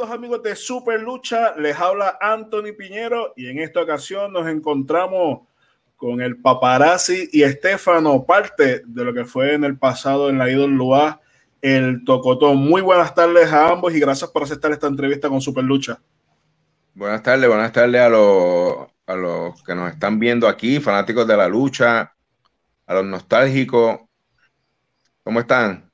Amigos 0.00 0.42
de 0.42 0.56
Super 0.56 1.00
Lucha, 1.00 1.54
les 1.56 1.78
habla 1.78 2.16
Anthony 2.18 2.72
Piñero 2.76 3.34
y 3.36 3.48
en 3.48 3.58
esta 3.58 3.82
ocasión 3.82 4.32
nos 4.32 4.48
encontramos 4.48 5.40
con 5.96 6.22
el 6.22 6.40
paparazzi 6.40 7.28
y 7.30 7.42
Estefano, 7.42 8.24
parte 8.24 8.82
de 8.86 9.04
lo 9.04 9.12
que 9.12 9.26
fue 9.26 9.52
en 9.52 9.64
el 9.64 9.76
pasado 9.76 10.30
en 10.30 10.38
la 10.38 10.50
Idol 10.50 10.70
Lua, 10.70 11.20
el 11.60 12.04
Tocotón. 12.04 12.56
Muy 12.56 12.80
buenas 12.80 13.14
tardes 13.14 13.52
a 13.52 13.68
ambos 13.68 13.94
y 13.94 14.00
gracias 14.00 14.30
por 14.30 14.44
aceptar 14.44 14.72
esta 14.72 14.86
entrevista 14.86 15.28
con 15.28 15.42
Super 15.42 15.64
Lucha. 15.64 16.00
Buenas 16.94 17.22
tardes, 17.22 17.46
buenas 17.46 17.72
tardes 17.72 18.00
a 18.00 18.08
los, 18.08 18.88
a 19.06 19.14
los 19.14 19.62
que 19.62 19.74
nos 19.74 19.92
están 19.92 20.18
viendo 20.18 20.48
aquí, 20.48 20.80
fanáticos 20.80 21.26
de 21.26 21.36
la 21.36 21.48
lucha, 21.48 22.14
a 22.86 22.94
los 22.94 23.04
nostálgicos. 23.04 24.00
¿Cómo 25.22 25.40
están? 25.40 25.91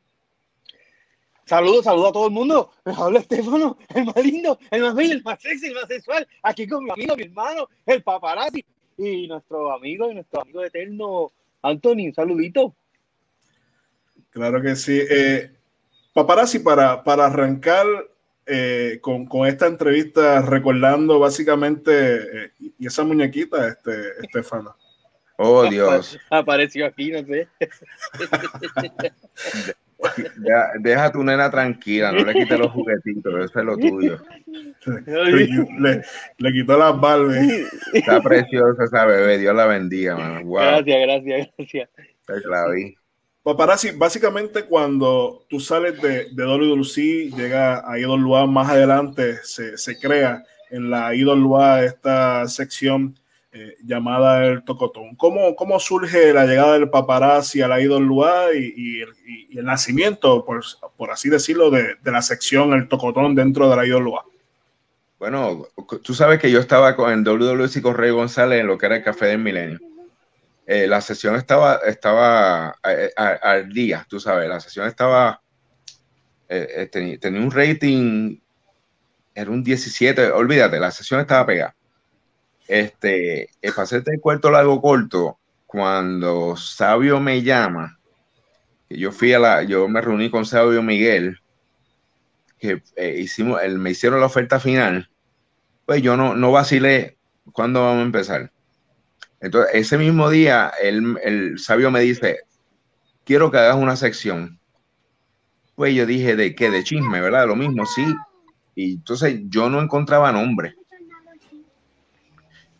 Saludos, 1.49 1.85
saludos 1.85 2.11
a 2.11 2.13
todo 2.13 2.27
el 2.27 2.33
mundo. 2.33 2.71
Me 2.85 2.93
habla 2.93 3.21
Estefano, 3.21 3.79
el 3.95 4.05
más 4.05 4.17
lindo, 4.17 4.59
el 4.71 4.83
más 4.83 4.95
bello, 4.95 5.15
el 5.15 5.23
más 5.23 5.41
sexy, 5.41 5.69
el 5.69 5.75
más 5.77 5.89
sexual. 5.89 6.29
Aquí 6.43 6.69
con 6.69 6.85
mi 6.85 6.91
amigo, 6.91 7.17
mi 7.17 7.23
hermano, 7.23 7.67
el 7.87 8.03
paparazzi 8.03 8.63
y 8.99 9.27
nuestro 9.27 9.73
amigo 9.73 10.11
y 10.11 10.15
nuestro 10.15 10.43
amigo 10.43 10.63
eterno, 10.63 11.33
Anthony. 11.63 12.09
Un 12.09 12.15
saludito. 12.15 12.75
Claro 14.29 14.61
que 14.61 14.77
sí. 14.77 15.01
Eh, 15.09 15.51
paparazzi, 16.13 16.59
para, 16.59 17.03
para 17.03 17.25
arrancar 17.25 17.87
eh, 18.45 18.99
con, 19.01 19.25
con, 19.25 19.49
esta 19.49 19.69
entrevista, 19.69 20.43
recordando 20.43 21.19
básicamente, 21.19 22.45
eh, 22.45 22.53
y 22.79 22.87
esa 22.87 23.05
muñequita, 23.05 23.69
este, 23.69 24.21
Estefano. 24.21 24.77
Oh, 25.39 25.65
Dios. 25.65 26.19
Apareció 26.31 26.85
aquí, 26.85 27.11
no 27.11 27.25
sé. 27.25 27.49
Deja, 30.37 30.73
deja, 30.79 31.13
tu 31.13 31.25
nena 31.25 31.51
tranquila, 31.51 32.13
no 32.13 32.25
le 32.25 32.33
quites 32.33 32.59
los 32.59 32.71
juguetitos, 32.71 33.45
eso 33.45 33.59
es 33.59 33.65
lo 33.65 33.77
tuyo. 33.77 34.21
Le, 35.07 36.03
le 36.39 36.53
quitó 36.53 36.79
las 36.79 36.99
Barbie. 37.01 37.67
Está 37.93 38.21
preciosa 38.23 38.85
esa 38.85 39.05
bebé, 39.05 39.39
Dios 39.39 39.55
la 39.55 39.67
bendiga, 39.67 40.41
Wow. 40.43 40.61
Gracias, 40.61 40.97
gracias, 41.03 41.49
gracias. 41.57 41.91
La 42.47 42.69
vi. 42.71 42.95
Paparazzi, 43.43 43.91
básicamente 43.93 44.65
cuando 44.65 45.45
tú 45.49 45.59
sales 45.59 46.01
de, 46.01 46.29
de 46.33 46.45
WWC, 46.45 47.35
llega 47.37 47.91
a 47.91 47.99
Idol 47.99 48.21
Lua, 48.21 48.47
más 48.47 48.71
adelante 48.71 49.39
se, 49.43 49.77
se 49.79 49.99
crea 49.99 50.45
en 50.71 50.91
la 50.91 51.15
Idol 51.15 51.41
Lua 51.41 51.83
esta 51.83 52.47
sección 52.47 53.19
eh, 53.51 53.77
llamada 53.83 54.45
El 54.45 54.63
Tocotón. 54.63 55.17
¿Cómo, 55.17 55.57
¿Cómo 55.57 55.81
surge 55.81 56.33
la 56.35 56.45
llegada 56.45 56.75
del 56.75 56.91
paparazzi 56.91 57.63
a 57.63 57.69
la 57.69 57.81
Idol 57.81 58.05
Lua 58.05 58.55
y, 58.55 59.01
el 59.01 59.65
nacimiento, 59.65 60.45
por, 60.45 60.63
por 60.97 61.11
así 61.11 61.31
decirlo, 61.31 61.71
de, 61.71 61.97
la 62.05 62.21
sección 62.21 62.75
El 62.75 62.89
Tocotón 62.89 63.35
dentro 63.35 63.71
de 63.71 63.77
la 63.77 63.87
Idol? 63.87 64.13
Bueno, 65.19 65.67
tú 66.03 66.15
sabes 66.15 66.39
que 66.39 66.51
yo 66.51 66.61
estaba 66.61 66.95
con 66.95 67.11
el 67.11 67.25
WWC 67.25 67.81
con 67.81 67.97
Rey 67.97 68.11
González 68.11 68.61
en 68.61 68.67
lo 68.67 68.77
que 68.77 68.87
era 68.87 68.97
el 68.97 69.03
Café 69.03 69.27
del 69.27 69.39
Milenio. 69.39 69.81
Eh, 70.67 70.87
la 70.87 71.01
sesión 71.01 71.35
estaba, 71.35 71.77
estaba 71.87 72.77
al 73.17 73.73
día, 73.73 74.07
tú 74.07 74.21
sabes, 74.21 74.47
la 74.47 74.61
sesión 74.61 74.87
estaba, 74.87 75.41
eh, 76.51 76.69
eh 76.77 76.87
tenía, 76.87 77.19
tenía 77.19 77.41
un 77.41 77.51
rating, 77.51 78.39
era 79.35 79.51
un 79.51 79.65
17, 79.65 80.33
olvídate, 80.33 80.79
la 80.79 80.91
sesión 80.91 81.21
estaba 81.21 81.47
pegada. 81.47 81.75
Este, 82.69 83.49
el 83.63 83.73
pasete 83.73 84.13
el 84.13 84.21
cuarto 84.21 84.51
largo 84.51 84.81
corto, 84.83 85.39
cuando 85.67 86.55
Sabio 86.55 87.19
me 87.19 87.43
llama, 87.43 87.99
que 88.87 88.99
yo 88.99 89.11
fui 89.11 89.33
a 89.33 89.39
la, 89.39 89.63
yo 89.63 89.89
me 89.89 90.03
reuní 90.03 90.31
con 90.31 90.45
Sabio 90.45 90.83
Miguel, 90.83 91.41
que 92.59 92.83
eh, 92.97 93.17
hicimos, 93.19 93.63
el, 93.63 93.79
me 93.79 93.91
hicieron 93.91 94.21
la 94.21 94.27
oferta 94.27 94.61
final, 94.61 95.11
pues 95.87 96.03
yo 96.03 96.19
no, 96.19 96.35
no 96.35 96.53
vacilé 96.53 97.17
cuándo 97.53 97.81
vamos 97.81 98.01
a 98.01 98.07
empezar. 98.07 98.53
Entonces, 99.41 99.75
ese 99.75 99.97
mismo 99.97 100.29
día, 100.29 100.71
el, 100.83 101.17
el 101.25 101.59
sabio 101.59 101.91
me 101.91 102.01
dice, 102.01 102.41
quiero 103.25 103.51
que 103.51 103.59
hagas 103.59 103.77
una 103.77 103.97
sección. 103.97 104.61
Pues 105.75 105.95
yo 105.95 106.05
dije, 106.05 106.37
¿de 106.37 106.55
qué? 106.55 106.71
De 106.71 106.85
chisme, 106.85 107.21
¿verdad? 107.21 107.47
Lo 107.47 107.57
mismo, 107.57 107.87
sí. 107.87 108.05
Y 108.75 108.95
entonces 108.95 109.41
yo 109.45 109.71
no 109.71 109.81
encontraba 109.81 110.33
nombre 110.33 110.75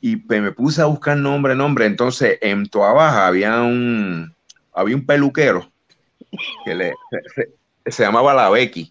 y 0.01 0.17
me 0.17 0.53
puse 0.53 0.81
a 0.81 0.87
buscar 0.87 1.17
nombre, 1.17 1.55
nombre. 1.55 1.87
Entonces, 1.87 2.39
en 2.41 2.69
Toa 2.69 2.93
Baja 2.93 3.27
había 3.27 3.61
un, 3.63 4.35
había 4.73 4.97
un 4.97 5.05
peluquero 5.05 5.71
que 6.65 6.75
le, 6.75 6.95
se, 7.87 8.03
llamaba 8.03 8.35
La 8.35 8.51
Becky. 8.51 8.91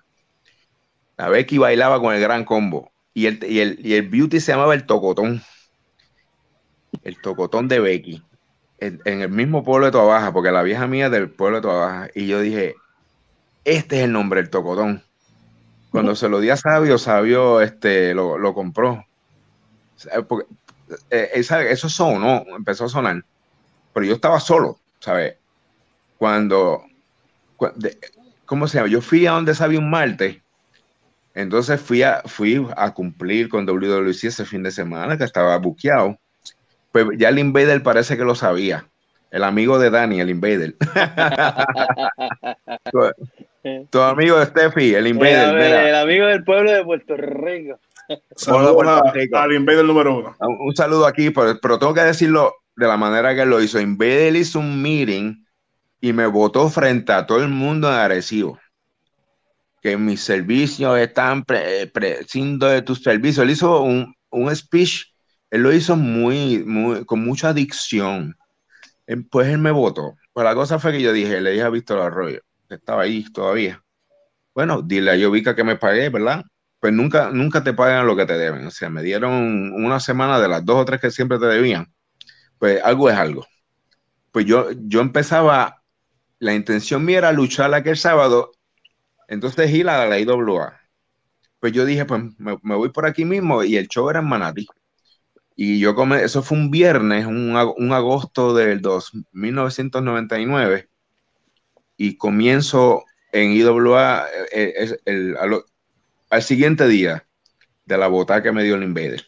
La 1.17 1.29
Becky 1.29 1.57
bailaba 1.57 1.99
con 1.99 2.13
el 2.13 2.21
gran 2.21 2.43
combo. 2.43 2.91
Y 3.13 3.25
el, 3.25 3.43
y 3.43 3.59
el, 3.59 3.79
y 3.83 3.95
el 3.95 4.07
beauty 4.07 4.39
se 4.39 4.51
llamaba 4.51 4.73
el 4.73 4.85
Tocotón. 4.85 5.41
El 7.03 7.19
Tocotón 7.21 7.67
de 7.67 7.79
Becky. 7.79 8.23
En, 8.79 9.01
el 9.05 9.29
mismo 9.29 9.63
pueblo 9.63 9.87
de 9.87 9.91
Toa 9.91 10.05
Baja, 10.05 10.33
porque 10.33 10.51
la 10.51 10.61
vieja 10.61 10.87
mía 10.87 11.09
del 11.09 11.29
pueblo 11.29 11.57
de 11.57 11.61
Toa 11.61 11.85
Baja. 11.85 12.09
Y 12.13 12.27
yo 12.27 12.41
dije, 12.41 12.75
este 13.63 13.99
es 13.99 14.03
el 14.03 14.11
nombre, 14.11 14.41
el 14.41 14.49
Tocotón. 14.49 15.03
Cuando 15.89 16.15
se 16.15 16.29
lo 16.29 16.39
di 16.39 16.49
a 16.49 16.57
Sabio, 16.57 16.97
Sabio 16.97 17.61
este, 17.61 18.13
lo, 18.13 18.37
lo 18.37 18.53
compró. 18.53 19.05
Porque, 20.27 20.45
eh, 21.09 21.29
esa, 21.33 21.63
eso 21.63 21.89
sonó, 21.89 22.45
empezó 22.55 22.85
a 22.85 22.89
sonar, 22.89 23.23
pero 23.93 24.05
yo 24.05 24.15
estaba 24.15 24.39
solo, 24.39 24.79
¿sabes? 24.99 25.35
Cuando, 26.17 26.83
cuando, 27.55 27.89
¿cómo 28.45 28.67
se 28.67 28.77
llama? 28.77 28.89
Yo 28.89 29.01
fui 29.01 29.25
a 29.25 29.31
donde 29.31 29.55
sabía 29.55 29.79
un 29.79 29.89
martes, 29.89 30.37
entonces 31.33 31.79
fui 31.79 32.03
a, 32.03 32.21
fui 32.25 32.65
a 32.75 32.93
cumplir 32.93 33.49
con 33.49 33.65
WWC 33.65 34.25
ese 34.25 34.45
fin 34.45 34.63
de 34.63 34.71
semana 34.71 35.17
que 35.17 35.23
estaba 35.23 35.57
buqueado, 35.57 36.17
pues 36.91 37.05
ya 37.17 37.29
el 37.29 37.39
Invader 37.39 37.83
parece 37.83 38.17
que 38.17 38.23
lo 38.23 38.33
sabía, 38.33 38.87
el 39.29 39.43
amigo 39.43 39.77
de 39.77 39.89
Dani, 39.89 40.21
el 40.21 40.29
Invader. 40.29 40.75
tu, 42.91 43.11
tu, 43.89 43.99
amigo 43.99 44.39
de 44.39 44.45
Steffi, 44.45 44.95
el 44.95 45.07
Invader. 45.07 45.57
El, 45.57 45.87
el 45.87 45.95
amigo 45.95 46.27
del 46.27 46.43
pueblo 46.43 46.71
de 46.71 46.83
Puerto 46.83 47.17
Rico. 47.17 47.79
Saludos 48.35 48.87
a, 48.87 48.99
al 49.43 49.53
Invader 49.53 49.85
número 49.85 50.17
uno. 50.17 50.35
Un, 50.39 50.67
un 50.67 50.75
saludo 50.75 51.05
aquí, 51.05 51.29
pero, 51.29 51.59
pero, 51.61 51.79
tengo 51.79 51.93
que 51.93 52.01
decirlo 52.01 52.53
de 52.75 52.87
la 52.87 52.97
manera 52.97 53.35
que 53.35 53.41
él 53.41 53.49
lo 53.49 53.61
hizo. 53.61 53.79
Invader 53.79 54.35
hizo 54.35 54.59
un 54.59 54.81
meeting 54.81 55.43
y 55.99 56.13
me 56.13 56.27
votó 56.27 56.69
frente 56.69 57.11
a 57.11 57.25
todo 57.25 57.41
el 57.43 57.49
mundo 57.49 57.87
en 57.87 57.95
Arecibo. 57.95 58.59
Que 59.81 59.97
mis 59.97 60.21
servicios 60.21 60.97
están 60.97 61.43
prescindiendo 61.43 62.67
de 62.67 62.81
tus 62.81 63.01
servicios. 63.01 63.43
Él 63.43 63.51
hizo 63.51 63.81
un, 63.81 64.13
un, 64.29 64.55
speech, 64.55 65.05
él 65.49 65.63
lo 65.63 65.73
hizo 65.73 65.95
muy, 65.95 66.63
muy, 66.63 67.05
con 67.05 67.23
mucha 67.23 67.49
adicción. 67.49 68.35
Pues 69.31 69.47
él 69.47 69.59
me 69.59 69.71
votó. 69.71 70.15
Pues 70.33 70.43
la 70.43 70.53
cosa 70.53 70.79
fue 70.79 70.91
que 70.91 71.01
yo 71.01 71.13
dije, 71.13 71.41
le 71.41 71.51
dije 71.51 71.63
a 71.63 71.69
Víctor 71.69 71.99
Arroyo, 71.99 72.41
que 72.67 72.75
estaba 72.75 73.03
ahí 73.03 73.23
todavía. 73.31 73.81
Bueno, 74.53 74.81
dile 74.81 75.11
a 75.11 75.15
Yovica 75.15 75.55
que 75.55 75.63
me 75.63 75.77
pagué, 75.77 76.09
¿verdad? 76.09 76.43
Pues 76.79 76.93
nunca, 76.93 77.31
nunca 77.31 77.63
te 77.63 77.73
pagan 77.73 78.05
lo 78.07 78.15
que 78.15 78.25
te 78.25 78.37
deben. 78.37 78.65
O 78.67 78.71
sea, 78.71 78.89
me 78.89 79.03
dieron 79.03 79.73
una 79.73 79.99
semana 79.99 80.39
de 80.39 80.47
las 80.47 80.65
dos 80.65 80.77
o 80.77 80.85
tres 80.85 81.01
que 81.01 81.11
siempre 81.11 81.39
te 81.39 81.45
debían. 81.47 81.93
Pues 82.59 82.81
algo 82.83 83.09
es 83.09 83.17
algo. 83.17 83.45
Pues 84.31 84.45
yo, 84.45 84.69
yo 84.73 85.01
empezaba, 85.01 85.83
la 86.39 86.53
intención 86.53 87.05
mía 87.05 87.19
era 87.19 87.31
luchar 87.31 87.73
aquel 87.73 87.97
sábado, 87.97 88.51
entonces 89.27 89.71
ir 89.71 89.89
a 89.89 90.05
la 90.07 90.19
IWA. 90.19 90.79
Pues 91.59 91.73
yo 91.73 91.85
dije, 91.85 92.05
pues 92.05 92.21
me, 92.37 92.57
me, 92.61 92.75
voy 92.75 92.89
por 92.89 93.05
aquí 93.05 93.25
mismo 93.25 93.63
y 93.63 93.77
el 93.77 93.87
show 93.87 94.09
era 94.09 94.19
en 94.19 94.27
Manatí. 94.27 94.67
Y 95.55 95.79
yo 95.79 95.95
come, 95.95 96.23
eso 96.23 96.43
fue 96.43 96.57
un 96.57 96.69
viernes, 96.69 97.25
un, 97.25 97.55
un 97.55 97.93
agosto 97.93 98.53
del 98.53 98.81
2, 98.81 99.11
1999, 99.31 100.87
y 101.97 102.17
comienzo 102.17 103.03
en 103.31 103.51
IWA, 103.53 104.27
eh, 104.51 104.73
el, 104.77 104.99
el, 105.05 105.37
el, 105.41 105.63
al 106.29 106.43
siguiente 106.43 106.87
día 106.87 107.25
de 107.85 107.97
la 107.97 108.07
bota 108.07 108.43
que 108.43 108.51
me 108.51 108.63
dio 108.63 108.75
el 108.75 108.83
Invader. 108.83 109.27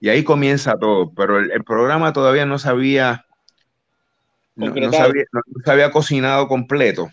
Y 0.00 0.08
ahí 0.08 0.24
comienza 0.24 0.78
todo, 0.78 1.12
pero 1.12 1.38
el, 1.38 1.50
el 1.50 1.62
programa 1.62 2.12
todavía 2.12 2.46
no 2.46 2.58
sabía, 2.58 3.26
no, 4.54 4.68
no, 4.68 4.92
sabía, 4.92 5.24
no, 5.32 5.42
se 5.62 5.70
había 5.70 5.90
cocinado 5.90 6.48
completo 6.48 7.10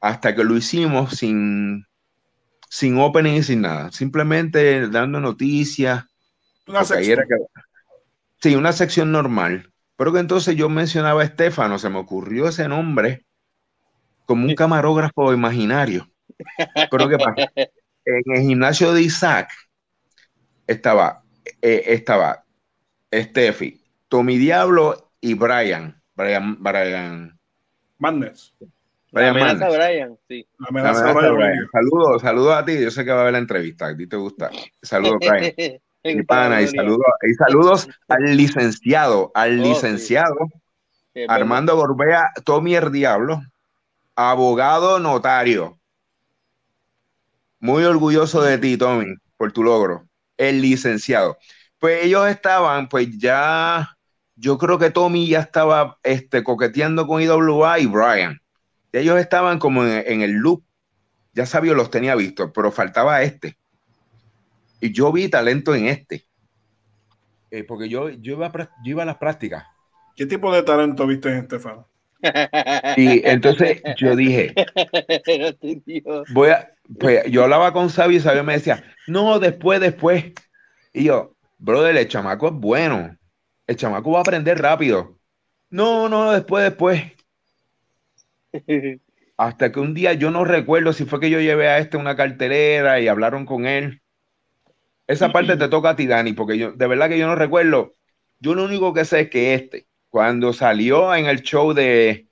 hasta 0.00 0.34
que 0.34 0.44
lo 0.44 0.56
hicimos 0.56 1.16
sin, 1.16 1.84
sin 2.70 2.98
opening 2.98 3.34
y 3.34 3.42
sin 3.42 3.60
nada, 3.60 3.92
simplemente 3.92 4.88
dando 4.88 5.20
noticias. 5.20 6.04
Una 6.66 6.84
sección. 6.84 7.18
Que, 7.28 7.60
sí, 8.40 8.54
una 8.54 8.72
sección 8.72 9.12
normal. 9.12 9.70
Pero 9.96 10.12
que 10.12 10.20
entonces 10.20 10.54
yo 10.54 10.68
mencionaba 10.68 11.22
a 11.22 11.24
Estefano, 11.24 11.78
se 11.78 11.90
me 11.90 11.98
ocurrió 11.98 12.48
ese 12.48 12.68
nombre 12.68 13.26
como 14.26 14.46
un 14.46 14.54
camarógrafo 14.54 15.32
imaginario. 15.34 16.08
Pero 16.90 17.08
¿qué 17.08 17.18
pasa? 17.18 17.34
en 18.26 18.36
el 18.36 18.42
gimnasio 18.42 18.92
de 18.92 19.02
Isaac 19.02 19.50
estaba, 20.66 21.22
eh, 21.62 21.82
estaba 21.86 22.44
Steffi, 23.12 23.80
Tommy 24.08 24.38
Diablo 24.38 25.10
y 25.20 25.34
Brian. 25.34 26.00
Brian, 26.14 26.62
Brian. 26.62 27.38
Madness. 27.98 28.54
Brian 29.10 29.30
amenaza. 29.30 29.68
Brian, 29.70 30.18
sí. 30.28 30.46
La 30.58 30.64
La 30.64 30.68
amenaza 30.68 31.00
de 31.06 31.06
de 31.08 31.14
Brian. 31.14 31.36
Brian. 31.36 31.68
Saludos, 31.72 32.22
saludos 32.22 32.54
a 32.56 32.64
ti. 32.64 32.80
Yo 32.80 32.90
sé 32.90 33.04
que 33.04 33.10
va 33.12 33.22
a 33.22 33.24
ver 33.24 33.32
la 33.32 33.38
entrevista. 33.38 33.86
A 33.86 33.96
ti 33.96 34.06
te 34.06 34.16
gusta. 34.16 34.50
Saludos, 34.82 35.18
Brian. 35.20 35.52
Mi 36.04 36.22
pana, 36.22 36.62
y 36.62 36.68
saludos, 36.68 37.04
y 37.28 37.34
saludos 37.34 37.88
al 38.06 38.36
licenciado, 38.36 39.30
al 39.34 39.58
Oh, 39.60 39.62
sí. 39.64 39.68
licenciado 39.68 40.36
Sí. 41.12 41.24
Armando 41.28 41.74
Gorbea, 41.76 42.30
Tommy 42.44 42.76
el 42.76 42.92
Diablo, 42.92 43.42
abogado 44.14 45.00
notario. 45.00 45.77
Muy 47.60 47.84
orgulloso 47.84 48.42
de 48.42 48.58
ti, 48.58 48.76
Tommy, 48.76 49.14
por 49.36 49.52
tu 49.52 49.62
logro. 49.62 50.08
El 50.36 50.62
licenciado. 50.62 51.38
Pues 51.78 52.04
ellos 52.04 52.28
estaban, 52.28 52.88
pues 52.88 53.08
ya, 53.18 53.96
yo 54.36 54.58
creo 54.58 54.78
que 54.78 54.90
Tommy 54.90 55.28
ya 55.28 55.40
estaba 55.40 55.98
este, 56.02 56.44
coqueteando 56.44 57.06
con 57.06 57.22
IWA 57.22 57.78
y 57.80 57.86
Brian. 57.86 58.40
Ellos 58.92 59.18
estaban 59.18 59.58
como 59.58 59.84
en, 59.84 60.04
en 60.06 60.22
el 60.22 60.32
loop. 60.32 60.62
Ya 61.34 61.46
sabía, 61.46 61.74
los 61.74 61.90
tenía 61.90 62.14
vistos, 62.14 62.50
pero 62.54 62.72
faltaba 62.72 63.22
este. 63.22 63.56
Y 64.80 64.92
yo 64.92 65.12
vi 65.12 65.28
talento 65.28 65.74
en 65.74 65.86
este. 65.86 66.24
Eh, 67.50 67.64
porque 67.64 67.88
yo, 67.88 68.10
yo, 68.10 68.34
iba 68.34 68.46
a, 68.46 68.52
yo 68.52 68.90
iba 68.90 69.02
a 69.02 69.06
las 69.06 69.16
prácticas. 69.16 69.64
¿Qué 70.16 70.26
tipo 70.26 70.52
de 70.52 70.62
talento 70.62 71.06
viste 71.06 71.30
en 71.30 71.38
Estefano? 71.38 71.88
Y 72.96 73.26
entonces 73.26 73.80
yo 73.96 74.16
dije, 74.16 74.52
voy 76.32 76.48
a, 76.50 76.68
pues 76.98 77.30
yo 77.30 77.44
hablaba 77.44 77.72
con 77.72 77.90
Sabio 77.90 78.18
y 78.18 78.20
Sabio 78.20 78.44
me 78.44 78.54
decía, 78.54 78.84
no, 79.06 79.38
después, 79.38 79.80
después. 79.80 80.32
Y 80.92 81.04
yo, 81.04 81.34
brother, 81.58 81.96
el 81.96 82.08
chamaco 82.08 82.48
es 82.48 82.54
bueno. 82.54 83.16
El 83.66 83.76
chamaco 83.76 84.12
va 84.12 84.18
a 84.18 84.22
aprender 84.22 84.58
rápido. 84.60 85.18
No, 85.70 86.08
no, 86.08 86.32
después, 86.32 86.64
después. 86.64 87.02
Hasta 89.36 89.70
que 89.70 89.80
un 89.80 89.94
día 89.94 90.14
yo 90.14 90.30
no 90.30 90.44
recuerdo 90.44 90.92
si 90.92 91.04
fue 91.04 91.20
que 91.20 91.30
yo 91.30 91.40
llevé 91.40 91.68
a 91.68 91.78
este 91.78 91.96
una 91.96 92.16
cartelera 92.16 93.00
y 93.00 93.08
hablaron 93.08 93.44
con 93.44 93.66
él. 93.66 94.00
Esa 95.06 95.32
parte 95.32 95.56
te 95.56 95.68
toca 95.68 95.90
a 95.90 95.96
ti, 95.96 96.06
Dani, 96.06 96.32
porque 96.32 96.58
yo, 96.58 96.72
de 96.72 96.86
verdad 96.86 97.08
que 97.08 97.18
yo 97.18 97.26
no 97.26 97.34
recuerdo. 97.34 97.92
Yo 98.40 98.54
lo 98.54 98.64
único 98.64 98.92
que 98.92 99.04
sé 99.04 99.20
es 99.20 99.30
que 99.30 99.54
este, 99.54 99.86
cuando 100.08 100.52
salió 100.52 101.14
en 101.14 101.26
el 101.26 101.42
show 101.42 101.72
de, 101.72 102.28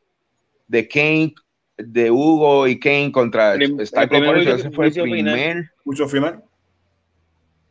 de 0.67 0.89
Kane, 0.89 1.35
de 1.77 2.11
Hugo 2.11 2.67
y 2.67 2.79
Kane 2.79 3.13
contra 3.13 3.55
Star 3.55 4.05
el 4.05 4.09
primer 4.09 4.35
Corporation, 4.35 4.59
ese 4.59 4.71
fue 4.71 4.87
el 4.87 4.93
primer. 4.95 5.71
Mucho 5.85 6.09
final. 6.09 6.43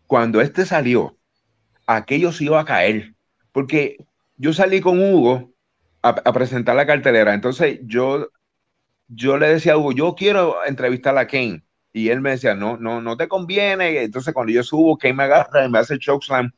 Cuando 0.08 0.42
este 0.42 0.66
salió, 0.66 1.18
aquello 1.88 2.32
se 2.32 2.46
iba 2.46 2.60
a 2.60 2.66
caer. 2.66 3.14
Porque 3.52 3.98
yo 4.38 4.54
salí 4.54 4.82
con 4.82 5.00
Hugo 5.00 5.52
a, 6.02 6.10
a 6.10 6.34
presentar 6.34 6.76
la 6.76 6.86
cartelera. 6.86 7.34
Entonces 7.34 7.80
yo, 7.84 8.30
yo 9.08 9.38
le 9.38 9.48
decía 9.48 9.74
a 9.74 9.78
Hugo, 9.78 9.92
yo 9.92 10.16
quiero 10.16 10.64
entrevistar 10.66 11.18
a 11.18 11.28
Kane. 11.28 11.64
Y 11.92 12.10
él 12.10 12.20
me 12.22 12.32
decía, 12.32 12.54
no, 12.54 12.78
no, 12.78 13.02
no 13.02 13.18
te 13.18 13.28
conviene. 13.28 14.04
Entonces 14.04 14.34
cuando 14.34 14.52
yo 14.52 14.64
subo, 14.64 14.98
Kane 14.98 15.14
me 15.14 15.24
agarra 15.24 15.66
y 15.66 15.70
me 15.70 15.80
hace 15.80 15.94
el 15.94 16.00
chokeslam. 16.00 16.52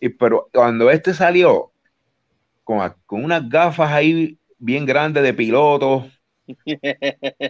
Y, 0.00 0.10
pero 0.10 0.50
cuando 0.52 0.90
este 0.90 1.14
salió, 1.14 1.70
con, 2.64 2.92
con 3.06 3.24
unas 3.24 3.48
gafas 3.48 3.92
ahí 3.92 4.38
bien 4.58 4.84
grandes 4.84 5.22
de 5.22 5.32
piloto, 5.32 6.10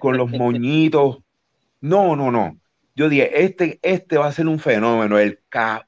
con 0.00 0.16
los 0.16 0.31
moñitos. 0.31 1.19
No, 1.81 2.16
no, 2.16 2.31
no. 2.31 2.58
Yo 2.94 3.08
dije, 3.08 3.43
este, 3.44 3.78
este 3.82 4.16
va 4.19 4.26
a 4.26 4.32
ser 4.32 4.46
un 4.48 4.58
fenómeno. 4.58 5.19
El 5.19 5.40
K, 5.48 5.87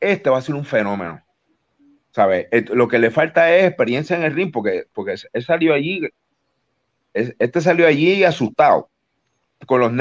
este 0.00 0.30
va 0.30 0.38
a 0.38 0.42
ser 0.42 0.54
un 0.54 0.64
fenómeno. 0.64 1.22
¿Sabes? 2.10 2.46
Lo 2.70 2.88
que 2.88 2.98
le 2.98 3.10
falta 3.10 3.54
es 3.54 3.64
experiencia 3.66 4.16
en 4.16 4.22
el 4.24 4.34
ring, 4.34 4.50
porque, 4.50 4.84
porque 4.92 5.14
él 5.32 5.44
salió 5.44 5.74
allí, 5.74 6.00
es- 7.14 7.36
este 7.38 7.60
salió 7.60 7.86
allí 7.86 8.24
asustado, 8.24 8.90
con 9.66 9.80
los 9.80 9.92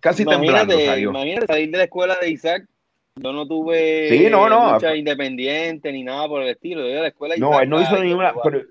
casi 0.00 0.24
temblando 0.24 0.72
Imagínate, 0.74 0.86
salió. 0.86 1.10
imagínate 1.10 1.46
salir 1.46 1.70
de 1.70 1.78
la 1.78 1.84
escuela 1.84 2.16
de 2.20 2.30
Isaac. 2.30 2.66
Yo 3.16 3.32
no 3.32 3.46
tuve 3.48 4.08
Sí, 4.10 4.28
no, 4.30 4.48
no. 4.48 4.74
lucha 4.74 4.94
independiente 4.94 5.90
ni 5.90 6.04
nada 6.04 6.28
por 6.28 6.42
el 6.42 6.48
estilo. 6.50 6.82
Yo 6.82 6.94
de 6.94 7.00
la 7.00 7.08
escuela 7.08 7.34
de 7.34 7.40
No, 7.40 7.60
él 7.60 7.68
no 7.68 7.80
hizo 7.80 7.98
ninguna. 8.02 8.32
Pero, 8.44 8.62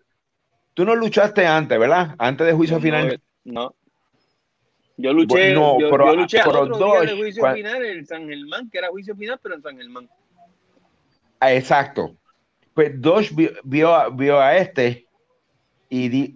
tú 0.76 0.86
no 0.86 0.94
luchaste 0.96 1.48
antes, 1.48 1.80
¿verdad? 1.80 2.14
Antes 2.20 2.46
de 2.46 2.54
juicio 2.54 2.76
No, 2.78 2.82
final. 2.84 3.20
No. 3.44 3.74
Yo 4.98 5.12
luché, 5.12 5.54
No, 5.54 5.80
yo, 5.80 5.90
pero- 5.90 6.06
yo 6.08 6.16
luché 6.16 6.38
pero 6.46 6.62
otro 6.62 6.78
día 6.78 6.86
Dodge, 6.86 7.06
de 7.12 7.18
juicio 7.18 7.54
final 7.54 7.86
en 7.86 8.06
San 8.06 8.28
Germán, 8.30 8.70
que 8.70 8.78
era 8.78 8.88
juicio 8.90 9.16
final, 9.16 9.40
pero 9.42 9.56
en 9.56 9.62
San 9.64 9.78
Germán. 9.78 10.08
Ah, 11.40 11.52
Exacto. 11.54 12.16
Pues 12.74 13.02
Dodge 13.02 13.32
vio, 13.34 13.50
vio, 13.64 13.96
a- 13.96 14.10
vio 14.10 14.40
a 14.40 14.56
este 14.58 15.08
y 15.90 16.10
di- 16.10 16.36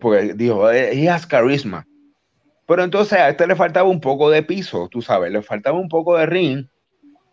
porque 0.00 0.32
dijo, 0.34 0.70
"Eh, 0.70 0.92
he 0.98 1.08
has 1.10 1.26
carisma. 1.26 1.86
Pero 2.66 2.82
entonces 2.82 3.18
a 3.18 3.28
este 3.28 3.46
le 3.46 3.54
faltaba 3.54 3.88
un 3.88 4.00
poco 4.00 4.30
de 4.30 4.42
piso, 4.42 4.88
tú 4.90 5.02
sabes, 5.02 5.30
le 5.30 5.42
faltaba 5.42 5.78
un 5.78 5.88
poco 5.88 6.16
de 6.16 6.24
ring 6.24 6.66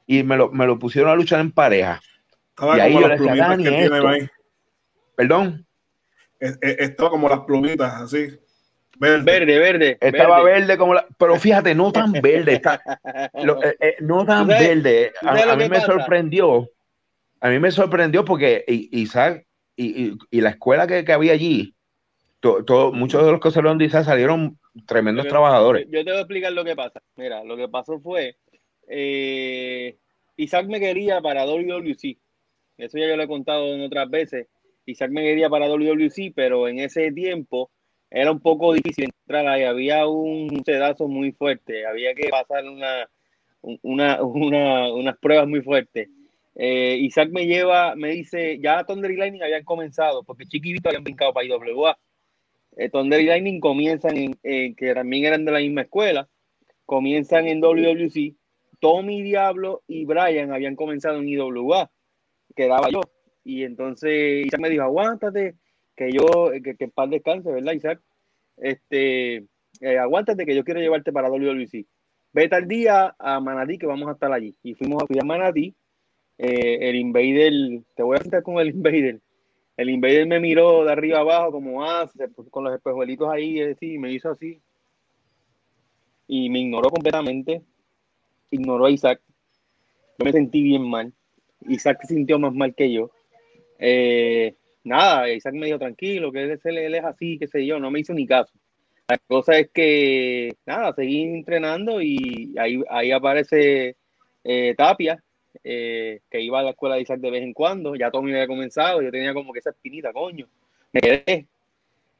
y 0.05 0.23
me 0.23 0.35
lo, 0.35 0.51
me 0.51 0.65
lo 0.65 0.77
pusieron 0.79 1.09
a 1.11 1.15
luchar 1.15 1.39
en 1.39 1.51
pareja. 1.53 2.01
Estaba 2.49 2.77
Y 2.77 2.81
ahí 2.81 2.93
yo 2.93 3.07
le 3.07 3.17
decía, 3.17 3.35
Dani, 3.35 3.63
tiene 3.63 3.83
esto. 3.85 4.09
Perdón, 5.15 5.65
Estaba 6.41 7.09
como 7.11 7.29
las 7.29 7.41
plumitas, 7.41 7.93
así. 8.01 8.27
Verde. 8.97 9.23
Verde, 9.23 9.59
verde. 9.59 9.97
estaba 10.01 10.43
verde. 10.43 10.59
verde 10.59 10.77
como 10.77 10.93
la, 10.93 11.07
pero 11.17 11.35
fíjate, 11.37 11.73
no 11.73 11.91
tan 11.91 12.11
verde, 12.11 12.53
está, 12.53 12.81
lo- 13.43 13.63
eh, 13.63 13.75
eh, 13.79 13.95
no 14.01 14.25
tan 14.25 14.45
¿Tú 14.47 14.51
sabes- 14.53 14.67
verde. 14.83 15.11
A, 15.21 15.55
mí 15.55 15.63
me 15.63 15.69
pasa? 15.69 15.85
sorprendió, 15.87 16.69
a 17.39 17.49
mí 17.49 17.57
me 17.59 17.71
sorprendió 17.71 18.23
porque 18.25 18.63
Isaac 18.67 19.45
y, 19.75 20.05
y- 20.09 20.17
y 20.29 20.41
la 20.41 20.51
escuela 20.51 20.85
que, 20.85 21.03
que 21.03 21.13
había 21.13 21.33
allí, 21.33 21.73
to- 22.41 22.63
to- 22.63 22.91
muchos 22.91 23.25
de 23.25 23.31
los 23.31 23.39
que 23.39 23.49
salieron 23.49 23.77
de 23.79 23.85
Isaac 23.85 24.05
salieron 24.05 24.59
tremendos 24.85 25.25
Yo- 25.25 25.29
trabajadores. 25.31 25.87
Yo 25.89 26.03
te 26.03 26.11
voy 26.11 26.17
a 26.17 26.21
explicar 26.21 26.51
lo 26.51 26.63
que 26.63 26.75
pasa. 26.75 27.01
Mira, 27.15 27.43
lo 27.43 27.57
que 27.57 27.67
pasó 27.69 27.99
fue, 27.99 28.35
eh, 28.87 29.97
Isaac 30.37 30.67
me 30.67 30.79
quería 30.79 31.21
para 31.21 31.45
WWC. 31.45 32.17
Eso 32.77 32.97
ya 32.99 33.07
yo 33.07 33.15
lo 33.15 33.23
he 33.23 33.27
contado 33.27 33.73
en 33.73 33.81
otras 33.81 34.09
veces. 34.09 34.47
Isaac 34.85 35.11
me 35.11 35.21
quería 35.21 35.49
para 35.49 35.67
WWC, 35.67 36.33
pero 36.35 36.67
en 36.67 36.79
ese 36.79 37.11
tiempo 37.11 37.69
era 38.09 38.31
un 38.31 38.39
poco 38.39 38.73
difícil 38.73 39.05
entrar 39.05 39.47
ahí. 39.47 39.63
Había 39.63 40.07
un 40.07 40.61
sedazo 40.65 41.07
muy 41.07 41.31
fuerte. 41.31 41.85
Había 41.85 42.13
que 42.13 42.29
pasar 42.29 42.67
una, 42.67 43.09
una, 43.81 44.21
una- 44.23 44.93
unas 44.93 45.17
pruebas 45.17 45.47
muy 45.47 45.61
fuertes. 45.61 46.09
Eh, 46.55 46.97
Isaac 46.99 47.29
me 47.31 47.45
lleva, 47.47 47.95
me 47.95 48.09
dice, 48.09 48.59
ya 48.59 48.83
Thunder 48.83 49.11
y 49.11 49.15
Lightning 49.15 49.41
habían 49.43 49.63
comenzado, 49.63 50.23
porque 50.23 50.45
Chiquito 50.45 50.89
habían 50.89 51.03
brincado 51.05 51.31
para 51.33 51.45
IWA. 51.45 51.97
Eh, 52.75 52.89
Thunder 52.89 53.21
y 53.21 53.25
Lightning 53.25 53.59
comienzan 53.61 54.17
en, 54.43 54.75
que 54.75 54.93
también 54.93 55.25
eran 55.25 55.45
de 55.45 55.51
la 55.51 55.59
misma 55.59 55.81
escuela, 55.83 56.27
comienzan 56.85 57.47
en 57.47 57.61
WWC. 57.61 58.35
Tommy 58.81 59.21
Diablo 59.21 59.83
y 59.87 60.05
Brian 60.05 60.51
habían 60.51 60.75
comenzado 60.75 61.19
en 61.19 61.29
IWA, 61.29 61.89
quedaba 62.55 62.89
yo. 62.89 63.01
Y 63.43 63.63
entonces 63.63 64.45
Isaac 64.45 64.61
me 64.61 64.69
dijo, 64.69 64.83
aguántate, 64.83 65.55
que 65.95 66.11
yo, 66.11 66.51
que, 66.63 66.75
que 66.75 66.83
en 66.85 66.91
paz 66.91 67.09
descanse, 67.09 67.51
¿verdad, 67.51 67.73
Isaac? 67.73 68.01
Este, 68.57 69.45
eh, 69.81 69.97
aguántate, 69.97 70.45
que 70.45 70.55
yo 70.55 70.63
quiero 70.63 70.79
llevarte 70.79 71.11
para 71.11 71.29
WWC. 71.29 71.85
Vete 72.33 72.55
al 72.55 72.67
día 72.67 73.15
a 73.17 73.39
Manatí, 73.39 73.77
que 73.77 73.87
vamos 73.87 74.07
a 74.07 74.13
estar 74.13 74.31
allí. 74.31 74.55
Y 74.63 74.75
fuimos 74.75 75.03
fui 75.07 75.19
a 75.19 75.23
Manatí. 75.23 75.75
Eh, 76.37 76.89
el 76.89 76.95
Invader, 76.95 77.81
te 77.95 78.03
voy 78.03 78.17
a 78.17 78.21
sentar 78.21 78.43
con 78.43 78.59
el 78.59 78.69
Invader. 78.69 79.19
El 79.77 79.89
Invader 79.89 80.27
me 80.27 80.39
miró 80.39 80.85
de 80.85 80.91
arriba 80.91 81.19
abajo, 81.19 81.51
como 81.51 81.83
ah, 81.83 82.09
con 82.49 82.63
los 82.63 82.73
espejuelitos 82.73 83.29
ahí, 83.29 83.59
eh, 83.59 83.75
sí, 83.79 83.97
me 83.97 84.11
hizo 84.11 84.29
así. 84.29 84.61
Y 86.27 86.49
me 86.49 86.59
ignoró 86.59 86.89
completamente. 86.89 87.61
Ignoró 88.51 88.85
a 88.85 88.91
Isaac. 88.91 89.21
Yo 90.19 90.25
me 90.25 90.31
sentí 90.31 90.61
bien 90.61 90.87
mal. 90.87 91.13
Isaac 91.67 91.99
se 92.01 92.13
sintió 92.13 92.39
más 92.39 92.53
mal 92.53 92.73
que 92.75 92.91
yo. 92.91 93.11
Eh, 93.83 94.55
nada, 94.83 95.27
Isaac 95.31 95.55
me 95.55 95.65
dijo 95.65 95.79
tranquilo, 95.79 96.31
que 96.31 96.43
él, 96.43 96.59
él 96.63 96.95
es 96.95 97.03
así, 97.03 97.39
qué 97.39 97.47
sé 97.47 97.65
yo, 97.65 97.79
no 97.79 97.89
me 97.89 97.99
hizo 97.99 98.13
ni 98.13 98.27
caso. 98.27 98.53
La 99.07 99.17
cosa 99.17 99.57
es 99.57 99.69
que, 99.73 100.55
nada, 100.65 100.93
seguí 100.93 101.23
entrenando 101.23 102.01
y 102.01 102.55
ahí, 102.57 103.11
aparece 103.11 103.97
eh, 104.43 104.75
Tapia, 104.77 105.21
eh, 105.63 106.21
que 106.29 106.41
iba 106.41 106.59
a 106.59 106.63
la 106.63 106.69
escuela 106.69 106.95
de 106.95 107.01
Isaac 107.01 107.19
de 107.19 107.31
vez 107.31 107.43
en 107.43 107.53
cuando. 107.53 107.95
Ya 107.95 108.11
Tommy 108.11 108.31
había 108.31 108.47
comenzado, 108.47 109.01
yo 109.01 109.11
tenía 109.11 109.33
como 109.33 109.51
que 109.51 109.59
esa 109.59 109.71
espinita, 109.71 110.13
coño. 110.13 110.47
Me 110.93 111.01
quedé. 111.01 111.47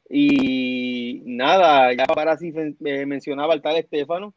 Y 0.10 1.22
nada, 1.26 1.94
ya 1.94 2.06
para 2.06 2.34
así 2.34 2.52
mencionaba 2.80 3.54
al 3.54 3.62
tal 3.62 3.78
Estefano. 3.78 4.34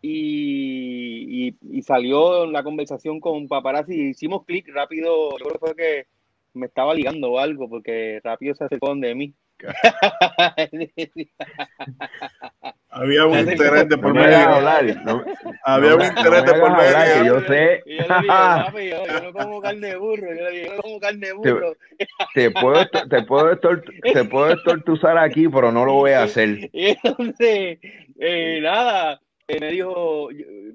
Y, 0.00 1.48
y, 1.48 1.56
y 1.78 1.82
salió 1.82 2.46
la 2.46 2.64
conversación 2.64 3.20
con 3.20 3.46
paparazzi. 3.46 4.08
Hicimos 4.08 4.44
clic 4.44 4.68
rápido. 4.74 5.38
Yo 5.38 5.44
creo 5.44 5.52
que 5.52 5.58
fue 5.58 5.76
que 5.76 6.06
me 6.54 6.66
estaba 6.66 6.94
ligando 6.94 7.32
o 7.32 7.38
algo, 7.38 7.68
porque 7.68 8.20
rápido 8.22 8.54
se 8.54 8.64
acercó 8.64 8.94
de 8.94 9.14
mí. 9.14 9.34
Había 12.90 13.26
un 13.26 13.38
interés 13.38 13.88
de 13.88 13.96
por 13.96 14.14
No 14.14 14.20
me 14.20 14.26
medio. 14.26 14.38
Había 15.64 15.90
no 15.90 15.96
un 15.96 16.02
interés 16.04 16.44
de 16.44 16.54
por 16.54 16.76
medio. 16.76 17.24
yo 17.24 17.40
sé. 17.46 17.82
Y 17.86 17.96
yo 17.96 18.06
le 18.08 18.14
dije, 18.14 18.26
papi, 18.26 18.88
yo, 18.90 19.06
yo 19.06 19.20
no 19.22 19.32
como 19.32 19.60
carne 19.62 19.86
de 19.88 19.96
burro. 19.96 20.26
Yo 20.34 20.42
le 20.44 20.50
dije, 20.50 20.66
yo 20.66 20.76
no 20.76 20.82
como 20.82 21.00
carne 21.00 21.26
de 21.28 21.32
burro. 21.32 21.76
te 22.34 22.50
puedo, 22.50 22.86
te 23.08 23.22
puedo, 23.22 23.50
estor- 23.52 23.84
te 24.12 24.24
puedo 24.24 24.50
estortuzar 24.52 25.16
aquí, 25.16 25.48
pero 25.48 25.72
no 25.72 25.84
lo 25.86 25.94
voy 25.94 26.10
a 26.12 26.24
hacer. 26.24 26.68
Y 26.72 26.88
entonces, 26.88 27.78
eh, 28.18 28.60
nada, 28.62 29.20
eh, 29.48 29.58
me 29.60 29.70
dijo, 29.70 30.28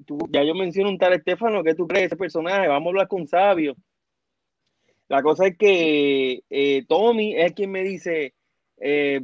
tú- 0.06 0.18
ya 0.30 0.42
yo 0.42 0.54
menciono 0.54 0.90
un 0.90 0.98
tal 0.98 1.12
Estefano, 1.12 1.62
¿qué 1.62 1.74
tú 1.74 1.86
crees 1.86 2.02
de 2.02 2.06
ese 2.06 2.16
personaje? 2.16 2.66
Vamos 2.66 2.86
a 2.86 2.90
hablar 2.90 3.08
con 3.08 3.26
Sabio. 3.28 3.76
La 5.08 5.22
cosa 5.22 5.46
es 5.46 5.56
que 5.56 6.42
eh, 6.50 6.84
Tommy 6.86 7.34
es 7.36 7.52
quien 7.52 7.70
me 7.70 7.82
dice, 7.82 8.34
eh, 8.78 9.20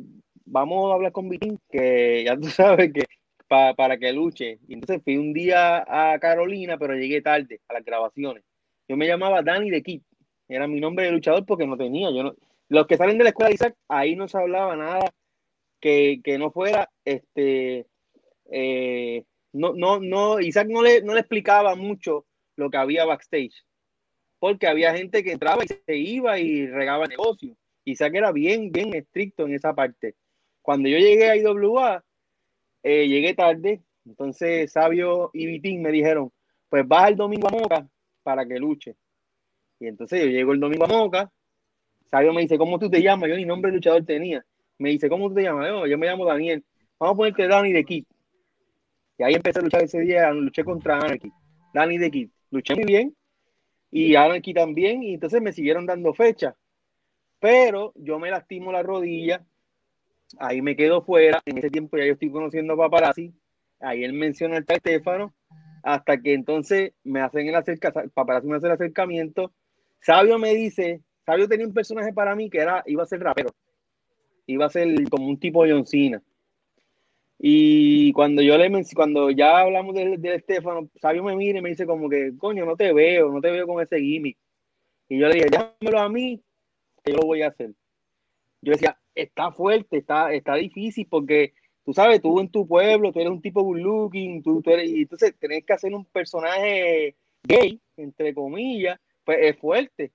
vamos 0.46 0.90
a 0.90 0.94
hablar 0.94 1.12
con 1.12 1.28
Vitín, 1.28 1.60
que 1.70 2.24
ya 2.24 2.36
tú 2.36 2.48
sabes 2.48 2.92
que 2.92 3.04
pa- 3.48 3.74
para 3.74 3.98
que 3.98 4.12
luche. 4.12 4.58
Y 4.68 4.74
entonces 4.74 5.02
fui 5.04 5.16
un 5.16 5.32
día 5.32 5.84
a 5.86 6.18
Carolina, 6.18 6.78
pero 6.78 6.94
llegué 6.94 7.20
tarde 7.22 7.60
a 7.68 7.74
las 7.74 7.84
grabaciones. 7.84 8.44
Yo 8.88 8.96
me 8.96 9.06
llamaba 9.06 9.42
Danny 9.42 9.70
de 9.70 9.82
Kid, 9.82 10.02
era 10.48 10.66
mi 10.66 10.80
nombre 10.80 11.06
de 11.06 11.12
luchador 11.12 11.44
porque 11.46 11.66
no 11.66 11.76
tenía. 11.76 12.10
Yo 12.10 12.22
no, 12.22 12.34
los 12.68 12.86
que 12.86 12.96
salen 12.96 13.18
de 13.18 13.24
la 13.24 13.30
escuela 13.30 13.48
de 13.48 13.54
Isaac, 13.54 13.76
ahí 13.88 14.16
no 14.16 14.28
se 14.28 14.38
hablaba 14.38 14.76
nada 14.76 15.12
que, 15.80 16.20
que 16.24 16.38
no 16.38 16.50
fuera 16.50 16.90
este 17.04 17.86
eh, 18.50 19.24
no, 19.52 19.72
no, 19.74 20.00
no, 20.00 20.40
Isaac 20.40 20.68
no 20.68 20.82
le, 20.82 21.02
no 21.02 21.14
le 21.14 21.20
explicaba 21.20 21.74
mucho 21.76 22.26
lo 22.56 22.70
que 22.70 22.76
había 22.76 23.04
backstage, 23.04 23.64
porque 24.44 24.66
había 24.66 24.94
gente 24.94 25.24
que 25.24 25.32
entraba 25.32 25.64
y 25.64 25.68
se 25.68 25.96
iba 25.96 26.38
y 26.38 26.66
regaba 26.66 27.06
negocio. 27.06 27.56
Isaac 27.82 28.14
era 28.14 28.30
bien, 28.30 28.70
bien 28.70 28.94
estricto 28.94 29.46
en 29.46 29.54
esa 29.54 29.74
parte. 29.74 30.16
Cuando 30.60 30.86
yo 30.86 30.98
llegué 30.98 31.30
a 31.30 31.36
IWA, 31.36 32.04
eh, 32.82 33.08
llegué 33.08 33.32
tarde, 33.32 33.80
entonces 34.04 34.70
Sabio 34.70 35.30
y 35.32 35.46
Vitín 35.46 35.80
me 35.80 35.90
dijeron, 35.90 36.30
pues 36.68 36.86
vas 36.86 37.08
el 37.08 37.16
domingo 37.16 37.48
a 37.48 37.52
Moca 37.52 37.88
para 38.22 38.44
que 38.44 38.58
luche. 38.58 38.96
Y 39.80 39.86
entonces 39.86 40.22
yo 40.22 40.26
llego 40.26 40.52
el 40.52 40.60
domingo 40.60 40.84
a 40.84 40.88
Moca, 40.88 41.32
Sabio 42.10 42.34
me 42.34 42.42
dice, 42.42 42.58
¿cómo 42.58 42.78
tú 42.78 42.90
te 42.90 43.00
llamas? 43.00 43.30
Yo 43.30 43.36
ni 43.36 43.46
nombre 43.46 43.70
de 43.70 43.78
luchador 43.78 44.04
tenía. 44.04 44.44
Me 44.76 44.90
dice, 44.90 45.08
¿cómo 45.08 45.30
tú 45.30 45.36
te 45.36 45.42
llamas? 45.44 45.68
Yo, 45.68 45.86
yo 45.86 45.96
me 45.96 46.06
llamo 46.06 46.26
Daniel. 46.26 46.62
Vamos 46.98 47.14
a 47.14 47.16
ponerte 47.16 47.48
Danny 47.48 47.72
de 47.72 47.82
Kid. 47.82 48.04
Y 49.16 49.22
ahí 49.22 49.32
empecé 49.32 49.60
a 49.60 49.62
luchar 49.62 49.84
ese 49.84 50.00
día, 50.00 50.30
luché 50.32 50.62
contra 50.64 50.98
Anarchy. 50.98 51.32
Danny 51.72 51.96
de 51.96 52.10
Kid. 52.10 52.28
Luché 52.50 52.74
muy 52.74 52.84
bien. 52.84 53.16
Y 53.96 54.16
Anarchy 54.16 54.52
también. 54.52 55.04
Y 55.04 55.14
entonces 55.14 55.40
me 55.40 55.52
siguieron 55.52 55.86
dando 55.86 56.12
fecha. 56.14 56.56
Pero 57.38 57.92
yo 57.94 58.18
me 58.18 58.28
lastimo 58.28 58.72
la 58.72 58.82
rodilla. 58.82 59.44
Ahí 60.36 60.60
me 60.62 60.74
quedo 60.74 61.02
fuera. 61.02 61.40
En 61.46 61.58
ese 61.58 61.70
tiempo 61.70 61.96
ya 61.96 62.04
yo 62.04 62.14
estoy 62.14 62.32
conociendo 62.32 62.72
a 62.72 62.76
Paparazzi. 62.76 63.32
Ahí 63.78 64.02
él 64.02 64.12
menciona 64.12 64.56
al 64.56 64.64
Estefano. 64.66 65.32
Hasta 65.84 66.20
que 66.20 66.34
entonces 66.34 66.92
me 67.04 67.20
hacen 67.20 67.46
el 67.46 67.54
acercamiento. 67.54 68.12
Paparazzi 68.12 68.48
me 68.48 68.56
hace 68.56 68.66
el 68.66 68.72
acercamiento. 68.72 69.52
Sabio 70.00 70.40
me 70.40 70.52
dice. 70.54 71.00
Sabio 71.24 71.46
tenía 71.46 71.66
un 71.66 71.72
personaje 71.72 72.12
para 72.12 72.34
mí 72.34 72.50
que 72.50 72.58
era, 72.58 72.82
iba 72.86 73.04
a 73.04 73.06
ser 73.06 73.20
rapero. 73.20 73.50
Iba 74.46 74.66
a 74.66 74.70
ser 74.70 74.88
como 75.08 75.28
un 75.28 75.38
tipo 75.38 75.64
John 75.68 75.86
Cena. 75.86 76.20
Y 77.38 78.12
cuando 78.12 78.42
yo 78.42 78.56
le 78.56 78.70
cuando 78.94 79.30
ya 79.30 79.58
hablamos 79.58 79.94
de, 79.94 80.16
de 80.16 80.36
Estefano, 80.36 80.88
Sabio 81.00 81.22
me 81.24 81.36
mira 81.36 81.58
y 81.58 81.62
me 81.62 81.70
dice 81.70 81.86
como 81.86 82.08
que, 82.08 82.32
coño, 82.38 82.64
no 82.64 82.76
te 82.76 82.92
veo, 82.92 83.30
no 83.30 83.40
te 83.40 83.50
veo 83.50 83.66
con 83.66 83.82
ese 83.82 83.98
gimmick. 84.00 84.38
Y 85.08 85.18
yo 85.18 85.28
le 85.28 85.34
dije, 85.34 85.50
déjamelo 85.50 86.00
a 86.00 86.08
mí, 86.08 86.42
que 87.02 87.12
yo 87.12 87.18
lo 87.18 87.26
voy 87.26 87.42
a 87.42 87.48
hacer. 87.48 87.72
Yo 88.62 88.72
decía, 88.72 88.98
está 89.14 89.52
fuerte, 89.52 89.98
está, 89.98 90.32
está 90.32 90.54
difícil 90.54 91.06
porque 91.08 91.54
tú 91.84 91.92
sabes, 91.92 92.22
tú 92.22 92.40
en 92.40 92.48
tu 92.48 92.66
pueblo, 92.66 93.12
tú 93.12 93.20
eres 93.20 93.32
un 93.32 93.42
tipo 93.42 93.62
good 93.62 93.78
looking, 93.78 94.42
tú, 94.42 94.62
tú 94.62 94.70
y 94.70 95.02
entonces 95.02 95.34
tenés 95.38 95.64
que 95.64 95.72
hacer 95.74 95.94
un 95.94 96.04
personaje 96.06 97.16
gay, 97.42 97.80
entre 97.96 98.34
comillas, 98.34 98.98
pues 99.24 99.38
es 99.42 99.58
fuerte. 99.58 100.12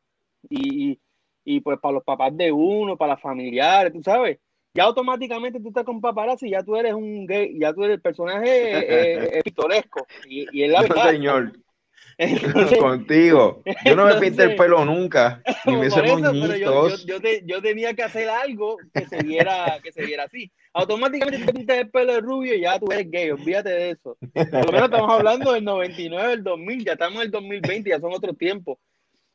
Y, 0.50 0.92
y, 0.92 1.00
y, 1.44 1.60
pues 1.62 1.80
para 1.80 1.94
los 1.96 2.04
papás 2.04 2.36
de 2.36 2.52
uno, 2.52 2.98
para 2.98 3.14
las 3.14 3.22
familiares, 3.22 3.94
tú 3.94 4.02
sabes, 4.02 4.40
ya 4.74 4.84
automáticamente 4.84 5.60
tú 5.60 5.70
estás 5.70 5.84
con 5.84 6.02
paparazzi 6.02 6.48
y 6.48 6.52
ya 6.52 6.64
tú 6.64 6.76
eres 6.76 6.94
un 6.94 7.26
gay, 7.26 7.58
ya 7.60 7.74
tú 7.74 7.84
eres 7.84 7.96
el 7.96 8.02
personaje 8.02 8.48
eh, 8.50 9.30
eh, 9.38 9.42
pintoresco. 9.44 10.06
Y, 10.28 10.48
y 10.52 10.64
es 10.64 10.72
la 10.72 10.82
No, 10.82 10.88
verdad. 10.90 11.10
señor, 11.12 11.54
Entonces, 12.18 12.78
contigo. 12.80 13.64
Yo 13.86 13.96
no 13.96 14.06
me 14.06 14.16
pinté 14.16 14.44
el 14.44 14.56
pelo 14.56 14.84
nunca, 14.86 15.42
ni 15.66 15.76
me 15.78 15.88
hice 15.88 16.00
eso, 16.00 16.16
pero 16.22 16.56
yo, 16.56 16.58
yo, 16.58 16.74
moñitos. 16.74 17.06
yo, 17.06 17.22
te- 17.22 17.44
yo 17.46 17.62
tenía 17.62 17.94
que 17.94 18.04
hacer 18.04 18.30
algo 18.30 18.78
que 18.94 19.06
se 19.06 19.24
viera, 19.24 19.80
que 19.82 19.92
se 19.92 20.06
viera 20.06 20.26
así. 20.26 20.52
Automáticamente 20.74 21.46
te 21.46 21.54
pintas 21.54 21.78
el 21.78 21.90
pelo 21.90 22.14
de 22.14 22.22
rubio 22.22 22.54
y 22.56 22.62
ya 22.62 22.78
tú 22.78 22.92
eres 22.92 23.10
gay, 23.10 23.32
olvídate 23.32 23.70
de 23.70 23.90
eso. 23.92 24.18
Por 24.34 24.66
lo 24.66 24.72
menos 24.72 24.84
estamos 24.90 25.10
hablando 25.12 25.54
del 25.54 25.64
99, 25.64 26.30
del 26.30 26.44
2000, 26.44 26.86
ya 26.86 26.94
estamos 26.94 27.16
en 27.16 27.22
el 27.24 27.32
2020, 27.32 27.90
ya 27.90 28.00
son 28.00 28.14
otros 28.14 28.38
tiempos. 28.38 28.78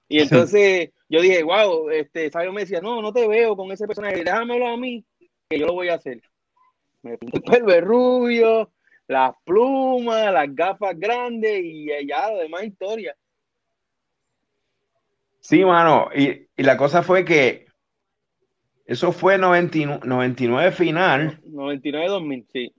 Y 0.07 0.21
entonces 0.21 0.91
yo 1.09 1.23
dije, 1.23 1.43
wow, 1.43 1.88
este, 1.91 2.31
Sabio 2.31 2.53
me 2.53 2.61
decía, 2.61 2.81
no, 2.83 3.00
no 3.00 3.12
te 3.12 3.26
veo 3.26 3.57
con 3.57 3.73
ese 3.73 3.87
personaje, 3.87 4.23
déjamelo 4.23 4.69
a 4.69 4.76
mí, 4.76 5.05
que 5.54 5.61
yo 5.61 5.66
lo 5.66 5.75
voy 5.75 5.88
a 5.88 5.94
hacer. 5.94 6.20
Me 7.02 7.16
pinté 7.18 7.38
el 7.38 7.42
pelo 7.64 7.80
rubio, 7.80 8.73
las 9.06 9.34
plumas, 9.44 10.32
las 10.32 10.54
gafas 10.54 10.99
grandes 10.99 11.61
y 11.62 11.87
ya 12.06 12.30
lo 12.30 12.38
demás 12.38 12.64
historia. 12.64 13.16
Sí, 15.40 15.64
mano, 15.64 16.08
y, 16.14 16.49
y 16.56 16.62
la 16.62 16.76
cosa 16.76 17.02
fue 17.02 17.25
que 17.25 17.66
eso 18.87 19.12
fue 19.12 19.38
99, 19.38 20.00
99 20.04 20.73
final, 20.73 21.40
99-2000, 21.44 22.46
sí. 22.52 22.75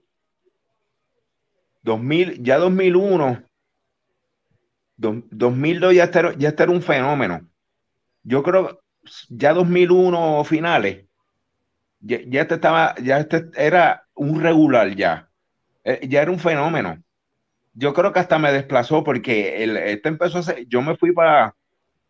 2000, 1.82 2.42
ya 2.42 2.58
2001, 2.58 3.44
do- 4.96 5.22
2002 5.30 5.94
ya 5.94 6.04
era- 6.04 6.34
ya 6.36 6.54
un 6.68 6.82
fenómeno. 6.82 7.48
Yo 8.24 8.42
creo 8.42 8.80
ya 9.28 9.52
2001 9.52 10.42
finales, 10.44 11.05
ya, 12.06 12.18
ya 12.26 12.42
este 12.42 12.54
estaba, 12.54 12.94
ya 13.02 13.18
este 13.18 13.46
era 13.56 14.06
un 14.14 14.40
regular 14.40 14.94
ya, 14.94 15.28
Eh, 15.84 16.06
ya 16.08 16.22
era 16.22 16.30
un 16.30 16.38
fenómeno. 16.38 17.02
Yo 17.74 17.92
creo 17.94 18.12
que 18.12 18.18
hasta 18.20 18.38
me 18.38 18.50
desplazó 18.52 19.04
porque 19.04 19.62
el, 19.62 19.76
este 19.76 20.08
empezó 20.08 20.38
a 20.38 20.42
ser, 20.42 20.66
yo 20.66 20.80
me 20.82 20.96
fui 20.96 21.12
para, 21.12 21.54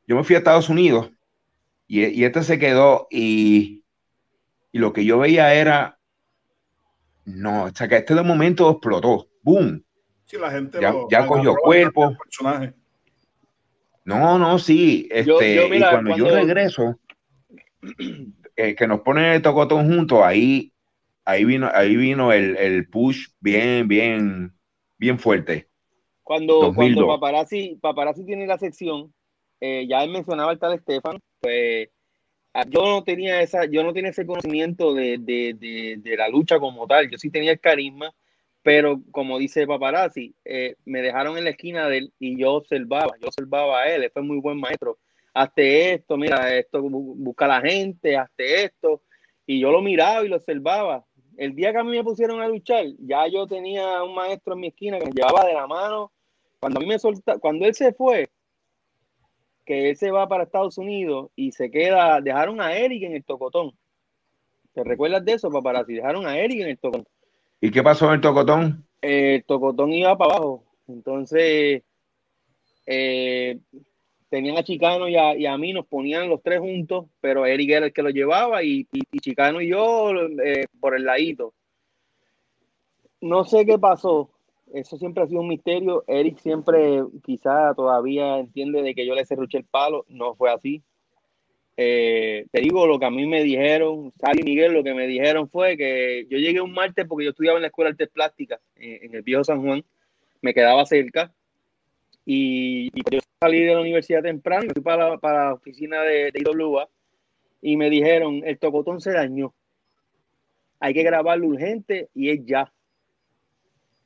yo 0.06 0.16
me 0.16 0.24
fui 0.24 0.34
a 0.34 0.38
Estados 0.38 0.68
Unidos 0.68 1.10
y, 1.88 2.04
y 2.06 2.24
este 2.24 2.42
se 2.42 2.58
quedó 2.58 3.06
y, 3.10 3.82
y 4.72 4.78
lo 4.78 4.92
que 4.92 5.04
yo 5.04 5.18
veía 5.18 5.52
era, 5.54 5.98
no, 7.24 7.64
o 7.64 7.70
sea 7.74 7.88
que 7.88 7.96
este 7.96 8.14
de 8.14 8.22
momento 8.22 8.70
explotó, 8.70 9.26
boom. 9.42 9.82
Sí, 10.26 10.36
la 10.38 10.50
gente 10.50 10.78
Ya- 10.80 10.92
lo 10.92 11.08
ya 11.10 11.26
cogió 11.26 11.54
cuerpo. 11.56 12.16
personaje. 12.22 12.74
No, 14.04 14.38
no, 14.38 14.58
sí, 14.58 15.08
este, 15.10 15.26
Yo- 15.56 15.62
yo, 15.62 15.68
mira, 15.68 15.88
y 15.88 15.90
cuando, 15.90 16.16
yo 16.16 16.24
cuando- 16.24 16.40
regreso, 16.40 16.98
eh, 18.56 18.74
que 18.74 18.86
nos 18.86 19.00
ponen 19.00 19.26
el 19.26 19.42
tocotón 19.42 19.86
juntos, 19.86 20.20
ahí, 20.22 20.72
ahí 21.24 21.44
vino, 21.44 21.70
ahí 21.72 21.96
vino 21.96 22.32
el, 22.32 22.56
el 22.56 22.88
push 22.88 23.28
bien, 23.40 23.86
bien, 23.88 24.52
bien 24.98 25.18
fuerte. 25.18 25.68
Cuando, 26.22 26.54
2002. 26.54 26.74
cuando 26.74 27.06
paparazzi, 27.06 27.78
paparazzi 27.80 28.24
tiene 28.24 28.46
la 28.46 28.58
sección, 28.58 29.14
eh, 29.60 29.86
ya 29.88 30.02
él 30.02 30.10
mencionaba 30.10 30.50
al 30.50 30.58
tal 30.58 30.74
Estefan, 30.74 31.18
pues 31.40 31.88
yo 32.68 32.82
no 32.86 33.04
tenía 33.04 33.42
esa, 33.42 33.66
yo 33.66 33.84
no 33.84 33.92
tenía 33.92 34.10
ese 34.10 34.26
conocimiento 34.26 34.94
de, 34.94 35.18
de, 35.18 35.54
de, 35.54 35.96
de 35.98 36.16
la 36.16 36.28
lucha 36.28 36.58
como 36.58 36.86
tal, 36.86 37.10
yo 37.10 37.18
sí 37.18 37.30
tenía 37.30 37.52
el 37.52 37.60
carisma, 37.60 38.14
pero 38.62 39.00
como 39.12 39.38
dice 39.38 39.66
paparazzi, 39.66 40.34
eh, 40.44 40.76
me 40.84 41.02
dejaron 41.02 41.38
en 41.38 41.44
la 41.44 41.50
esquina 41.50 41.88
de 41.88 41.98
él 41.98 42.12
y 42.18 42.38
yo 42.38 42.54
observaba, 42.54 43.12
yo 43.20 43.28
observaba 43.28 43.82
a 43.82 43.94
él, 43.94 44.02
él 44.02 44.10
fue 44.12 44.22
muy 44.22 44.38
buen 44.40 44.58
maestro, 44.58 44.98
hazte 45.36 45.92
esto, 45.94 46.16
mira, 46.16 46.56
esto, 46.56 46.82
bu- 46.82 47.14
busca 47.16 47.44
a 47.44 47.48
la 47.48 47.60
gente, 47.60 48.16
hazte 48.16 48.64
esto, 48.64 49.02
y 49.46 49.60
yo 49.60 49.70
lo 49.70 49.80
miraba 49.82 50.24
y 50.24 50.28
lo 50.28 50.36
observaba. 50.36 51.04
El 51.36 51.54
día 51.54 51.72
que 51.72 51.78
a 51.78 51.84
mí 51.84 51.90
me 51.90 52.02
pusieron 52.02 52.40
a 52.40 52.48
luchar, 52.48 52.86
ya 52.98 53.26
yo 53.28 53.46
tenía 53.46 54.02
un 54.02 54.14
maestro 54.14 54.54
en 54.54 54.60
mi 54.60 54.68
esquina 54.68 54.98
que 54.98 55.06
me 55.06 55.12
llevaba 55.12 55.44
de 55.44 55.52
la 55.52 55.66
mano. 55.66 56.10
Cuando 56.58 56.78
a 56.78 56.82
mí 56.82 56.86
me 56.88 56.98
solta, 56.98 57.38
cuando 57.38 57.66
él 57.66 57.74
se 57.74 57.92
fue, 57.92 58.30
que 59.66 59.90
él 59.90 59.96
se 59.96 60.10
va 60.10 60.26
para 60.26 60.44
Estados 60.44 60.78
Unidos 60.78 61.30
y 61.36 61.52
se 61.52 61.70
queda, 61.70 62.20
dejaron 62.22 62.60
a 62.60 62.74
Eric 62.74 63.02
en 63.02 63.16
el 63.16 63.24
tocotón. 63.24 63.72
¿Te 64.72 64.82
recuerdas 64.84 65.24
de 65.24 65.32
eso, 65.34 65.50
paparazzi? 65.50 65.94
Dejaron 65.94 66.26
a 66.26 66.38
Eric 66.38 66.60
en 66.62 66.68
el 66.68 66.78
tocotón. 66.78 67.06
¿Y 67.60 67.70
qué 67.70 67.82
pasó 67.82 68.06
en 68.06 68.14
el 68.14 68.20
tocotón? 68.20 68.86
Eh, 69.02 69.36
el 69.36 69.44
tocotón 69.44 69.92
iba 69.92 70.16
para 70.16 70.34
abajo. 70.34 70.64
Entonces, 70.88 71.82
eh, 72.86 73.58
tenían 74.28 74.56
a 74.56 74.64
Chicano 74.64 75.08
y 75.08 75.16
a, 75.16 75.58
mí, 75.58 75.72
nos 75.72 75.86
ponían 75.86 76.28
los 76.28 76.42
tres 76.42 76.60
juntos, 76.60 77.06
pero 77.20 77.46
Eric 77.46 77.70
era 77.70 77.86
el 77.86 77.92
que 77.92 78.02
lo 78.02 78.10
llevaba 78.10 78.62
y, 78.62 78.86
Chicano 79.20 79.60
y 79.60 79.68
yo 79.68 80.12
eh, 80.44 80.66
por 80.80 80.96
el 80.96 81.04
ladito. 81.04 81.54
No 83.20 83.44
sé 83.44 83.64
qué 83.64 83.78
pasó. 83.78 84.30
Eso 84.72 84.98
siempre 84.98 85.22
ha 85.22 85.26
sido 85.26 85.40
un 85.40 85.48
misterio. 85.48 86.04
Eric 86.06 86.38
siempre, 86.38 87.02
quizá 87.24 87.72
todavía 87.74 88.38
entiende 88.38 88.82
de 88.82 88.94
que 88.94 89.06
yo 89.06 89.14
le 89.14 89.24
cerruché 89.24 89.58
el 89.58 89.64
palo. 89.64 90.04
No 90.08 90.34
fue 90.34 90.52
así. 90.52 90.82
Eh, 91.76 92.46
te 92.50 92.60
digo 92.60 92.86
lo 92.86 92.98
que 92.98 93.06
a 93.06 93.10
mí 93.10 93.26
me 93.26 93.42
dijeron, 93.42 94.10
Sally 94.18 94.40
y 94.40 94.44
Miguel, 94.44 94.72
lo 94.72 94.82
que 94.82 94.94
me 94.94 95.06
dijeron 95.06 95.48
fue 95.48 95.76
que 95.76 96.26
yo 96.30 96.38
llegué 96.38 96.60
un 96.60 96.72
martes 96.72 97.06
porque 97.06 97.24
yo 97.24 97.30
estudiaba 97.30 97.58
en 97.58 97.62
la 97.62 97.68
Escuela 97.68 97.90
de 97.90 97.92
Artes 97.92 98.08
Plásticas 98.08 98.60
en, 98.76 99.04
en 99.04 99.14
el 99.14 99.22
viejo 99.22 99.44
San 99.44 99.60
Juan, 99.62 99.84
me 100.40 100.54
quedaba 100.54 100.86
cerca 100.86 101.34
y, 102.26 102.88
y 102.88 103.02
yo 103.10 103.20
salí 103.40 103.62
de 103.62 103.72
la 103.72 103.80
universidad 103.80 104.22
temprano, 104.22 104.68
fui 104.74 104.82
para 104.82 105.10
la, 105.10 105.18
para 105.18 105.44
la 105.46 105.54
oficina 105.54 106.02
de, 106.02 106.32
de 106.32 106.42
IWA 106.44 106.88
y 107.62 107.76
me 107.76 107.88
dijeron, 107.88 108.42
el 108.44 108.58
tocotón 108.58 109.00
se 109.00 109.12
dañó, 109.12 109.54
hay 110.80 110.92
que 110.92 111.04
grabarlo 111.04 111.46
urgente 111.46 112.10
y 112.14 112.30
es 112.30 112.44
ya. 112.44 112.72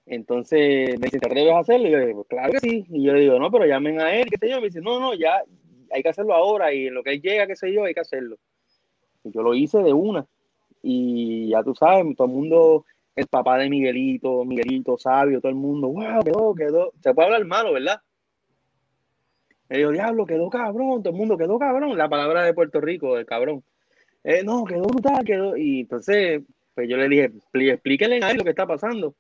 Entonces 0.06 0.98
me 0.98 1.06
dice, 1.06 1.18
¿te 1.18 1.26
atreves 1.26 1.54
a 1.54 1.60
hacerlo? 1.60 1.88
Y 1.88 1.92
yo 1.92 1.98
digo, 2.00 2.24
claro 2.24 2.52
que 2.52 2.58
sí. 2.58 2.84
Y 2.90 3.04
yo 3.04 3.12
le 3.12 3.20
digo, 3.20 3.38
no, 3.38 3.50
pero 3.50 3.64
llamen 3.64 4.00
a 4.00 4.12
él, 4.12 4.28
qué 4.28 4.38
sé 4.38 4.50
yo. 4.50 4.60
Me 4.60 4.66
dice, 4.66 4.80
no, 4.80 4.98
no, 4.98 5.14
ya 5.14 5.42
hay 5.92 6.02
que 6.02 6.08
hacerlo 6.08 6.34
ahora 6.34 6.72
y 6.74 6.88
en 6.88 6.94
lo 6.94 7.02
que 7.02 7.12
él 7.12 7.22
llega, 7.22 7.46
qué 7.46 7.56
sé 7.56 7.72
yo, 7.72 7.84
hay 7.84 7.94
que 7.94 8.00
hacerlo. 8.00 8.36
Y 9.24 9.30
yo 9.30 9.42
lo 9.42 9.54
hice 9.54 9.78
de 9.78 9.92
una. 9.92 10.26
Y 10.82 11.48
ya 11.50 11.62
tú 11.62 11.74
sabes, 11.74 12.16
todo 12.16 12.26
el 12.26 12.32
mundo, 12.34 12.84
el 13.14 13.26
papá 13.28 13.58
de 13.58 13.70
Miguelito, 13.70 14.44
Miguelito, 14.44 14.98
Sabio, 14.98 15.40
todo 15.40 15.50
el 15.50 15.56
mundo, 15.56 15.88
wow, 15.88 16.22
quedó, 16.24 16.54
quedó. 16.54 16.92
Se 17.02 17.14
puede 17.14 17.26
hablar 17.26 17.44
malo, 17.44 17.72
¿verdad? 17.72 18.00
Me 19.70 19.78
dijo, 19.78 19.92
diablo, 19.92 20.26
quedó 20.26 20.50
cabrón, 20.50 21.00
todo 21.00 21.12
el 21.12 21.18
mundo 21.18 21.38
quedó 21.38 21.56
cabrón. 21.56 21.96
La 21.96 22.08
palabra 22.08 22.42
de 22.42 22.52
Puerto 22.52 22.80
Rico, 22.80 23.16
el 23.16 23.24
cabrón. 23.24 23.62
Eh, 24.24 24.42
no, 24.44 24.64
quedó 24.64 24.82
brutal, 24.82 25.24
quedó. 25.24 25.56
Y 25.56 25.82
entonces, 25.82 26.42
pues 26.74 26.88
yo 26.88 26.96
le 26.96 27.08
dije, 27.08 27.30
explíquenle 27.54 28.18
a 28.20 28.32
él 28.32 28.38
lo 28.38 28.42
que 28.42 28.50
está 28.50 28.66
pasando. 28.66 29.14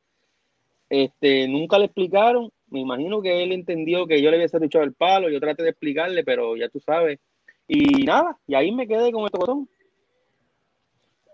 Este, 0.88 1.46
nunca 1.46 1.78
le 1.78 1.84
explicaron. 1.84 2.50
Me 2.66 2.80
imagino 2.80 3.22
que 3.22 3.44
él 3.44 3.52
entendió 3.52 4.08
que 4.08 4.20
yo 4.20 4.30
le 4.30 4.42
había 4.42 4.58
dicho 4.58 4.82
el 4.82 4.92
palo. 4.92 5.30
Yo 5.30 5.38
traté 5.38 5.62
de 5.62 5.70
explicarle, 5.70 6.24
pero 6.24 6.56
ya 6.56 6.68
tú 6.68 6.80
sabes. 6.80 7.20
Y 7.68 8.04
nada, 8.04 8.36
y 8.48 8.56
ahí 8.56 8.72
me 8.72 8.88
quedé 8.88 9.12
con 9.12 9.22
el 9.22 9.30
botón. 9.32 9.68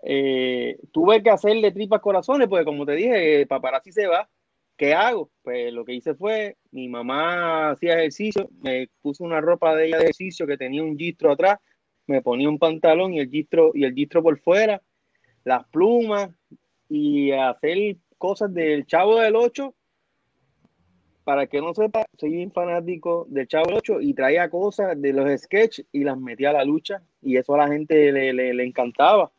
Eh, 0.03 0.77
tuve 0.91 1.23
que 1.23 1.31
hacerle 1.31 1.71
tripas 1.71 2.01
corazones, 2.01 2.47
porque 2.47 2.65
como 2.65 2.85
te 2.85 2.91
dije, 2.91 3.47
paparazzi 3.47 3.91
se 3.91 4.05
va. 4.05 4.29
¿Qué 4.77 4.93
hago? 4.93 5.31
Pues 5.41 5.73
lo 5.73 5.83
que 5.83 5.93
hice 5.93 6.13
fue, 6.13 6.55
mi 6.77 6.87
mamá 6.87 7.71
hacía 7.71 7.93
ejercicio, 7.97 8.51
me 8.61 8.87
puso 9.01 9.23
una 9.23 9.41
ropa 9.41 9.73
de 9.73 9.87
ella 9.87 9.97
de 9.97 10.03
ejercicio 10.03 10.45
que 10.45 10.57
tenía 10.57 10.83
un 10.83 10.95
gistro 10.95 11.31
atrás, 11.31 11.57
me 12.05 12.21
ponía 12.21 12.47
un 12.47 12.59
pantalón 12.59 13.15
y 13.15 13.19
el 13.19 13.31
gistro, 13.31 13.71
y 13.73 13.83
el 13.83 13.95
gistro 13.95 14.21
por 14.21 14.39
fuera, 14.39 14.79
las 15.43 15.67
plumas 15.69 16.29
y 16.87 17.31
hacer 17.31 17.97
cosas 18.19 18.53
del 18.53 18.85
Chavo 18.85 19.19
del 19.19 19.35
8. 19.35 19.73
Para 21.23 21.47
que 21.47 21.59
no 21.61 21.73
sepa, 21.73 22.05
soy 22.15 22.43
un 22.45 22.51
fanático 22.51 23.25
del 23.27 23.47
Chavo 23.47 23.65
del 23.65 23.77
8 23.77 24.01
y 24.01 24.13
traía 24.13 24.47
cosas 24.47 25.01
de 25.01 25.13
los 25.13 25.41
sketches 25.41 25.83
y 25.91 26.03
las 26.03 26.19
metía 26.19 26.51
a 26.51 26.53
la 26.53 26.63
lucha 26.63 27.01
y 27.23 27.37
eso 27.37 27.55
a 27.55 27.57
la 27.57 27.69
gente 27.69 28.11
le, 28.11 28.33
le, 28.33 28.53
le 28.53 28.63
encantaba. 28.63 29.31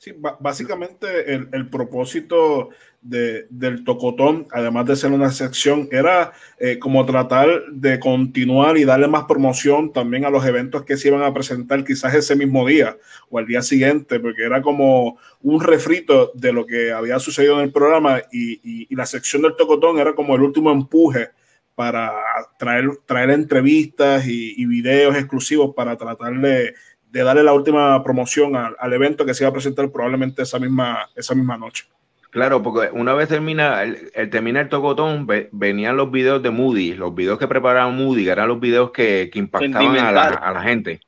Sí, 0.00 0.14
básicamente 0.38 1.34
el, 1.34 1.48
el 1.52 1.68
propósito 1.68 2.68
de, 3.02 3.48
del 3.50 3.82
tocotón, 3.82 4.46
además 4.52 4.86
de 4.86 4.94
ser 4.94 5.10
una 5.10 5.32
sección, 5.32 5.88
era 5.90 6.32
eh, 6.60 6.78
como 6.78 7.04
tratar 7.04 7.48
de 7.72 7.98
continuar 7.98 8.78
y 8.78 8.84
darle 8.84 9.08
más 9.08 9.24
promoción 9.24 9.92
también 9.92 10.24
a 10.24 10.30
los 10.30 10.46
eventos 10.46 10.84
que 10.84 10.96
se 10.96 11.08
iban 11.08 11.24
a 11.24 11.34
presentar 11.34 11.84
quizás 11.84 12.14
ese 12.14 12.36
mismo 12.36 12.64
día 12.64 12.96
o 13.28 13.38
al 13.38 13.46
día 13.46 13.60
siguiente, 13.60 14.20
porque 14.20 14.44
era 14.44 14.62
como 14.62 15.18
un 15.42 15.60
refrito 15.60 16.30
de 16.32 16.52
lo 16.52 16.64
que 16.64 16.92
había 16.92 17.18
sucedido 17.18 17.54
en 17.58 17.64
el 17.64 17.72
programa 17.72 18.20
y, 18.30 18.86
y, 18.88 18.94
la 18.94 19.06
sección 19.06 19.42
del 19.42 19.56
tocotón 19.56 19.98
era 19.98 20.14
como 20.14 20.36
el 20.36 20.42
último 20.42 20.70
empuje 20.70 21.30
para 21.74 22.12
traer, 22.56 22.88
traer 23.04 23.30
entrevistas 23.30 24.26
y, 24.28 24.54
y 24.56 24.66
videos 24.66 25.16
exclusivos 25.16 25.74
para 25.74 25.96
tratar 25.96 26.34
de, 26.40 26.74
de 27.10 27.22
darle 27.22 27.42
la 27.42 27.52
última 27.52 28.02
promoción 28.02 28.56
al, 28.56 28.76
al, 28.78 28.92
evento 28.92 29.24
que 29.24 29.34
se 29.34 29.44
iba 29.44 29.50
a 29.50 29.52
presentar 29.52 29.90
probablemente 29.90 30.42
esa 30.42 30.58
misma, 30.58 31.08
esa 31.14 31.34
misma 31.34 31.56
noche. 31.56 31.84
Claro, 32.30 32.62
porque 32.62 32.90
una 32.92 33.14
vez 33.14 33.28
termina 33.28 33.82
el, 33.82 34.10
el 34.14 34.28
termina 34.28 34.60
el 34.60 34.68
tocotón, 34.68 35.26
ve, 35.26 35.48
venían 35.52 35.96
los 35.96 36.10
videos 36.10 36.42
de 36.42 36.50
Moody, 36.50 36.92
los 36.92 37.14
videos 37.14 37.38
que 37.38 37.48
preparaban 37.48 37.96
Moody, 37.96 38.24
que 38.24 38.30
eran 38.30 38.48
los 38.48 38.60
videos 38.60 38.90
que, 38.90 39.30
que 39.32 39.38
impactaban 39.38 39.96
a 39.96 40.12
la, 40.12 40.24
a 40.24 40.52
la, 40.52 40.62
gente, 40.62 41.00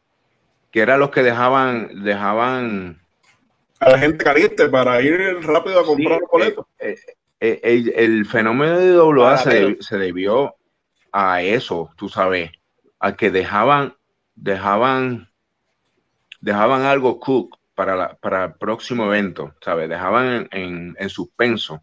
que 0.71 0.81
eran 0.81 0.99
los 0.99 1.11
que 1.11 1.23
dejaban, 1.23 2.05
dejaban 2.05 2.99
a 3.81 3.91
la 3.91 3.99
gente 3.99 4.25
caliente 4.25 4.69
para 4.69 5.01
ir 5.03 5.39
rápido 5.43 5.81
a 5.81 5.85
comprar 5.85 6.17
sí, 6.17 6.21
los 6.21 6.31
boletos. 6.31 6.67
Eh, 6.79 6.97
eh, 7.41 7.61
el, 7.63 7.93
el, 7.97 8.27
fenómeno 8.27 8.79
de 8.79 8.99
WA 9.01 9.39
se, 9.39 9.77
se 9.81 9.99
debió 9.99 10.55
a 11.13 11.43
eso, 11.43 11.91
tú 11.97 12.09
sabes, 12.09 12.51
a 12.99 13.17
que 13.17 13.31
dejaban, 13.31 13.95
dejaban 14.35 15.30
dejaban 16.41 16.83
algo 16.83 17.21
cook 17.21 17.59
para, 17.75 18.15
para 18.17 18.45
el 18.45 18.55
próximo 18.55 19.07
evento, 19.07 19.55
¿sabes? 19.61 19.89
Dejaban 19.89 20.27
en, 20.27 20.49
en, 20.53 20.97
en 20.99 21.09
suspenso 21.09 21.83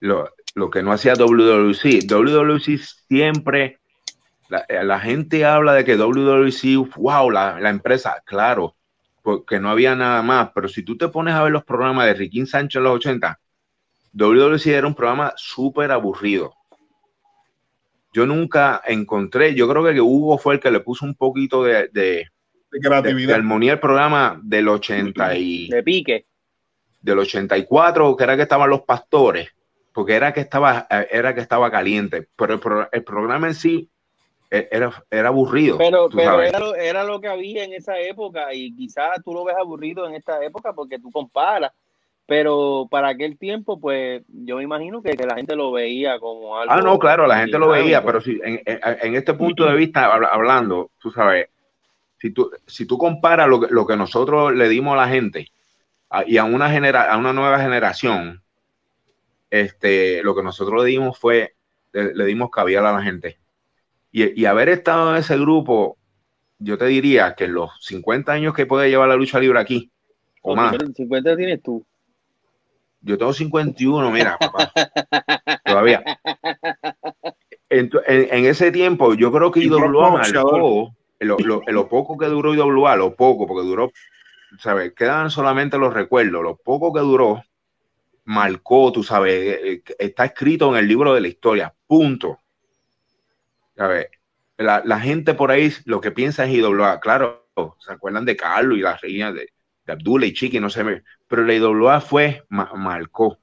lo, 0.00 0.28
lo, 0.54 0.70
que 0.70 0.82
no 0.82 0.92
hacía 0.92 1.14
WWC. 1.14 2.06
WWC 2.06 2.78
siempre, 3.08 3.80
la, 4.48 4.64
la, 4.68 5.00
gente 5.00 5.44
habla 5.44 5.74
de 5.74 5.84
que 5.84 5.96
WWC, 5.96 6.96
wow, 6.96 7.30
la, 7.30 7.60
la, 7.60 7.70
empresa, 7.70 8.22
claro, 8.24 8.76
porque 9.22 9.60
no 9.60 9.70
había 9.70 9.94
nada 9.94 10.22
más, 10.22 10.50
pero 10.54 10.68
si 10.68 10.82
tú 10.82 10.96
te 10.96 11.08
pones 11.08 11.34
a 11.34 11.42
ver 11.42 11.52
los 11.52 11.64
programas 11.64 12.06
de 12.06 12.14
Riquín 12.14 12.46
Sánchez 12.46 12.78
en 12.78 12.84
los 12.84 12.94
80, 12.94 13.40
WWC 14.12 14.66
era 14.66 14.86
un 14.86 14.94
programa 14.94 15.32
súper 15.36 15.92
aburrido. 15.92 16.54
Yo 18.12 18.26
nunca 18.26 18.82
encontré, 18.86 19.54
yo 19.54 19.68
creo 19.68 19.84
que 19.84 20.00
Hugo 20.00 20.36
fue 20.38 20.54
el 20.54 20.60
que 20.60 20.72
le 20.72 20.80
puso 20.80 21.04
un 21.04 21.14
poquito 21.14 21.62
de 21.62 22.28
de 22.70 22.80
creatividad. 22.80 23.18
De, 23.18 23.26
de 23.26 23.34
armonía 23.34 23.72
el 23.72 23.80
programa 23.80 24.40
del 24.42 24.68
80 24.68 25.36
y... 25.36 25.68
De 25.68 25.82
pique. 25.82 26.26
Del 27.00 27.18
84, 27.18 28.16
que 28.16 28.24
era 28.24 28.36
que 28.36 28.42
estaban 28.42 28.68
los 28.68 28.82
pastores, 28.82 29.48
porque 29.92 30.14
era 30.14 30.32
que 30.32 30.40
estaba, 30.40 30.86
era 31.10 31.34
que 31.34 31.40
estaba 31.40 31.70
caliente, 31.70 32.28
pero 32.36 32.54
el, 32.54 32.60
pro, 32.60 32.88
el 32.92 33.04
programa 33.04 33.46
en 33.48 33.54
sí 33.54 33.90
e, 34.50 34.68
era, 34.70 34.92
era 35.10 35.28
aburrido. 35.28 35.78
Pero, 35.78 36.08
pero 36.10 36.42
era, 36.42 36.58
lo, 36.58 36.74
era, 36.74 37.04
lo, 37.04 37.20
que 37.20 37.28
había 37.28 37.64
en 37.64 37.72
esa 37.72 37.98
época 37.98 38.52
y 38.52 38.74
quizás 38.74 39.22
tú 39.24 39.32
lo 39.32 39.44
ves 39.44 39.56
aburrido 39.56 40.06
en 40.06 40.14
esta 40.14 40.44
época 40.44 40.72
porque 40.72 40.98
tú 40.98 41.10
comparas. 41.10 41.72
Pero 42.26 42.86
para 42.88 43.08
aquel 43.08 43.38
tiempo, 43.38 43.80
pues 43.80 44.22
yo 44.28 44.56
me 44.56 44.62
imagino 44.62 45.02
que, 45.02 45.12
que 45.12 45.26
la 45.26 45.34
gente 45.34 45.56
lo 45.56 45.72
veía 45.72 46.20
como 46.20 46.56
algo. 46.56 46.72
Ah, 46.72 46.80
no, 46.80 46.96
claro, 46.98 47.26
la 47.26 47.38
gente 47.38 47.58
lo 47.58 47.70
veía, 47.70 48.04
pero 48.04 48.20
en, 48.24 48.62
en, 48.64 48.80
en 48.82 49.14
este 49.16 49.34
punto 49.34 49.64
de 49.64 49.74
vista, 49.74 50.12
hablando, 50.14 50.90
tú 51.00 51.10
sabes, 51.10 51.48
si 52.20 52.30
tú, 52.30 52.50
si 52.66 52.84
tú 52.86 52.98
comparas 52.98 53.48
lo, 53.48 53.60
lo, 53.70 53.86
que 53.86 53.96
nosotros 53.96 54.54
le 54.54 54.68
dimos 54.68 54.92
a 54.92 55.02
la 55.02 55.08
gente 55.08 55.48
a, 56.10 56.24
y 56.26 56.36
a 56.36 56.44
una, 56.44 56.70
genera, 56.70 57.10
a 57.10 57.16
una 57.16 57.32
nueva 57.32 57.58
generación, 57.58 58.42
este, 59.48 60.22
lo 60.22 60.34
que 60.34 60.42
nosotros 60.42 60.84
le 60.84 60.90
dimos 60.90 61.18
fue, 61.18 61.54
le, 61.92 62.14
le 62.14 62.24
dimos 62.26 62.50
caviar 62.50 62.84
a 62.84 62.92
la 62.92 63.02
gente. 63.02 63.38
Y, 64.12 64.38
y, 64.38 64.44
haber 64.44 64.68
estado 64.68 65.12
en 65.12 65.16
ese 65.16 65.38
grupo, 65.38 65.96
yo 66.58 66.76
te 66.76 66.86
diría 66.86 67.34
que 67.34 67.48
los 67.48 67.70
50 67.80 68.32
años 68.32 68.54
que 68.54 68.66
puede 68.66 68.90
llevar 68.90 69.08
la 69.08 69.16
lucha 69.16 69.38
libre 69.38 69.58
aquí, 69.58 69.90
o, 70.42 70.52
o 70.52 70.56
más. 70.56 70.76
50 70.94 71.36
tienes 71.36 71.62
tú. 71.62 71.86
Yo 73.00 73.16
tengo 73.16 73.32
51, 73.32 74.10
mira, 74.10 74.36
papá. 74.38 74.72
todavía. 75.64 76.04
En, 77.72 77.88
en, 78.08 78.34
en, 78.34 78.46
ese 78.46 78.72
tiempo, 78.72 79.14
yo 79.14 79.30
creo 79.30 79.52
que 79.52 79.60
IWA 79.60 80.10
marcó 80.10 80.92
lo, 81.20 81.38
lo, 81.38 81.62
lo, 81.66 81.88
poco 81.88 82.16
que 82.16 82.26
duró 82.26 82.54
IWA, 82.54 82.96
lo 82.96 83.14
poco, 83.14 83.46
porque 83.46 83.66
duró, 83.66 83.92
¿sabes? 84.58 84.92
Quedan 84.94 85.30
solamente 85.30 85.78
los 85.78 85.92
recuerdos, 85.92 86.42
lo 86.42 86.56
poco 86.56 86.92
que 86.92 87.00
duró, 87.00 87.42
marcó, 88.24 88.90
tú 88.92 89.02
sabes, 89.02 89.34
eh, 89.34 89.72
eh, 89.86 89.96
está 89.98 90.24
escrito 90.24 90.70
en 90.70 90.76
el 90.76 90.88
libro 90.88 91.14
de 91.14 91.20
la 91.20 91.28
historia, 91.28 91.74
punto. 91.86 92.38
¿Sabes? 93.76 94.08
La, 94.56 94.82
la 94.84 95.00
gente 95.00 95.34
por 95.34 95.50
ahí 95.50 95.72
lo 95.84 96.00
que 96.00 96.10
piensa 96.10 96.44
es 96.44 96.52
IWA, 96.52 97.00
claro, 97.00 97.48
se 97.78 97.92
acuerdan 97.92 98.24
de 98.24 98.36
Carlos 98.36 98.78
y 98.78 98.82
las 98.82 99.00
reinas 99.00 99.34
de, 99.34 99.52
de 99.86 99.92
Abdullah 99.92 100.26
y 100.26 100.32
Chiqui, 100.32 100.60
no 100.60 100.70
sé, 100.70 101.02
pero 101.28 101.44
la 101.44 101.54
IWA 101.54 102.00
fue, 102.00 102.44
ma, 102.48 102.70
marcó, 102.74 103.38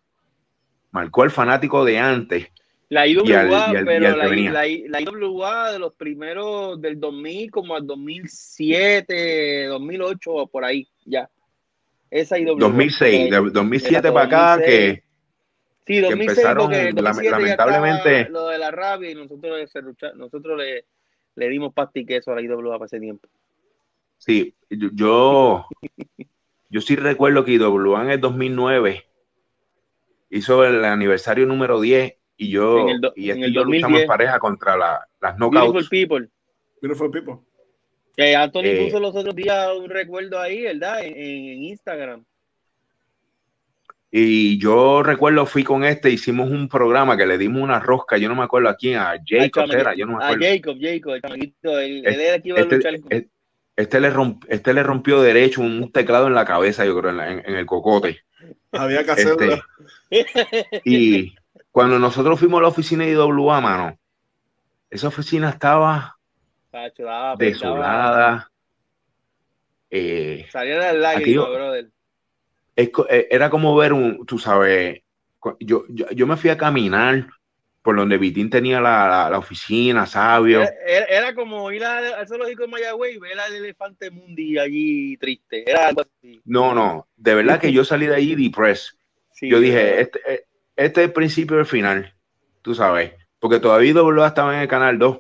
marcó 0.92 1.24
el 1.24 1.32
fanático 1.32 1.86
de 1.86 2.00
antes 2.00 2.48
la 2.90 3.06
IWA, 3.06 3.72
pero 3.86 4.16
la, 4.16 4.16
la, 4.16 4.66
la, 4.88 5.02
IWA 5.02 5.72
de 5.74 5.80
los 5.80 5.94
primeros 5.94 6.82
del 6.82 7.00
2000 7.00 7.52
como 7.52 7.76
al 7.76 7.86
2007, 7.86 9.66
2008 9.68 10.32
o 10.32 10.48
por 10.48 10.64
ahí, 10.64 10.88
ya. 11.06 11.30
Esa 12.10 12.40
IWA. 12.40 12.56
2006, 12.58 13.30
de 13.30 13.50
2007 13.52 14.12
para 14.12 14.26
acá 14.26 14.64
que, 14.64 15.04
sí, 15.86 16.00
2006, 16.00 16.08
que 16.08 16.24
empezaron 16.24 16.72
lamentablemente 16.96 18.30
lo 18.30 18.48
de 18.48 18.58
la 18.58 18.72
rabia 18.72 19.12
y 19.12 19.16
nosotros, 19.16 19.70
nosotros 20.16 20.58
le, 20.58 20.86
le 21.36 21.50
dimos 21.50 21.74
pasta 21.74 22.00
y 22.00 22.06
queso 22.06 22.32
a 22.32 22.36
la 22.36 22.42
IWA 22.42 22.80
para 22.80 22.86
ese 22.86 23.02
tiempo. 23.02 23.28
Sí, 24.18 24.56
yo 24.70 25.68
yo 26.70 26.82
sí 26.82 26.96
recuerdo 26.96 27.44
que 27.44 27.52
IWA 27.52 28.04
en 28.04 28.12
el 28.12 28.22
2009 28.22 29.04
hizo 30.30 30.64
el 30.64 30.86
aniversario 30.86 31.46
número 31.46 31.82
10 31.82 32.17
y 32.38 32.50
yo 32.50 32.80
en 32.82 32.90
el 32.90 33.02
do, 33.02 33.14
y 33.16 33.32
en 33.32 33.44
el 33.44 33.54
yo 33.54 33.64
luchamos 33.66 34.04
pareja 34.06 34.40
contra 34.40 34.78
la, 34.78 35.08
las 35.22 35.36
knockouts. 35.38 35.74
Beautiful 35.74 35.90
People. 35.90 36.30
Beautiful 36.82 37.12
People. 37.12 37.36
Que 38.16 38.36
Anthony 38.36 38.62
Eh, 38.66 38.84
puso 38.86 39.00
los 39.00 39.16
otros 39.16 39.36
días 39.36 39.68
un 39.78 39.90
recuerdo 39.90 40.40
ahí, 40.40 40.64
¿verdad? 40.64 41.04
En, 41.04 41.14
en 41.16 41.64
Instagram. 41.64 42.24
Y 44.10 44.58
yo 44.60 45.04
recuerdo, 45.04 45.46
fui 45.46 45.64
con 45.64 45.84
este, 45.84 46.10
hicimos 46.10 46.50
un 46.50 46.70
programa 46.70 47.18
que 47.18 47.26
le 47.26 47.38
dimos 47.38 47.62
una 47.62 47.80
rosca, 47.80 48.18
yo 48.18 48.30
no 48.30 48.36
me 48.36 48.44
acuerdo 48.44 48.70
a 48.70 48.76
quién, 48.76 48.96
a 48.98 49.16
Jacob 49.26 49.70
era, 49.72 49.94
yo 49.96 50.06
no 50.06 50.18
me 50.18 50.24
A 50.24 50.28
acuerdo. 50.30 50.46
Jacob, 50.46 50.78
Jacob, 50.80 51.14
el 51.16 51.22
chamaquito, 51.22 51.80
él, 51.80 52.04
Este- 52.06 52.36
el 52.36 52.42
que 52.42 52.50
iba 52.50 52.58
a 52.58 52.62
Este, 52.62 52.76
luchar. 52.78 53.00
con- 53.02 53.12
este- 53.12 53.30
este 53.76 54.00
le 54.00 54.12
romp- 54.12 54.46
este 54.48 54.74
le 54.74 54.82
rompió 54.84 55.22
derecho 55.22 55.62
un 55.62 55.92
teclado 55.92 56.28
en 56.28 56.34
la 56.34 56.46
cabeza, 56.46 56.86
yo 56.86 56.98
creo, 56.98 57.12
en, 57.12 57.18
la- 57.18 57.32
en- 57.32 57.44
en 57.46 57.56
el 57.56 57.66
cocote. 57.66 58.22
Había 58.72 59.04
que 59.04 59.12
hacerlo. 59.12 59.62
Este, 60.10 60.42
y 60.86 61.36
cuando 61.72 62.00
nosotros 62.00 62.40
fuimos 62.40 62.60
a 62.60 62.64
la 62.64 62.68
oficina 62.70 63.06
de 63.06 63.12
IWA, 63.12 63.62
mano, 63.62 63.98
esa 64.90 65.08
oficina 65.10 65.50
estaba 65.50 66.18
desolada. 67.38 68.50
eh, 69.90 70.46
Salían 70.52 70.80
las 70.80 70.96
lágrimas, 70.96 71.50
brother. 71.50 71.90
es 72.76 72.90
eh, 73.10 73.28
era 73.32 73.50
como 73.50 73.76
ver 73.76 73.94
un, 73.94 74.26
tú 74.26 74.38
sabes, 74.40 75.02
yo, 75.60 75.86
yo, 75.90 76.10
yo 76.12 76.28
me 76.28 76.38
fui 76.38 76.50
a 76.50 76.58
caminar 76.58 77.28
por 77.82 77.96
donde 77.96 78.18
Vitín 78.18 78.50
tenía 78.50 78.82
la, 78.82 79.08
la- 79.08 79.30
la 79.30 79.38
oficina, 79.38 80.06
sabio. 80.06 80.62
Era, 80.62 80.74
era- 80.86 81.06
era 81.06 81.36
como 81.36 81.72
ir 81.72 81.86
al, 81.86 82.28
zoológico 82.28 82.64
de 82.64 82.68
Mayagüey 82.68 83.16
y 83.16 83.18
ver 83.18 83.40
al 83.40 83.56
elefante 83.56 84.12
mundi 84.12 84.58
allí 84.58 85.16
triste. 85.18 85.70
Era 85.70 85.88
algo 85.88 86.02
así. 86.02 86.42
No, 86.44 86.74
no, 86.74 87.08
de 87.16 87.36
verdad 87.36 87.62
que 87.62 87.72
yo 87.72 87.86
salí 87.86 88.08
de 88.08 88.16
allí 88.16 88.36
depressed. 88.36 88.98
Sí, 89.32 89.48
Yo 89.50 89.60
dije, 89.62 90.02
este, 90.02 90.20
eh, 90.28 90.47
este 90.78 91.02
es 91.02 91.08
el 91.08 91.14
principio 91.14 91.58
del 91.58 91.66
final, 91.66 92.14
tú 92.62 92.74
sabes, 92.74 93.14
porque 93.40 93.60
todavía 93.60 93.92
IWA 93.92 94.28
estaba 94.28 94.56
en 94.56 94.62
el 94.62 94.68
canal 94.68 94.98
2, 94.98 95.20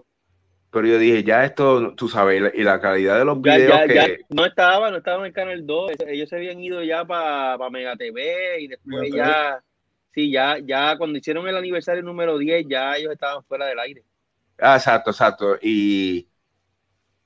pero 0.69 0.87
yo 0.87 0.99
dije, 0.99 1.23
ya 1.23 1.43
esto, 1.43 1.95
tú 1.95 2.07
sabes, 2.07 2.37
y 2.53 2.63
la, 2.63 2.75
y 2.75 2.79
calidad 2.79 3.17
de 3.17 3.25
los 3.25 3.39
ya, 3.41 3.57
videos 3.57 3.79
ya, 3.79 3.87
que... 3.87 3.93
ya 3.95 4.07
no 4.29 4.45
estaba, 4.45 4.91
no 4.91 4.97
estaba 4.97 5.19
en 5.19 5.25
el 5.25 5.33
canal 5.33 5.65
2. 5.65 5.91
Ellos 6.07 6.29
se 6.29 6.35
habían 6.35 6.61
ido 6.61 6.83
ya 6.83 7.05
para 7.05 7.57
Mega 7.69 7.95
TV 7.95 8.61
y 8.61 8.67
después 8.67 9.01
Mega 9.01 9.11
TV. 9.11 9.17
ya, 9.17 9.63
sí, 10.13 10.31
ya, 10.31 10.57
ya 10.59 10.97
cuando 10.97 11.17
hicieron 11.17 11.47
el 11.47 11.57
aniversario 11.57 12.03
número 12.03 12.37
10, 12.37 12.67
ya 12.69 12.95
ellos 12.95 13.13
estaban 13.13 13.43
fuera 13.45 13.65
del 13.65 13.79
aire. 13.79 14.03
Ah, 14.59 14.75
exacto, 14.75 15.11
exacto. 15.11 15.57
Y 15.61 16.27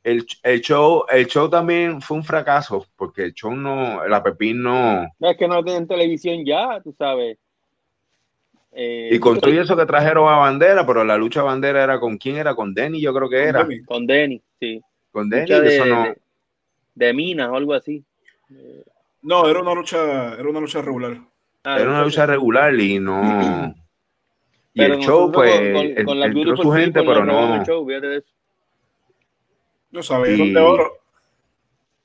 el, 0.04 0.26
el 0.44 0.62
show, 0.62 1.06
el 1.10 1.26
show 1.26 1.50
también 1.50 2.02
fue 2.02 2.18
un 2.18 2.24
fracaso, 2.24 2.86
porque 2.96 3.24
el 3.24 3.34
show 3.34 3.56
no, 3.56 4.08
la 4.08 4.22
Pepín 4.24 4.62
no... 4.62 5.08
No 5.20 5.30
es 5.30 5.38
que 5.38 5.48
no 5.48 5.64
tienen 5.64 5.88
televisión 5.88 6.46
ya, 6.46 6.80
tú 6.82 6.94
sabes. 6.98 7.38
Eh, 8.74 9.10
Y 9.12 9.20
con 9.20 9.40
todo 9.40 9.52
eso 9.52 9.76
que 9.76 9.86
trajeron 9.86 10.28
a 10.32 10.38
Bandera, 10.38 10.86
pero 10.86 11.04
la 11.04 11.18
lucha 11.18 11.42
Bandera 11.44 11.84
era 11.84 12.00
con 12.00 12.18
quién 12.18 12.38
era, 12.38 12.56
con 12.56 12.74
Denny, 12.74 13.02
yo 13.02 13.14
creo 13.14 13.30
que 13.30 13.44
era. 13.44 13.68
con 13.86 14.08
Denny, 14.08 14.42
sí. 14.60 14.82
Con 15.12 15.30
Denny, 15.30 15.42
Lucha 15.42 15.60
de, 15.62 15.76
eso 15.76 15.86
no. 15.86 16.04
de, 16.04 16.18
de 16.96 17.14
minas 17.14 17.50
o 17.50 17.56
algo 17.56 17.74
así. 17.74 18.04
No, 19.22 19.48
era 19.48 19.62
una 19.62 19.74
lucha, 19.74 20.34
era 20.36 20.50
una 20.50 20.60
lucha 20.62 20.82
regular. 20.82 21.18
Ah, 21.64 21.80
Era 21.80 21.90
una 21.92 22.04
lucha 22.04 22.26
regular 22.26 22.74
y 22.80 23.00
no. 23.00 23.76
Y 24.74 24.80
pero 24.80 24.94
el 24.94 25.02
show, 25.02 25.30
pues, 25.34 25.52
con- 25.74 26.06
con- 26.06 26.20
la 26.22 26.28
entró 26.28 26.44
Beautiful 26.46 26.64
su 26.66 26.72
gente, 26.72 27.02
People 27.02 27.14
pero 27.14 27.26
no. 27.26 27.66
show. 27.66 27.86
No 29.92 30.02
sabía, 30.02 30.32
Y- 30.46 30.54
de 30.54 30.60
oro. 30.62 30.94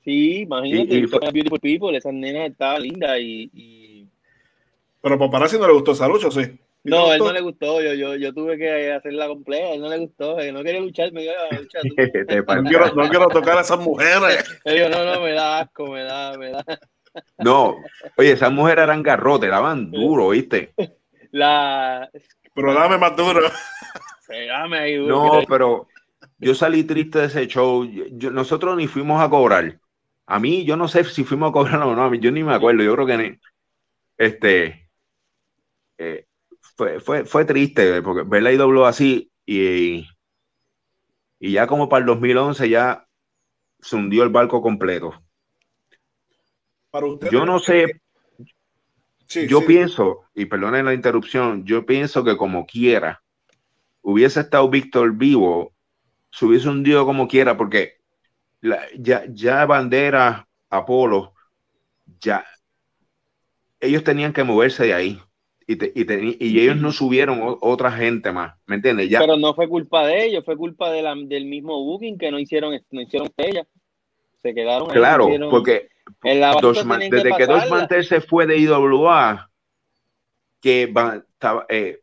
Sí, 0.03 0.39
imagínate, 0.41 0.95
Y- 0.95 1.03
y 1.03 1.07
fue- 1.07 1.19
Beautiful 1.31 1.59
People, 1.61 1.97
esas 1.97 2.13
nenas 2.13 2.49
estaban 2.51 2.81
lindas 2.81 3.17
y, 3.21 3.49
y- 3.53 3.86
Pero 5.07 5.19
Paparazzi 5.19 5.57
no 5.57 5.67
le 5.67 5.73
gustó 5.73 5.93
esa 5.93 6.05
lucha, 6.07 6.27
¿o 6.27 6.31
sí. 6.31 6.41
¿Y 6.83 6.89
No, 6.89 7.13
él 7.13 7.19
no 7.19 7.31
le 7.31 7.39
gustó, 7.39 7.81
yo, 7.81 7.93
yo, 7.93 8.15
yo 8.15 8.33
tuve 8.33 8.57
que 8.57 8.91
hacerla 8.91 9.27
completa, 9.27 9.71
él 9.71 9.79
no 9.81 9.87
le 9.89 9.99
gustó, 9.99 10.37
él 10.39 10.53
no 10.53 10.63
quería 10.63 10.81
luchar, 10.81 11.13
me 11.13 11.21
dijo, 11.21 11.33
"Ah, 11.49 11.55
lucha 11.55 11.79
tú". 11.81 11.95
Te 12.27 12.35
No 12.41 12.63
quiero, 12.63 12.93
no 12.93 13.09
quiero 13.09 13.27
tocar 13.29 13.57
a 13.57 13.61
esas 13.61 13.79
mujeres. 13.79 14.43
Él 14.65 14.75
dijo, 14.75 14.89
no, 14.89 15.05
no, 15.05 15.21
me 15.21 15.31
da 15.31 15.59
asco, 15.59 15.87
me 15.87 16.03
da, 16.03 16.37
me 16.37 16.51
da. 16.51 16.65
No, 17.39 17.77
oye, 18.17 18.33
esas 18.33 18.51
mujeres 18.51 18.83
eran 18.83 19.01
garrotes, 19.01 19.49
daban 19.49 19.89
duro, 19.89 20.29
¿viste? 20.29 20.73
La... 21.31 22.09
Pero 22.53 22.73
dame 22.73 22.97
más 22.97 23.15
duro. 23.15 23.41
Dame 24.27 24.77
ahí, 24.77 24.95
duro, 24.97 25.15
No, 25.15 25.39
pero 25.47 25.87
yo 26.37 26.53
salí 26.53 26.83
triste 26.83 27.19
de 27.19 27.25
ese 27.25 27.47
show. 27.47 27.85
Yo- 27.85 28.05
yo- 28.11 28.29
nosotros 28.31 28.75
ni 28.75 28.87
fuimos 28.87 29.19
a 29.21 29.29
cobrar. 29.29 29.79
A 30.27 30.39
mí, 30.39 30.63
yo 30.65 30.75
no 30.77 30.87
sé 30.87 31.05
si 31.05 31.23
fuimos 31.23 31.49
a 31.49 31.53
cobrar 31.53 31.81
o 31.81 31.95
no, 31.95 32.03
a 32.03 32.09
mí, 32.09 32.19
yo 32.19 32.29
ni 32.31 32.43
me 32.43 32.53
acuerdo. 32.53 32.83
Yo 32.83 32.93
creo 32.93 33.07
que 33.07 33.17
ni- 33.17 33.39
este 34.17 34.86
eh, 35.97 36.25
fue, 36.75 36.99
fue, 36.99 37.25
fue 37.25 37.45
triste 37.45 38.01
porque 38.01 38.23
ver 38.27 38.43
la 38.43 38.51
IW 38.51 38.85
así 38.85 39.31
y, 39.45 40.05
y 41.39 41.53
ya 41.53 41.65
como 41.67 41.89
para 41.89 42.01
el 42.01 42.05
2011 42.05 42.69
ya 42.69 43.07
se 43.81 43.95
hundió 43.97 44.23
el 44.23 44.29
barco 44.29 44.61
completo. 44.61 45.13
Para 46.91 47.05
usted. 47.07 47.31
Yo 47.31 47.45
no 47.45 47.59
sé, 47.59 47.85
Sí, 49.27 49.47
yo 49.47 49.65
sí. 49.65 49.65
pienso, 49.65 50.23
y 50.33 50.45
perdonen 50.45 50.85
la 50.85 50.93
interrupción, 50.93 51.65
yo 51.65 51.85
pienso 51.85 52.23
que 52.23 52.37
como 52.37 52.65
quiera, 52.65 53.21
hubiese 54.01 54.41
estado 54.41 54.69
Víctor 54.69 55.13
vivo, 55.17 55.73
se 56.31 56.45
hubiese 56.45 56.69
hundido 56.69 57.05
como 57.05 57.27
quiera, 57.27 57.57
porque 57.57 57.95
la- 58.61 58.85
ya, 58.99 59.25
ya 59.29 59.65
Bandera, 59.65 60.47
Apolo, 60.69 61.33
ya 62.21 62.45
ellos 63.79 64.03
tenían 64.03 64.33
que 64.33 64.43
moverse 64.43 64.83
de 64.85 64.93
ahí. 64.93 65.21
Y, 65.69 65.75
te- 65.75 65.91
y, 65.93 66.05
teni- 66.05 66.37
y 66.39 66.59
ellos 66.61 66.77
no 66.77 66.93
subieron 66.93 67.41
o- 67.41 67.57
otra 67.61 67.91
gente 67.91 68.31
más, 68.31 68.55
¿me 68.65 68.75
entiendes? 68.75 69.09
Ya, 69.09 69.19
Pero 69.19 69.35
no 69.35 69.53
fue 69.53 69.67
culpa 69.67 70.05
de 70.07 70.25
ellos, 70.25 70.45
fue 70.45 70.55
culpa 70.55 70.89
de 70.89 71.01
la, 71.01 71.13
del 71.13 71.43
mismo 71.43 71.83
booking 71.83 72.17
que 72.17 72.31
no 72.31 72.39
hicieron, 72.39 72.73
no 72.91 73.01
hicieron 73.01 73.27
ella. 73.35 73.67
Se 74.41 74.53
quedaron 74.55 74.89
ahí, 74.89 74.97
claro, 74.97 75.25
no 75.25 75.29
hicieron- 75.29 75.49
porque 75.49 75.89
que 76.21 77.09
desde 77.09 77.35
que 77.35 77.45
Dos. 77.45 77.69
Mantel 77.69 78.05
se 78.05 78.21
fue 78.21 78.47
de 78.47 78.57
IWA, 78.59 79.49
que 80.61 80.85
va- 80.85 81.15
estaba, 81.33 81.65
eh, 81.67 81.99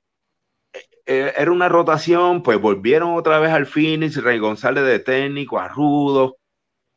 eh, 1.07 1.33
era 1.37 1.51
una 1.51 1.71
rotación, 1.71 2.43
pues 2.43 2.61
volvieron 2.61 3.15
otra 3.15 3.39
vez 3.39 3.51
al 3.51 3.65
Phoenix, 3.65 4.23
Rey 4.23 4.39
González 4.39 4.85
de 4.85 4.99
técnico, 4.99 5.59
a 5.59 5.69
Rudo. 5.69 6.37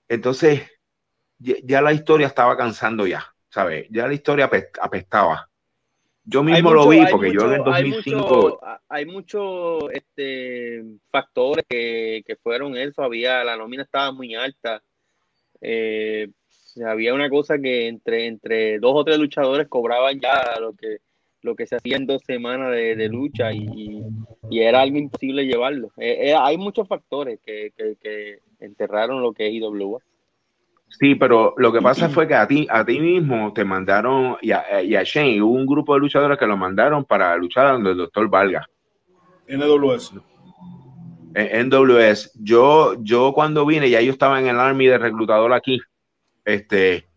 Entonces, 0.10 0.70
ya, 1.40 1.56
ya 1.64 1.82
la 1.82 1.94
historia 1.94 2.28
estaba 2.28 2.58
cansando 2.58 3.08
ya, 3.08 3.24
¿sabes? 3.50 3.88
Ya 3.90 4.08
la 4.08 4.14
historia 4.14 4.50
apest- 4.50 4.78
apestaba. 4.82 5.50
Yo 6.30 6.44
mismo 6.44 6.74
lo 6.74 6.86
mucho- 6.86 6.90
vi 6.90 7.06
porque 7.12 7.32
yo 7.34 7.42
en 7.46 7.52
el 7.54 7.58
mucho- 7.60 7.72
hay 7.74 7.90
2005... 7.92 8.36
mucho- 8.36 8.60
Hay 8.90 9.06
muchos 9.06 9.84
este, 9.94 10.84
factores 11.10 11.66
que, 11.70 12.24
que 12.26 12.36
fueron 12.36 12.76
eso. 12.78 13.02
Había, 13.02 13.44
la 13.44 13.56
nómina 13.58 13.84
estaba 13.84 14.12
muy 14.12 14.36
alta. 14.36 14.82
Eh, 15.62 16.28
había 16.86 17.14
una 17.14 17.30
cosa 17.30 17.58
que 17.58 17.88
entre, 17.88 18.28
entre 18.28 18.78
dos 18.80 18.92
o 18.96 19.04
tres 19.04 19.18
luchadores 19.18 19.68
cobraban 19.68 20.20
ya 20.20 20.60
lo 20.60 20.74
que, 20.74 20.98
lo 21.42 21.56
que 21.56 21.66
se 21.66 21.78
hacía 21.78 21.96
en 21.98 22.06
dos 22.06 22.22
semanas 22.24 22.72
de, 22.72 22.96
de 22.96 23.08
lucha 23.10 23.52
y, 23.54 24.04
y 24.50 24.60
era 24.60 24.82
algo 24.82 24.98
imposible 24.98 25.46
llevarlo. 25.46 25.92
Eh, 25.98 26.30
eh, 26.30 26.36
hay 26.38 26.58
muchos 26.58 26.88
factores 26.88 27.40
que, 27.46 27.72
que, 27.76 27.96
que 28.02 28.40
enterraron 28.60 29.22
lo 29.22 29.34
que 29.34 29.48
es 29.48 29.54
IWA. 29.54 30.00
Sí, 30.90 31.16
pero 31.16 31.54
lo 31.58 31.72
que 31.72 31.82
pasa 31.82 32.10
fue 32.10 32.28
que 32.28 32.36
a 32.36 32.48
ti, 32.48 32.68
a 32.70 32.86
ti 32.86 33.00
mismo 33.00 33.54
te 33.54 33.64
mandaron, 33.66 34.38
y 34.42 34.52
a, 34.52 34.82
y 34.82 34.96
a 34.96 35.04
Shane, 35.04 35.42
hubo 35.42 35.54
un 35.54 35.66
grupo 35.66 35.94
de 35.94 36.00
luchadores 36.00 36.38
que 36.38 36.48
lo 36.48 36.58
mandaron 36.58 37.06
para 37.06 37.36
luchar 37.38 37.72
donde 37.74 37.92
el 37.92 37.98
doctor 37.98 38.30
Valga. 38.30 38.66
NWS. 39.48 40.14
en 41.36 41.70
NWS. 41.70 42.32
Yo, 42.36 42.96
yo 43.02 43.32
cuando 43.34 43.66
vine, 43.66 43.90
ya 43.90 44.02
yo 44.02 44.12
estaba 44.12 44.40
en 44.40 44.48
el 44.48 44.60
Army 44.60 44.88
de 44.88 44.98
reclutador 44.98 45.54
aquí. 45.54 45.80
Este, 46.44 47.08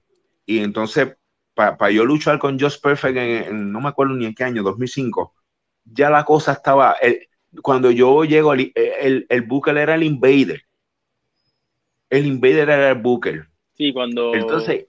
y 0.46 0.58
entonces, 0.58 1.16
para 1.54 1.90
yo 1.90 2.04
luchar 2.04 2.38
con 2.38 2.58
Just 2.58 2.82
Perfect 2.82 3.16
en, 3.16 3.28
en- 3.44 3.72
no 3.72 3.80
me 3.80 3.88
acuerdo 3.88 4.14
ni 4.14 4.26
en 4.26 4.34
qué 4.34 4.44
año, 4.44 4.62
2005, 4.62 5.34
ya 5.84 6.10
la 6.10 6.24
cosa 6.24 6.52
estaba. 6.52 6.94
el- 7.00 7.26
cuando 7.62 7.90
yo 7.90 8.24
llego, 8.24 8.52
el, 8.52 8.72
el, 8.74 9.26
el 9.28 9.42
Booker 9.42 9.76
era 9.76 9.94
el 9.96 10.02
Invader. 10.04 10.62
El 12.08 12.26
Invader 12.26 12.68
era 12.70 12.90
el 12.90 12.98
Booker. 12.98 13.46
Sí, 13.80 13.94
cuando. 13.94 14.34
Entonces, 14.34 14.88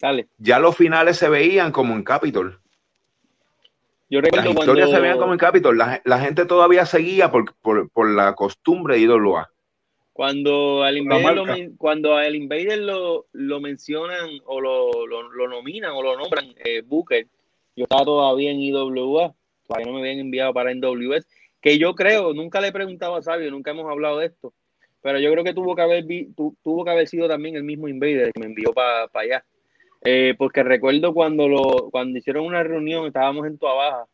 Dale. 0.00 0.26
ya 0.38 0.58
los 0.58 0.74
finales 0.74 1.18
se 1.18 1.28
veían 1.28 1.70
como 1.70 1.92
en 1.92 2.02
Capitol. 2.02 2.58
Yo 4.08 4.22
Las 4.22 4.30
recuerdo 4.30 4.50
historias 4.52 4.86
cuando. 4.86 4.96
se 4.96 5.02
veían 5.02 5.18
como 5.18 5.32
en 5.32 5.38
Capitol. 5.38 5.76
La, 5.76 6.00
la 6.06 6.18
gente 6.18 6.46
todavía 6.46 6.86
seguía 6.86 7.30
por, 7.30 7.54
por, 7.56 7.90
por 7.90 8.08
la 8.08 8.34
costumbre 8.34 8.94
de 8.94 9.02
IWA. 9.02 9.50
Cuando 10.14 10.82
al 10.82 10.96
Invader, 10.96 11.34
lo, 11.36 11.44
cuando 11.76 12.16
al 12.16 12.34
Invader 12.34 12.78
lo, 12.78 13.26
lo 13.32 13.60
mencionan 13.60 14.40
o 14.46 14.62
lo, 14.62 15.06
lo, 15.06 15.30
lo 15.30 15.46
nominan 15.46 15.90
o 15.92 16.02
lo 16.02 16.16
nombran 16.16 16.54
eh, 16.64 16.80
Booker, 16.80 17.26
yo 17.76 17.82
estaba 17.82 18.06
todavía 18.06 18.50
en 18.50 18.60
IWA, 18.60 19.34
todavía 19.68 19.86
no 19.86 19.92
me 19.92 20.00
habían 20.00 20.20
enviado 20.20 20.54
para 20.54 20.72
NWS, 20.72 21.26
que 21.60 21.76
yo 21.78 21.94
creo, 21.94 22.32
nunca 22.32 22.62
le 22.62 22.68
he 22.68 22.72
preguntado 22.72 23.16
a 23.16 23.22
Sabio, 23.22 23.50
nunca 23.50 23.72
hemos 23.72 23.90
hablado 23.90 24.20
de 24.20 24.26
esto, 24.26 24.54
pero 25.04 25.18
yo 25.18 25.30
creo 25.32 25.44
que 25.44 25.52
tuvo 25.52 25.76
que 25.76 25.82
haber, 25.82 26.02
vi- 26.04 26.32
tu- 26.34 26.56
tuvo 26.62 26.82
que 26.82 26.90
haber 26.90 27.06
sido 27.06 27.28
también 27.28 27.56
el 27.56 27.62
mismo 27.62 27.88
Invader 27.88 28.32
que 28.32 28.40
me 28.40 28.46
envió 28.46 28.72
para 28.72 29.06
allá. 29.12 29.44
Eh, 30.02 30.34
porque 30.38 30.62
recuerdo 30.62 31.12
cuando 31.12 31.46
lo 31.46 31.90
cuando 31.90 32.18
hicieron 32.18 32.46
una 32.46 32.62
reunión, 32.62 33.06
estábamos 33.06 33.46
en 33.46 33.58
Tua 33.58 33.74
Baja, 33.74 34.06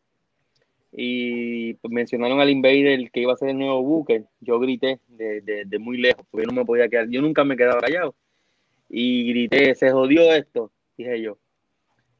y 0.91 1.75
pues, 1.75 1.93
mencionaron 1.93 2.41
al 2.41 2.49
Invader 2.49 3.09
que 3.09 3.21
iba 3.21 3.31
a 3.31 3.37
ser 3.37 3.49
el 3.49 3.57
nuevo 3.57 3.81
Booker, 3.81 4.25
yo 4.41 4.59
grité 4.59 4.99
de, 5.07 5.39
de, 5.65 5.79
muy 5.79 5.97
lejos, 5.97 6.25
porque 6.29 6.45
yo 6.45 6.51
no 6.51 6.59
me 6.59 6.65
podía 6.65 6.89
quedar, 6.89 7.07
yo 7.09 7.21
nunca 7.21 7.45
me 7.45 7.55
quedaba 7.55 7.79
callado. 7.79 8.13
Y 8.89 9.29
grité, 9.29 9.73
se 9.75 9.91
jodió 9.91 10.33
esto, 10.33 10.73
dije 10.97 11.21
yo. 11.21 11.37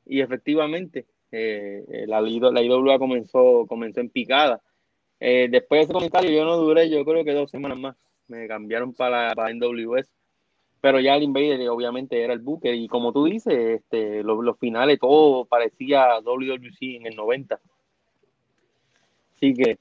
Y 0.06 0.22
efectivamente, 0.22 1.08
eh, 1.34 2.06
la, 2.08 2.22
la 2.22 2.62
IWA 2.62 2.98
comenzó, 3.00 3.66
comenzó 3.68 4.00
en 4.00 4.10
picada. 4.10 4.62
Eh, 5.20 5.50
después 5.52 5.80
de 5.80 5.84
ese 5.84 5.94
comentario 5.94 6.32
yo 6.32 6.46
no 6.46 6.56
duré, 6.56 6.90
yo 6.90 7.04
creo 7.04 7.26
que 7.26 7.34
dos 7.34 7.52
semanas 7.52 7.78
más. 7.78 7.98
Me 8.32 8.48
cambiaron 8.48 8.94
para, 8.94 9.36
para 9.36 9.54
NWS. 9.54 10.10
Pero 10.80 11.00
ya 11.00 11.16
el 11.16 11.24
Invader 11.24 11.70
obviamente 11.70 12.24
era 12.24 12.34
el 12.34 12.40
Booker. 12.40 12.74
Y 12.74 12.88
como 12.88 13.12
tú 13.12 13.26
dices, 13.26 13.82
este, 13.82 14.24
los, 14.24 14.58
finales, 14.58 15.00
todo 15.00 15.46
parecía 15.46 16.20
WWC 16.22 16.96
en 16.96 17.08
el 17.08 17.16
90 17.16 17.60
Así 19.36 19.54
que. 19.54 19.78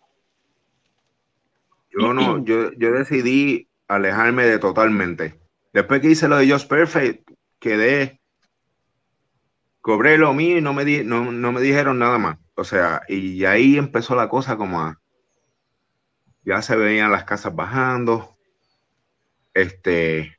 Yo 1.92 2.12
no, 2.12 2.44
yo, 2.44 2.72
yo 2.72 2.92
decidí 2.92 3.68
alejarme 3.88 4.44
de 4.44 4.58
totalmente. 4.58 5.40
Después 5.72 6.00
que 6.00 6.10
hice 6.10 6.28
lo 6.28 6.36
de 6.36 6.50
Just 6.50 6.68
Perfect, 6.68 7.30
quedé, 7.58 8.20
cobré 9.80 10.18
lo 10.18 10.34
mío 10.34 10.58
y 10.58 10.60
no 10.60 10.72
me, 10.72 10.84
di, 10.84 11.04
no, 11.04 11.30
me 11.30 11.60
dijeron 11.60 11.98
nada 11.98 12.18
más. 12.18 12.38
O 12.54 12.64
sea, 12.64 13.02
y 13.08 13.44
ahí 13.44 13.76
empezó 13.76 14.14
la 14.14 14.28
cosa 14.28 14.56
como 14.56 14.80
a, 14.80 15.00
ya 16.44 16.62
se 16.62 16.76
veían 16.76 17.12
las 17.12 17.24
casas 17.24 17.54
bajando, 17.54 18.36
este, 19.54 20.38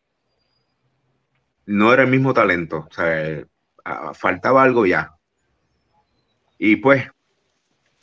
no 1.65 1.93
era 1.93 2.03
el 2.03 2.09
mismo 2.09 2.33
talento, 2.33 2.87
o 2.89 2.93
sea, 2.93 3.45
faltaba 4.13 4.63
algo 4.63 4.85
ya. 4.85 5.15
Y 6.57 6.77
pues, 6.77 7.07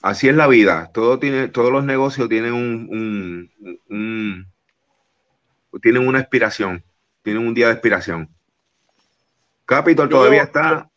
así 0.02 0.28
es 0.28 0.34
la 0.34 0.46
vida. 0.46 0.90
Todo 0.92 1.18
tiene, 1.18 1.48
todos 1.48 1.70
los 1.70 1.84
negocios 1.84 2.28
tienen 2.28 2.52
un, 2.52 3.50
tienen 5.80 6.08
una 6.08 6.20
expiración, 6.20 6.84
tienen 7.22 7.46
un 7.46 7.54
día 7.54 7.66
de 7.66 7.74
expiración. 7.74 8.28
Capitol 9.64 10.08
todavía 10.08 10.42
está. 10.44 10.90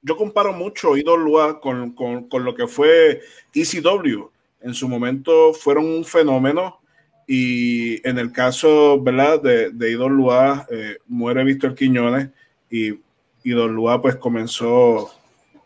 Yo, 0.00 0.16
comparo 0.16 0.52
mucho 0.52 0.96
IWA 0.96 1.60
con, 1.60 1.92
con, 1.94 2.28
con 2.28 2.44
lo 2.44 2.54
que 2.54 2.66
fue 2.66 3.20
ECW. 3.54 4.30
En 4.60 4.74
su 4.74 4.88
momento 4.88 5.52
fueron 5.52 5.86
un 5.86 6.04
fenómeno 6.04 6.81
y 7.26 8.06
en 8.06 8.18
el 8.18 8.32
caso 8.32 9.00
¿verdad? 9.00 9.40
de, 9.40 9.70
de 9.70 9.92
IWA 9.92 10.66
eh, 10.70 10.98
muere 11.06 11.44
Víctor 11.44 11.74
Quiñones 11.74 12.28
y 12.70 12.98
IWA 13.44 14.00
pues 14.00 14.16
comenzó 14.16 15.10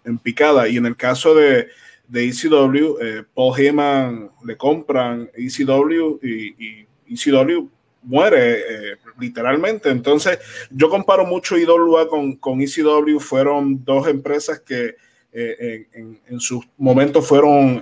en 0.05 0.19
picada. 0.19 0.69
Y 0.69 0.77
en 0.77 0.87
el 0.87 0.97
caso 0.97 1.35
de, 1.35 1.69
de 2.09 2.29
ECW, 2.29 2.99
eh, 3.01 3.25
Paul 3.35 3.59
Heyman 3.59 4.31
le 4.45 4.57
compran 4.57 5.31
ECW 5.35 6.19
y, 6.23 6.87
ECW 7.09 7.69
muere 8.03 8.61
eh, 8.61 8.97
literalmente. 9.19 9.91
Entonces, 9.91 10.39
yo 10.71 10.89
comparo 10.89 11.25
mucho 11.27 11.59
IWA 11.59 12.09
con, 12.09 12.37
con 12.37 12.61
ECW. 12.61 13.19
Fueron 13.19 13.85
dos 13.85 14.09
empresas 14.09 14.61
que 14.61 14.97
eh, 15.33 15.87
en, 15.93 16.21
en, 16.29 16.41
sus 16.41 16.67
momentos 16.79 17.27
fueron 17.27 17.81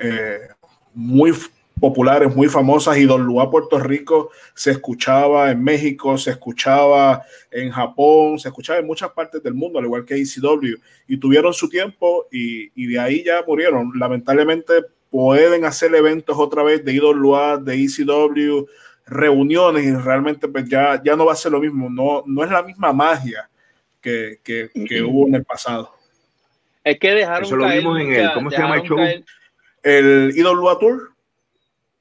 muy 0.93 1.33
populares, 1.81 2.35
muy 2.35 2.49
famosas, 2.49 2.97
y 2.99 3.05
Don 3.05 3.25
Luá 3.25 3.51
Puerto 3.51 3.79
Rico 3.79 4.31
se 4.55 4.71
escuchaba 4.71 5.51
en 5.51 5.63
México, 5.63 6.17
se 6.17 6.31
escuchaba 6.31 7.25
en 7.51 7.71
Japón, 7.71 8.39
se 8.39 8.49
escuchaba 8.49 8.79
en 8.79 8.87
muchas 8.87 9.11
partes 9.11 9.43
del 9.43 9.55
mundo, 9.55 9.79
al 9.79 9.85
igual 9.85 10.05
que 10.05 10.15
ECW, 10.15 10.77
y 11.09 11.17
tuvieron 11.17 11.53
su 11.53 11.69
tiempo 11.69 12.27
y, 12.31 12.71
y 12.75 12.87
de 12.87 12.99
ahí 12.99 13.25
ya 13.25 13.43
murieron. 13.47 13.93
Lamentablemente 13.99 14.75
pueden 15.11 15.65
hacer 15.65 15.95
eventos 15.95 16.37
otra 16.39 16.63
vez 16.63 16.85
de 16.85 16.93
Idol 16.93 17.17
Luar, 17.17 17.61
de 17.61 17.75
ECW, 17.75 18.67
reuniones, 19.07 19.85
y 19.85 19.95
realmente 19.95 20.49
pues 20.49 20.69
ya, 20.69 21.01
ya 21.05 21.17
no 21.17 21.27
va 21.27 21.33
a 21.33 21.37
ser 21.37 21.53
lo 21.53 21.61
mismo, 21.61 21.91
no, 21.91 22.23
no 22.27 22.45
es 22.45 22.51
la 22.51 22.63
misma 22.63 22.93
magia 22.93 23.49
que, 24.01 24.39
que, 24.43 24.71
que 24.87 25.03
hubo 25.03 25.27
en 25.27 25.37
el 25.37 25.45
pasado. 25.45 25.93
Es 26.83 26.99
que 26.99 27.13
dejaron 27.13 27.45
Eso 27.45 27.57
lo 27.57 27.69
vimos 27.69 28.01
en 28.01 28.13
el, 28.13 28.33
¿cómo 28.33 28.51
se 28.51 28.59
llama 28.59 28.77
el 28.77 28.83
show? 28.83 28.99
El 29.83 30.33
Idol 30.37 30.57
Luar 30.57 30.79
Tour. 30.79 31.14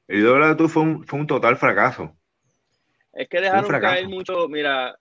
El 0.08 0.20
ídolo 0.20 0.54
de 0.54 0.68
fue 0.68 0.84
un, 0.84 1.04
fue 1.06 1.20
un 1.20 1.28
total 1.28 1.58
fracaso. 1.58 2.16
Es 3.14 3.30
que 3.30 3.42
dejaron 3.42 3.70
caer 3.70 4.08
mucho, 4.10 4.48
mira, 4.50 4.98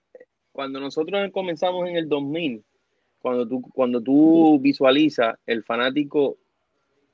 cuando 0.51 0.79
nosotros 0.79 1.29
comenzamos 1.31 1.89
en 1.89 1.97
el 1.97 2.07
2000, 2.07 2.63
cuando 3.19 3.47
tú, 3.47 3.61
cuando 3.61 4.01
tú 4.01 4.59
visualizas 4.59 5.35
el 5.45 5.63
fanático 5.63 6.37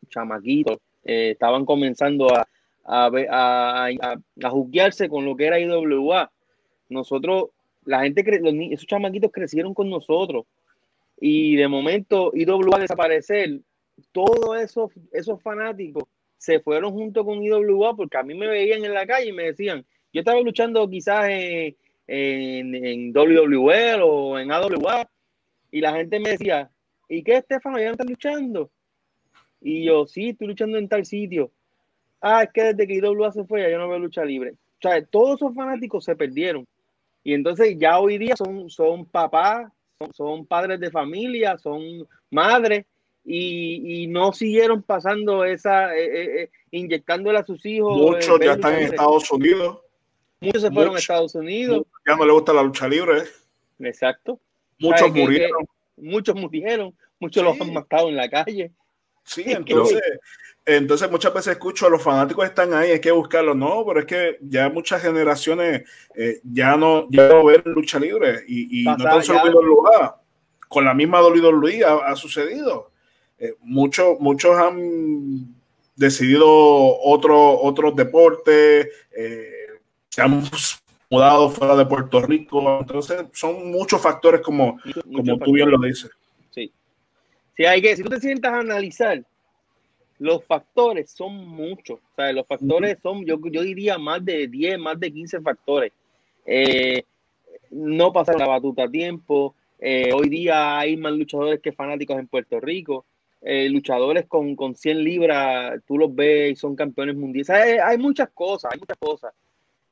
chamaquito, 0.10 0.82
eh, 1.04 1.32
estaban 1.32 1.66
comenzando 1.66 2.28
a, 2.36 2.48
a, 2.84 3.10
a, 3.30 3.88
a, 3.88 5.10
con 5.10 5.26
lo 5.26 5.36
que 5.36 5.46
era 5.46 5.60
IWA. 5.60 6.32
Nosotros, 6.90 7.50
la 7.86 8.02
gente, 8.02 8.24
esos 8.74 8.88
chamaquitos 8.88 9.32
crecieron 9.32 9.74
con 9.74 9.90
nosotros 9.90 10.46
y 11.20 11.56
de 11.56 11.68
momento 11.68 12.32
IWA 12.34 12.80
desaparecer, 12.80 13.62
todos 14.12 14.60
esos, 14.62 14.92
esos 15.12 15.42
fanáticos 15.42 16.04
se 16.40 16.62
fueron 16.62 16.94
junto 16.94 17.26
con 17.26 17.44
IWA 17.44 17.96
porque 17.96 18.18
a 18.18 18.24
mí 18.24 18.34
me 18.34 18.48
veían 18.48 18.84
en 18.84 18.94
la 18.94 19.06
calle 19.06 19.28
y 19.28 19.34
me 19.34 19.44
decían, 19.44 19.86
yo 20.14 20.22
estaba 20.22 20.40
luchando 20.40 20.90
quizás 20.90 21.28
en, 21.30 21.76
en, 22.08 22.76
en 22.76 23.16
WWE 23.16 24.02
o 24.02 24.40
en 24.40 24.52
AWA 24.52 25.08
y 25.70 25.82
la 25.82 25.94
gente 25.94 26.20
me 26.20 26.32
decía, 26.32 26.72
¿y 27.10 27.22
qué, 27.24 27.38
Estefano? 27.38 27.78
¿Ya 27.78 27.88
no 27.88 27.92
estás 27.92 28.10
luchando? 28.10 28.72
Y 29.62 29.84
yo, 29.84 30.08
sí, 30.08 30.30
estoy 30.30 30.48
luchando 30.48 30.78
en 30.78 30.88
tal 30.88 31.06
sitio. 31.06 31.52
Ah, 32.22 32.44
es 32.44 32.52
que 32.54 32.74
desde 32.74 32.88
que 32.88 32.96
IWA 32.96 33.34
se 33.34 33.44
fue, 33.44 33.62
ya 33.62 33.70
yo 33.70 33.78
no 33.78 33.90
veo 33.90 34.00
lucha 34.00 34.24
libre. 34.24 34.52
O 34.52 34.82
sea, 34.82 35.04
todos 35.06 35.42
esos 35.42 35.54
fanáticos 35.54 36.06
se 36.06 36.16
perdieron. 36.16 36.66
Y 37.22 37.34
entonces 37.34 37.76
ya 37.78 38.00
hoy 38.00 38.18
día 38.18 38.38
son, 38.38 38.70
son 38.70 39.06
papás, 39.06 39.70
son, 40.00 40.14
son 40.14 40.46
padres 40.46 40.80
de 40.80 40.90
familia, 40.90 41.58
son 41.58 42.08
madres 42.32 42.86
y, 43.26 44.08
no 44.08 44.34
siguieron 44.34 44.82
pasando 44.82 45.44
esa, 45.44 45.96
eh, 45.96 46.06
eh, 46.06 46.42
eh, 46.42 46.50
inyectándole 46.72 47.40
a 47.40 47.46
sus 47.46 47.66
hijos. 47.66 47.96
Muchos 47.96 48.40
ya 48.40 48.54
están 48.54 48.76
en 48.76 48.86
Estados 48.86 49.32
Unidos. 49.32 49.80
Muchos 50.42 50.62
se 50.62 50.72
fueron 50.72 50.96
a 50.96 51.00
Estados 51.00 51.36
Unidos. 51.36 51.86
Ya 52.08 52.16
no 52.16 52.26
le 52.26 52.32
gusta 52.32 52.54
la 52.54 52.64
lucha 52.64 52.88
libre. 52.88 53.24
Exacto. 53.80 54.40
Muchos 54.80 55.14
murieron. 55.14 55.68
muchos 55.98 56.36
murieron, 56.36 56.96
muchos 57.20 57.44
los 57.44 57.60
han 57.60 57.74
matado 57.74 58.08
en 58.08 58.16
la 58.16 58.30
calle. 58.30 58.72
Sí, 59.26 59.44
entonces, 59.46 60.02
entonces 60.66 61.12
muchas 61.12 61.34
veces 61.34 61.52
escucho 61.54 61.86
a 61.86 61.90
los 61.90 62.02
fanáticos 62.02 62.46
están 62.46 62.74
ahí, 62.74 62.92
hay 62.92 63.02
que 63.02 63.12
buscarlos. 63.12 63.58
No, 63.58 63.86
pero 63.86 64.00
es 64.00 64.06
que 64.06 64.38
ya 64.42 64.70
muchas 64.70 65.02
generaciones 65.02 65.84
ya 66.44 66.78
no 66.78 67.08
ya 67.12 67.28
no 67.28 67.46
ven 67.46 67.62
lucha 67.66 68.00
libre 68.00 68.44
y, 68.48 68.82
y 68.82 68.84
no 68.86 68.98
tan 68.98 69.22
solo 69.22 69.62
lugar. 69.62 70.16
Con 70.70 70.86
la 70.86 70.94
misma 70.94 71.20
Dolido 71.20 71.52
Luis 71.52 71.84
ha 71.84 72.16
sucedido. 72.16 72.92
Eh, 73.40 73.56
muchos, 73.62 74.20
muchos 74.20 74.58
han 74.58 75.56
decidido 75.96 76.46
otro, 76.46 77.62
otros 77.62 77.96
deportes, 77.96 78.90
eh, 79.16 79.52
se 80.10 80.22
han 80.22 80.44
mudado 81.10 81.50
fuera 81.50 81.76
de 81.78 81.86
Puerto 81.86 82.22
Rico, 82.22 82.80
entonces 82.82 83.24
son 83.32 83.72
muchos 83.72 84.02
factores 84.02 84.42
como, 84.42 84.78
como 85.16 85.40
tú 85.40 85.54
bien 85.54 85.72
lo 85.72 85.80
dices. 85.80 86.12
Sí. 86.52 86.72
sí, 87.56 87.66
hay 87.66 87.82
que, 87.82 87.96
si 87.96 88.04
tú 88.04 88.10
te 88.10 88.20
sientas 88.20 88.52
a 88.52 88.60
analizar, 88.60 89.24
los 90.20 90.44
factores 90.44 91.10
son 91.10 91.48
muchos, 91.48 92.00
o 92.00 92.16
sea, 92.18 92.34
los 92.34 92.46
factores 92.46 92.98
son, 93.02 93.26
yo, 93.26 93.40
yo 93.50 93.62
diría 93.62 93.98
más 93.98 94.24
de 94.24 94.48
10, 94.48 94.80
más 94.80 95.00
de 95.00 95.14
15 95.14 95.40
factores. 95.40 95.94
Eh, 96.46 97.04
no 97.72 98.12
pasar 98.12 98.38
la 98.38 98.48
batuta 98.48 98.84
a 98.84 98.90
tiempo, 98.90 99.56
hoy 100.14 100.28
día 100.28 100.78
hay 100.78 100.98
más 100.98 101.14
luchadores 101.14 101.62
que 101.62 101.72
fanáticos 101.72 102.20
en 102.20 102.28
Puerto 102.28 102.60
Rico. 102.60 103.06
Eh, 103.42 103.70
luchadores 103.70 104.26
con, 104.26 104.56
con 104.56 104.76
100 104.76 105.04
libras, 105.04 105.82
tú 105.88 105.98
los 105.98 106.14
ves 106.14 106.52
y 106.52 106.56
son 106.56 106.76
campeones 106.76 107.16
mundiales. 107.16 107.50
Hay, 107.50 107.98
muchas 107.98 108.30
cosas, 108.34 108.74
hay 108.74 108.80
muchas 108.80 108.98
cosas. 108.98 109.34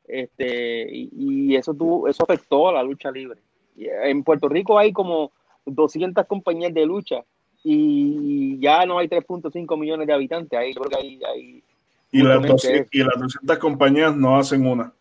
Este, 0.06 0.88
y, 0.92 1.56
eso, 1.56 1.74
tú, 1.74 2.08
eso 2.08 2.24
afectó 2.24 2.68
a 2.68 2.74
la 2.74 2.84
lucha 2.84 3.10
libre. 3.10 3.40
En 3.78 4.24
Puerto 4.24 4.50
Rico 4.50 4.78
hay 4.78 4.92
como 4.92 5.32
200 5.66 6.26
compañías 6.26 6.74
de 6.74 6.86
lucha 6.86 7.24
y 7.64 8.60
ya 8.60 8.86
no 8.86 8.98
hay 9.00 9.08
3.5 9.08 9.78
millones 9.78 10.08
de 10.08 10.14
habitantes. 10.14 10.60
Ahí, 10.60 10.74
creo 10.74 10.90
que 10.90 10.96
hay, 10.98 11.64
y, 12.12 12.24
las 12.24 12.42
200, 12.42 12.88
y 12.92 13.00
las 13.00 13.18
200 13.18 13.58
compañías 13.60 14.16
no 14.16 14.38
hacen 14.38 14.66
una. 14.66 14.92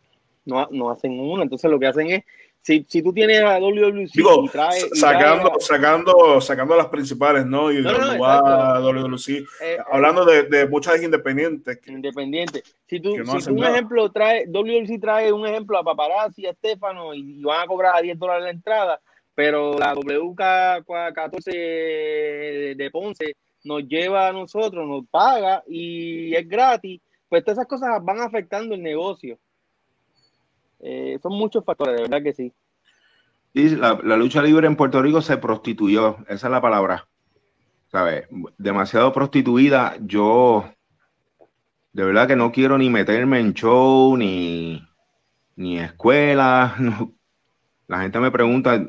No, 0.44 0.68
no 0.70 0.90
hacen 0.90 1.18
una, 1.18 1.42
entonces 1.42 1.68
lo 1.68 1.80
que 1.80 1.87
hacen 1.88 2.11
es 2.11 2.24
si, 2.66 2.85
si 2.88 3.00
tú 3.00 3.12
tienes 3.12 3.42
a 3.42 3.61
WWC 3.61 4.11
y 4.12 4.48
trae, 4.48 4.81
sacando, 4.94 5.52
sacando, 5.61 6.40
sacando 6.40 6.76
las 6.76 6.88
principales, 6.88 7.46
¿no? 7.46 7.70
Y 7.70 7.81
no, 7.81 7.92
WWC, 7.92 9.29
eh, 9.29 9.46
eh, 9.62 9.79
hablando 9.88 10.24
de, 10.24 10.48
de, 10.48 10.66
muchas 10.66 11.00
independientes. 11.00 11.79
Independientes. 11.87 12.64
Si 12.88 12.98
tú, 12.98 13.14
si 13.24 13.46
tú 13.46 13.55
un 13.55 13.62
ejemplo 13.62 14.11
trae, 14.11 14.48
WWC 14.48 15.00
trae 15.00 15.33
un 15.33 15.46
ejemplo 15.46 15.79
a 15.79 15.85
Paparazzi, 15.85 16.44
a 16.44 16.50
Estefano, 16.50 17.14
y, 17.14 17.40
van 17.40 17.62
a 17.62 17.68
cobrar 17.68 17.94
a 17.94 18.02
10 18.02 18.18
dólares 18.18 18.42
la 18.42 18.50
entrada, 18.50 19.00
pero 19.33 19.79
la 19.79 19.94
WK14 19.94 22.74
de 22.74 22.90
Ponce 22.90 23.37
nos 23.62 23.87
lleva 23.87 24.26
a 24.26 24.33
nosotros, 24.33 24.88
nos 24.88 25.07
paga 25.09 25.62
y 25.68 26.35
es 26.35 26.48
gratis, 26.48 27.00
pues 27.29 27.44
todas 27.44 27.59
esas 27.59 27.68
cosas 27.68 28.02
van 28.02 28.18
afectando 28.18 28.74
el 28.74 28.83
negocio. 28.83 29.38
Eh, 30.88 31.18
son 31.20 31.33
muchos 31.33 31.64
factores, 31.64 31.96
de 31.96 32.03
verdad 32.03 32.22
que 32.22 32.33
sí. 32.33 32.53
Sí, 33.53 33.70
la, 33.70 33.99
la, 34.05 34.16
lucha 34.16 34.40
libre 34.40 34.68
en 34.68 34.77
Puerto 34.77 35.03
Rico 35.03 35.20
se 35.20 35.37
prostituyó, 35.37 36.18
esa 36.29 36.46
es 36.46 36.51
la 36.51 36.61
palabra. 36.61 37.09
¿Sabes? 37.90 38.29
Demasiado 38.57 39.12
prostituida. 39.12 39.96
Yo, 40.01 40.64
de 41.92 42.05
verdad 42.05 42.29
que 42.29 42.37
no 42.37 42.53
quiero 42.53 42.79
ni 42.79 42.88
meterme 42.88 43.40
en 43.40 43.53
show, 43.53 44.16
ni, 44.16 44.81
ni 45.57 45.81
escuela. 45.81 46.77
La 47.88 48.03
gente 48.03 48.20
me 48.20 48.31
pregunta, 48.31 48.81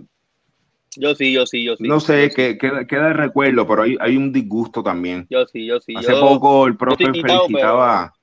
yo 0.96 1.14
sí, 1.16 1.32
yo 1.32 1.46
sí, 1.46 1.64
yo 1.64 1.76
sí. 1.76 1.84
No 1.84 2.00
sé, 2.00 2.32
que, 2.36 2.58
queda, 2.58 2.86
queda 2.86 3.10
el 3.10 3.14
recuerdo, 3.16 3.68
pero 3.68 3.84
hay, 3.84 3.98
hay 4.00 4.18
un 4.18 4.32
disgusto 4.32 4.82
también. 4.82 5.28
Yo 5.30 5.46
sí, 5.46 5.66
yo 5.66 5.80
sí. 5.80 5.96
Hace 5.96 6.14
poco 6.14 6.66
el 6.68 6.78
profe 6.78 7.06
felicitaba. 7.06 8.14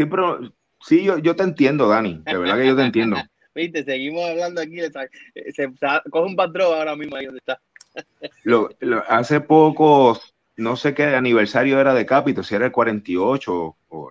Sí, 0.00 0.06
pero 0.06 0.40
sí, 0.80 1.04
yo, 1.04 1.18
yo 1.18 1.36
te 1.36 1.42
entiendo, 1.42 1.86
Dani. 1.86 2.22
De 2.24 2.38
verdad 2.38 2.56
que 2.56 2.66
yo 2.66 2.74
te 2.74 2.84
entiendo. 2.84 3.16
Viste, 3.54 3.84
seguimos 3.84 4.24
hablando 4.30 4.62
aquí. 4.62 4.78
Se, 4.80 5.68
coge 6.10 6.26
un 6.26 6.36
patrón 6.36 6.72
ahora 6.72 6.96
mismo 6.96 7.16
ahí 7.16 7.26
donde 7.26 7.40
está. 7.40 7.60
lo, 8.44 8.70
hace 9.10 9.42
poco, 9.42 10.18
no 10.56 10.76
sé 10.76 10.94
qué 10.94 11.04
aniversario 11.04 11.78
era 11.78 11.92
de 11.92 12.06
Capito, 12.06 12.42
si 12.42 12.54
era 12.54 12.64
el 12.64 12.72
48 12.72 13.76
o 13.88 14.10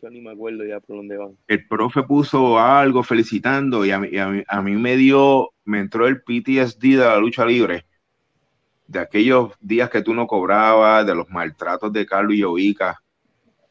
yo 0.00 0.08
ni 0.08 0.22
me 0.22 0.30
acuerdo 0.30 0.64
ya 0.64 0.80
por 0.80 0.96
dónde 0.96 1.18
van. 1.18 1.36
El 1.46 1.66
profe 1.68 2.02
puso 2.04 2.58
algo 2.58 3.02
felicitando 3.02 3.84
y 3.84 3.90
a 3.90 3.98
mí, 3.98 4.08
a 4.46 4.62
mí, 4.62 4.76
me 4.76 4.96
dio, 4.96 5.50
me 5.64 5.80
entró 5.80 6.06
el 6.06 6.22
PTSD 6.22 6.80
de 6.80 6.96
la 6.96 7.18
lucha 7.18 7.44
libre, 7.44 7.84
de 8.86 9.00
aquellos 9.00 9.52
días 9.60 9.90
que 9.90 10.00
tú 10.00 10.14
no 10.14 10.26
cobrabas, 10.26 11.06
de 11.06 11.14
los 11.14 11.28
maltratos 11.28 11.92
de 11.92 12.06
Carlos 12.06 12.34
y 12.34 12.38
Yovica. 12.38 13.02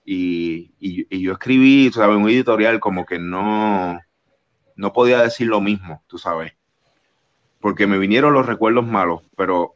Y, 0.07 0.71
y, 0.79 1.19
yo 1.19 1.31
escribí, 1.33 1.89
tú 1.89 1.99
sabes, 1.99 2.15
un 2.15 2.29
editorial 2.29 2.79
como 2.79 3.05
que 3.05 3.17
no, 3.17 3.99
no 4.75 4.93
podía 4.93 5.21
decir 5.21 5.47
lo 5.47 5.61
mismo, 5.61 6.03
tú 6.05 6.19
sabes, 6.19 6.53
porque 7.59 7.87
me 7.87 7.97
vinieron 7.97 8.33
los 8.33 8.45
recuerdos 8.45 8.85
malos, 8.85 9.23
pero 9.35 9.73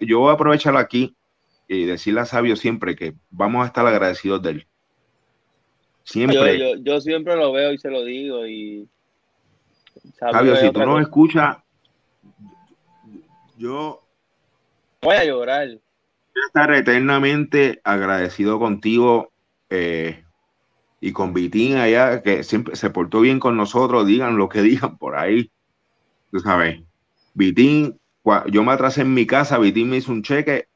yo 0.00 0.20
voy 0.20 0.30
a 0.30 0.34
aprovechar 0.34 0.76
aquí 0.76 1.16
y 1.66 1.86
decirle 1.86 2.20
a 2.20 2.26
Sabio 2.26 2.56
siempre 2.56 2.94
que 2.94 3.14
vamos 3.30 3.64
a 3.64 3.66
estar 3.68 3.86
agradecidos 3.86 4.42
de 4.42 4.50
él. 4.50 4.66
Siempre. 6.04 6.82
Yo, 6.82 7.00
siempre 7.00 7.36
lo 7.36 7.52
veo 7.52 7.72
y 7.72 7.78
se 7.78 7.88
lo 7.88 8.04
digo. 8.04 8.46
Y 8.46 8.88
Sabio, 10.18 10.56
si 10.56 10.70
tú 10.70 10.80
no 10.80 10.98
escuchas, 11.00 11.58
yo 13.56 14.02
voy 15.00 15.16
a 15.16 15.24
llorar. 15.24 15.68
Estar 16.34 16.72
eternamente 16.72 17.80
agradecido 17.84 18.58
contigo 18.58 19.32
eh, 19.70 20.24
y 21.00 21.12
con 21.12 21.34
Vitín 21.34 21.76
allá, 21.76 22.22
que 22.22 22.42
siempre 22.44 22.76
se 22.76 22.90
portó 22.90 23.20
bien 23.20 23.40
con 23.40 23.56
nosotros, 23.56 24.06
digan 24.06 24.36
lo 24.36 24.48
que 24.48 24.62
digan 24.62 24.98
por 24.98 25.16
ahí. 25.16 25.50
Tú 26.30 26.40
sabes, 26.40 26.80
Vitín, 27.34 27.98
yo 28.50 28.62
me 28.62 28.72
atrasé 28.72 29.02
en 29.02 29.12
mi 29.12 29.26
casa, 29.26 29.58
Vitín 29.58 29.90
me 29.90 29.96
hizo 29.96 30.12
un 30.12 30.22
cheque 30.22 30.68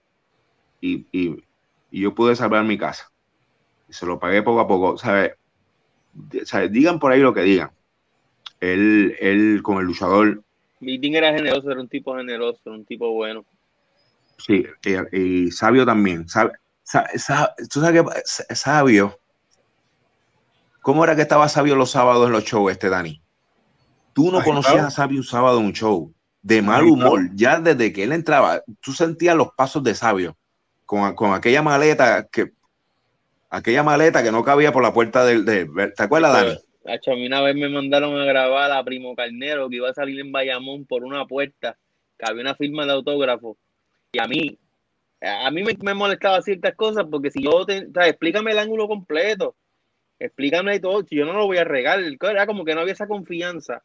y, 0.81 1.07
y, 1.12 1.42
yo 1.90 2.14
pude 2.14 2.37
salvar 2.37 2.64
mi 2.64 2.77
casa. 2.77 3.11
Y 3.88 3.92
se 3.92 4.05
lo 4.05 4.19
pagué 4.19 4.42
poco 4.42 4.61
a 4.61 4.66
poco. 4.66 4.99
¿sabes? 4.99 5.33
Digan 6.71 6.99
por 6.99 7.12
ahí 7.12 7.21
lo 7.21 7.33
que 7.33 7.42
digan. 7.42 7.71
Él, 8.61 9.16
él 9.21 9.61
con 9.62 9.79
el 9.79 9.87
luchador. 9.87 10.42
Vitín 10.81 11.14
era 11.14 11.33
generoso, 11.33 11.71
era 11.71 11.81
un 11.81 11.88
tipo 11.88 12.16
generoso, 12.16 12.61
era 12.66 12.75
un 12.75 12.85
tipo 12.85 13.12
bueno. 13.12 13.45
Sí, 14.38 14.64
y, 15.12 15.51
sabio 15.51 15.87
también. 15.87 16.29
Sabe, 16.29 16.53
tú 17.70 17.81
sabes 17.81 18.03
que 18.03 18.55
sabio. 18.55 19.18
¿Cómo 20.83 21.03
era 21.05 21.16
que 21.16 21.22
estaba 21.22 21.49
sabio 21.49 21.75
los 21.75 21.90
sábados 21.90 22.27
en 22.27 22.33
los 22.33 22.44
shows, 22.44 22.70
este 22.70 22.88
Dani? 22.88 23.20
Tú 24.12 24.31
no 24.31 24.42
conocías 24.42 24.85
a 24.85 24.90
Sabio 24.90 25.18
un 25.18 25.25
sábado 25.25 25.59
en 25.61 25.66
un 25.66 25.72
show 25.75 26.11
de 26.40 26.62
mal 26.62 26.85
humor. 26.85 27.29
Ya 27.35 27.61
desde 27.61 27.92
que 27.92 28.05
él 28.05 28.12
entraba, 28.12 28.62
tú 28.81 28.92
sentías 28.92 29.37
los 29.37 29.53
pasos 29.53 29.83
de 29.83 29.94
Sabio 29.94 30.38
con, 30.87 31.35
aquella 31.35 31.61
maleta 31.61 32.27
que 32.29 32.53
aquella 33.51 33.83
maleta 33.83 34.22
que 34.22 34.33
no 34.33 34.44
cabía 34.44 34.72
por 34.72 34.83
la 34.83 34.94
puerta 34.94 35.25
del 35.25 35.44
de, 35.44 35.66
¿te 35.94 36.03
acuerdas 36.03 36.33
Dani? 36.33 36.57
a 36.87 37.14
mí 37.14 37.27
una 37.27 37.42
vez 37.42 37.57
me 37.57 37.68
mandaron 37.68 38.18
a 38.18 38.25
grabar 38.25 38.70
a 38.70 38.85
Primo 38.85 39.14
Carnero 39.16 39.68
que 39.68 39.77
iba 39.77 39.90
a 39.90 39.94
salir 39.94 40.20
en 40.20 40.31
Bayamón 40.31 40.87
por 40.87 41.05
una 41.05 41.27
puerta 41.27 41.77
que 42.16 42.25
había 42.25 42.42
una 42.42 42.55
firma 42.55 42.87
de 42.87 42.92
autógrafo 42.92 43.59
y 44.12 44.19
a 44.19 44.27
mí 44.27 44.59
a 45.21 45.51
mí 45.51 45.62
me, 45.64 45.95
molestaba 45.95 46.42
ciertas 46.42 46.75
cosas 46.75 47.07
porque 47.11 47.31
si 47.31 47.42
yo 47.42 47.64
te, 47.64 47.88
explícame 48.09 48.53
el 48.53 48.59
ángulo 48.59 48.87
completo 48.87 49.57
explícame 50.19 50.81
todo 50.81 51.03
si 51.05 51.16
yo 51.16 51.25
no 51.25 51.33
lo 51.33 51.47
voy 51.47 51.59
a 51.59 51.64
regar 51.64 52.01
era 52.01 52.47
como 52.47 52.64
que 52.64 52.75
no 52.75 52.81
había 52.81 52.95
esa 52.95 53.07
confianza. 53.07 53.83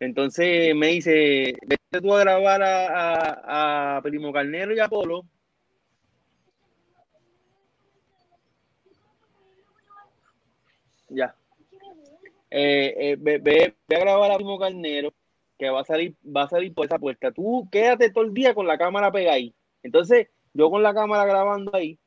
Entonces 0.00 0.74
me 0.74 0.88
dice 0.88 1.54
vete 1.66 2.00
tú 2.00 2.14
a 2.14 2.20
grabar 2.20 2.62
a, 2.62 3.96
a 3.96 4.02
Primo 4.02 4.32
Carnero 4.32 4.74
y 4.74 4.80
a 4.80 4.88
Polo 4.88 5.24
Ya. 11.10 11.34
Eh, 12.50 12.94
eh, 12.98 13.16
ve, 13.18 13.38
ve, 13.38 13.76
a 13.94 13.98
grabar 13.98 14.30
a 14.30 14.36
Primo 14.36 14.58
Carnero, 14.58 15.12
que 15.58 15.68
va 15.70 15.80
a 15.80 15.84
salir, 15.84 16.14
va 16.24 16.44
a 16.44 16.48
salir 16.48 16.72
por 16.72 16.86
esa 16.86 16.98
puerta. 16.98 17.32
Tú 17.32 17.68
quédate 17.70 18.10
todo 18.10 18.24
el 18.24 18.32
día 18.32 18.54
con 18.54 18.66
la 18.66 18.78
cámara 18.78 19.10
pegada 19.10 19.36
ahí. 19.36 19.54
Entonces, 19.82 20.28
yo 20.54 20.70
con 20.70 20.82
la 20.82 20.94
cámara 20.94 21.24
grabando 21.24 21.74
ahí, 21.74 21.98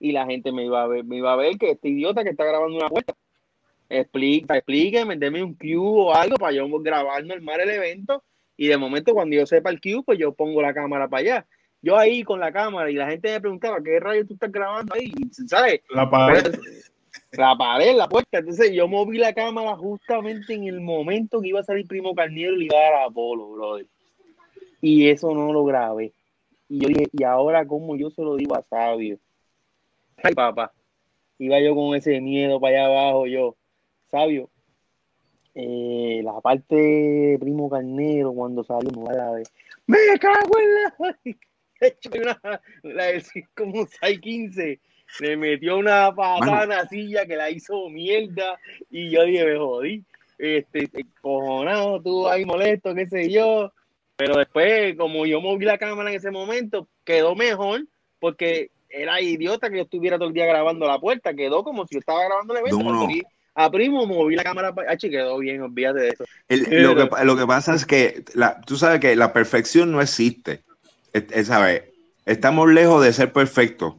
y 0.00 0.12
la 0.12 0.26
gente 0.26 0.52
me 0.52 0.64
iba 0.64 0.82
a 0.82 0.86
ver, 0.86 1.04
me 1.04 1.16
iba 1.16 1.32
a 1.32 1.36
ver 1.36 1.56
que 1.58 1.72
este 1.72 1.88
idiota 1.88 2.24
que 2.24 2.30
está 2.30 2.44
grabando 2.44 2.76
una 2.76 2.88
puerta. 2.88 3.14
Explica, 3.88 4.56
explíqueme, 4.56 5.16
deme 5.16 5.42
un 5.42 5.54
cue 5.54 5.76
o 5.76 6.14
algo 6.14 6.36
para 6.36 6.52
yo 6.52 6.68
grabar 6.80 7.24
normal 7.24 7.60
el 7.60 7.70
evento. 7.70 8.22
Y 8.56 8.66
de 8.66 8.76
momento, 8.76 9.14
cuando 9.14 9.36
yo 9.36 9.46
sepa 9.46 9.70
el 9.70 9.80
cue, 9.80 10.02
pues 10.04 10.18
yo 10.18 10.32
pongo 10.32 10.60
la 10.60 10.74
cámara 10.74 11.08
para 11.08 11.20
allá. 11.20 11.46
Yo 11.80 11.96
ahí 11.96 12.22
con 12.24 12.40
la 12.40 12.52
cámara 12.52 12.90
y 12.90 12.94
la 12.94 13.08
gente 13.08 13.30
me 13.30 13.40
preguntaba, 13.40 13.82
¿qué 13.82 14.00
rayo 14.00 14.26
tú 14.26 14.34
estás 14.34 14.50
grabando 14.50 14.94
ahí? 14.94 15.12
¿Sabes? 15.46 15.80
La 15.90 16.10
pared. 16.10 16.42
Pues, 16.42 16.92
la 17.32 17.56
pared, 17.56 17.96
la 17.96 18.08
puerta. 18.08 18.38
Entonces 18.38 18.72
yo 18.72 18.88
moví 18.88 19.18
la 19.18 19.32
cámara 19.32 19.76
justamente 19.76 20.54
en 20.54 20.64
el 20.64 20.80
momento 20.80 21.40
que 21.40 21.48
iba 21.48 21.60
a 21.60 21.64
salir 21.64 21.86
Primo 21.86 22.14
Carniero 22.14 22.60
y 22.60 22.66
iba 22.66 22.76
a 22.78 22.82
dar 22.82 22.92
a 22.94 23.04
Apolo, 23.04 23.50
brother. 23.50 23.86
Y 24.80 25.08
eso 25.08 25.34
no 25.34 25.52
lo 25.52 25.64
grabé. 25.64 26.12
Y 26.68 26.80
yo 26.80 26.88
dije, 26.88 27.08
¿y 27.12 27.24
ahora 27.24 27.66
cómo 27.66 27.96
yo 27.96 28.10
se 28.10 28.22
lo 28.22 28.36
digo 28.36 28.54
a 28.54 28.62
Sabio? 28.62 29.18
Ay, 30.22 30.34
papá. 30.34 30.72
Iba 31.38 31.60
yo 31.60 31.74
con 31.74 31.94
ese 31.94 32.20
miedo 32.20 32.60
para 32.60 32.84
allá 32.84 32.86
abajo, 32.86 33.26
yo. 33.26 33.56
Sabio, 34.10 34.48
eh, 35.54 36.20
la 36.22 36.40
parte 36.40 36.76
de 36.76 37.38
Primo 37.38 37.68
Carnero 37.68 38.32
cuando 38.32 38.64
salió 38.64 38.90
no 38.90 39.10
la. 39.10 39.42
¡Me 39.86 39.98
cago 40.20 40.58
en 40.58 40.74
la! 40.74 41.18
la 42.82 43.04
del 43.06 43.22
como 43.54 43.86
615 43.86 44.80
le 45.20 45.36
metió 45.36 45.78
una 45.78 46.14
patada 46.14 46.64
en 46.64 46.68
la 46.70 46.88
silla 46.88 47.26
que 47.26 47.36
la 47.36 47.50
hizo 47.50 47.88
mierda 47.88 48.58
y 48.90 49.10
yo 49.10 49.24
dije, 49.24 49.44
me 49.44 49.58
jodí. 49.58 50.04
Este, 50.38 50.88
cojonado, 51.20 52.00
tú 52.00 52.28
ahí 52.28 52.44
molesto, 52.44 52.94
qué 52.94 53.06
sé 53.08 53.30
yo. 53.30 53.72
Pero 54.16 54.36
después, 54.36 54.96
como 54.96 55.26
yo 55.26 55.40
moví 55.40 55.64
la 55.64 55.78
cámara 55.78 56.10
en 56.10 56.16
ese 56.16 56.30
momento, 56.30 56.88
quedó 57.04 57.34
mejor 57.34 57.86
porque 58.20 58.70
era 58.88 59.20
idiota 59.20 59.70
que 59.70 59.76
yo 59.76 59.82
estuviera 59.82 60.16
todo 60.16 60.28
el 60.28 60.34
día 60.34 60.46
grabando 60.46 60.86
la 60.86 60.98
puerta. 60.98 61.34
Quedó 61.34 61.64
como 61.64 61.86
si 61.86 61.94
yo 61.94 62.00
estaba 62.00 62.24
grabando 62.24 62.54
el 62.54 62.60
evento. 62.60 63.08
A 63.54 63.70
primo 63.72 64.06
moví 64.06 64.36
la 64.36 64.44
cámara, 64.44 64.72
quedó 65.00 65.38
bien, 65.38 65.60
olvídate 65.62 66.00
de 66.00 66.08
eso. 66.10 66.24
lo, 66.48 66.94
que, 66.94 67.24
lo, 67.24 67.36
que, 67.36 67.46
pasa 67.46 67.74
es 67.74 67.84
que 67.84 68.22
la, 68.34 68.60
tú 68.60 68.76
sabes 68.76 69.00
que 69.00 69.16
la 69.16 69.32
perfección 69.32 69.90
no 69.90 70.00
existe. 70.00 70.62
Es, 71.12 71.50
estamos 72.24 72.70
lejos 72.70 73.02
de 73.02 73.12
ser 73.12 73.32
perfectos 73.32 73.94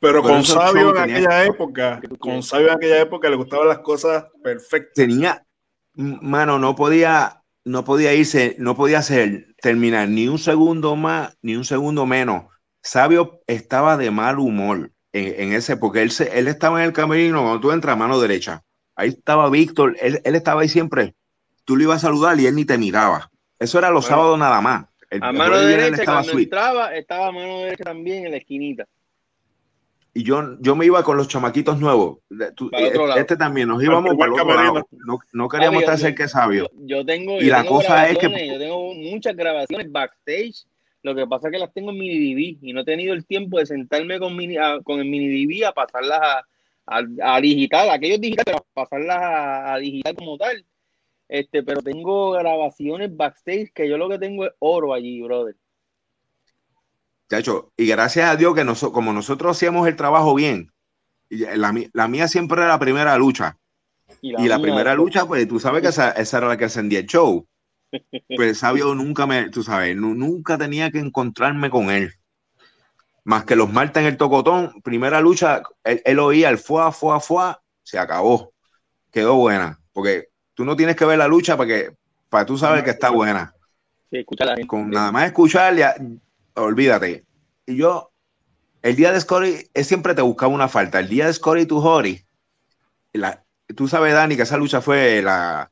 pero 0.00 0.22
con 0.22 0.44
Sabio 0.44 0.96
en 0.96 1.02
aquella 1.02 1.44
época, 1.44 2.00
con 2.18 2.42
Sabio 2.42 2.68
en 2.68 2.74
aquella 2.74 3.00
época 3.00 3.28
le 3.28 3.36
gustaban 3.36 3.68
las 3.68 3.80
cosas 3.80 4.24
perfectas. 4.42 4.94
Tenía, 4.94 5.46
mano, 5.94 6.58
no 6.58 6.74
podía, 6.74 7.42
no 7.64 7.84
podía 7.84 8.14
irse, 8.14 8.56
no 8.58 8.74
podía 8.74 8.98
hacer, 8.98 9.54
terminar 9.60 10.08
ni 10.08 10.26
un 10.26 10.38
segundo 10.38 10.96
más, 10.96 11.36
ni 11.42 11.54
un 11.54 11.64
segundo 11.64 12.06
menos. 12.06 12.44
Sabio 12.82 13.42
estaba 13.46 13.98
de 13.98 14.10
mal 14.10 14.38
humor 14.38 14.90
en, 15.12 15.52
ese, 15.52 15.76
porque 15.76 16.00
él, 16.00 16.10
él 16.32 16.48
estaba 16.48 16.80
en 16.80 16.86
el 16.86 16.92
camerino 16.94 17.42
cuando 17.42 17.60
tú 17.60 17.70
entras 17.70 17.92
a 17.92 17.98
mano 17.98 18.18
derecha. 18.18 18.62
Ahí 18.96 19.10
estaba 19.10 19.50
Víctor, 19.50 19.96
él, 20.00 20.20
estaba 20.24 20.62
ahí 20.62 20.68
siempre. 20.68 21.14
Tú 21.64 21.76
le 21.76 21.84
ibas 21.84 21.98
a 21.98 22.08
saludar 22.08 22.40
y 22.40 22.46
él 22.46 22.54
ni 22.54 22.64
te 22.64 22.78
miraba. 22.78 23.30
Eso 23.58 23.78
era 23.78 23.90
los 23.90 24.06
sábados 24.06 24.38
nada 24.38 24.62
más. 24.62 24.86
a 25.20 25.32
mano 25.32 25.58
derecha, 25.58 26.04
cuando 26.04 26.38
entraba, 26.38 26.96
estaba 26.96 27.28
a 27.28 27.32
mano 27.32 27.58
derecha 27.60 27.84
también 27.84 28.24
en 28.24 28.30
la 28.32 28.38
esquinita. 28.38 28.86
Y 30.12 30.24
yo, 30.24 30.56
yo 30.60 30.74
me 30.74 30.86
iba 30.86 31.02
con 31.04 31.16
los 31.16 31.28
chamaquitos 31.28 31.78
nuevos. 31.78 32.18
Tú, 32.56 32.70
este 33.16 33.36
también, 33.36 33.68
nos 33.68 33.82
íbamos 33.82 34.16
para 34.16 34.32
el 34.32 34.40
otro 34.40 34.54
lado. 34.54 34.88
No, 35.06 35.18
no 35.32 35.48
queríamos 35.48 35.82
estar 35.82 35.98
cerca 35.98 36.24
de 36.24 36.28
sabio. 36.28 36.70
Yo, 36.78 37.04
tengo, 37.04 37.40
y 37.40 37.46
la 37.46 37.64
cosa 37.64 38.08
es 38.08 38.18
que 38.18 38.48
yo 38.48 38.58
tengo 38.58 38.94
muchas 38.94 39.36
grabaciones 39.36 39.90
backstage. 39.90 40.64
Lo 41.02 41.14
que 41.14 41.26
pasa 41.26 41.48
es 41.48 41.52
que 41.52 41.58
las 41.58 41.72
tengo 41.72 41.90
en 41.92 41.98
mini 41.98 42.34
DV 42.34 42.58
y 42.60 42.72
no 42.72 42.80
he 42.80 42.84
tenido 42.84 43.14
el 43.14 43.24
tiempo 43.24 43.58
de 43.58 43.66
sentarme 43.66 44.18
con, 44.18 44.36
mini, 44.36 44.56
con 44.84 44.98
el 44.98 45.06
mini 45.06 45.46
DV 45.46 45.66
a 45.66 45.72
pasarlas 45.72 46.20
a, 46.86 47.02
a, 47.22 47.40
digital, 47.40 47.88
aquellos 47.88 48.20
digitales, 48.20 48.60
para 48.74 48.86
pasarlas 48.86 49.16
a, 49.16 49.74
a, 49.74 49.78
digital 49.78 50.14
como 50.16 50.36
tal. 50.36 50.64
Este, 51.28 51.62
pero 51.62 51.80
tengo 51.80 52.32
grabaciones 52.32 53.16
backstage 53.16 53.72
que 53.72 53.88
yo 53.88 53.96
lo 53.96 54.08
que 54.08 54.18
tengo 54.18 54.44
es 54.44 54.52
oro 54.58 54.92
allí, 54.92 55.22
brother 55.22 55.54
hecho, 57.38 57.72
y 57.76 57.86
gracias 57.86 58.28
a 58.28 58.36
Dios 58.36 58.54
que 58.54 58.64
nosotros, 58.64 58.92
como 58.92 59.12
nosotros 59.12 59.56
hacíamos 59.56 59.86
el 59.86 59.96
trabajo 59.96 60.34
bien, 60.34 60.72
la, 61.28 61.74
la 61.92 62.08
mía 62.08 62.28
siempre 62.28 62.58
era 62.58 62.68
la 62.68 62.78
primera 62.78 63.16
lucha. 63.16 63.56
Y 64.22 64.48
la, 64.48 64.60
primera 64.60 64.94
lucha, 64.94 65.26
pues 65.26 65.46
tú 65.48 65.58
sabes 65.60 65.82
que 65.82 65.88
esa, 65.88 66.12
era 66.38 66.48
la 66.48 66.56
que 66.56 66.64
ascendía 66.66 67.00
el 67.00 67.06
show. 67.06 67.46
Pues 68.36 68.58
sabio 68.58 68.94
nunca 68.94 69.26
me, 69.26 69.50
tú 69.50 69.64
sabes, 69.64 69.96
nunca 69.96 70.56
tenía 70.56 70.92
que 70.92 71.00
encontrarme 71.00 71.70
con 71.70 71.90
él. 71.90 72.12
Más 73.24 73.44
que 73.44 73.56
los 73.56 73.72
martes 73.72 74.00
en 74.02 74.06
el 74.06 74.16
tocotón, 74.16 74.80
primera 74.82 75.20
lucha, 75.20 75.62
él, 75.82 76.18
oía 76.20 76.50
el 76.50 76.58
fuá, 76.58 76.92
fuá, 76.92 77.18
fuá, 77.18 77.60
se 77.82 77.98
acabó. 77.98 78.52
Quedó 79.10 79.34
buena. 79.34 79.80
Porque 79.92 80.28
tú 80.54 80.64
no 80.64 80.76
tienes 80.76 80.94
que 80.94 81.04
ver 81.04 81.18
la 81.18 81.26
lucha 81.26 81.56
para 81.56 81.66
que, 81.66 81.90
para 82.28 82.46
tú 82.46 82.56
sabes 82.56 82.84
que 82.84 82.90
está 82.90 83.10
buena. 83.10 83.52
Sí, 84.10 84.24
la 84.38 84.56
Con 84.68 84.88
nada 84.90 85.10
más 85.10 85.26
escucharle, 85.26 85.84
olvídate. 86.62 87.24
Y 87.66 87.76
yo, 87.76 88.12
el 88.82 88.96
día 88.96 89.12
de 89.12 89.20
Scotty, 89.20 89.70
es 89.74 89.86
siempre 89.86 90.14
te 90.14 90.22
buscaba 90.22 90.52
una 90.52 90.68
falta. 90.68 91.00
El 91.00 91.08
día 91.08 91.26
de 91.26 91.32
Scotty 91.32 91.66
to 91.66 91.78
Hori, 91.78 92.24
la, 93.12 93.44
tú 93.76 93.88
sabes, 93.88 94.14
Dani, 94.14 94.36
que 94.36 94.42
esa 94.42 94.56
lucha 94.56 94.80
fue 94.80 95.22
la, 95.22 95.70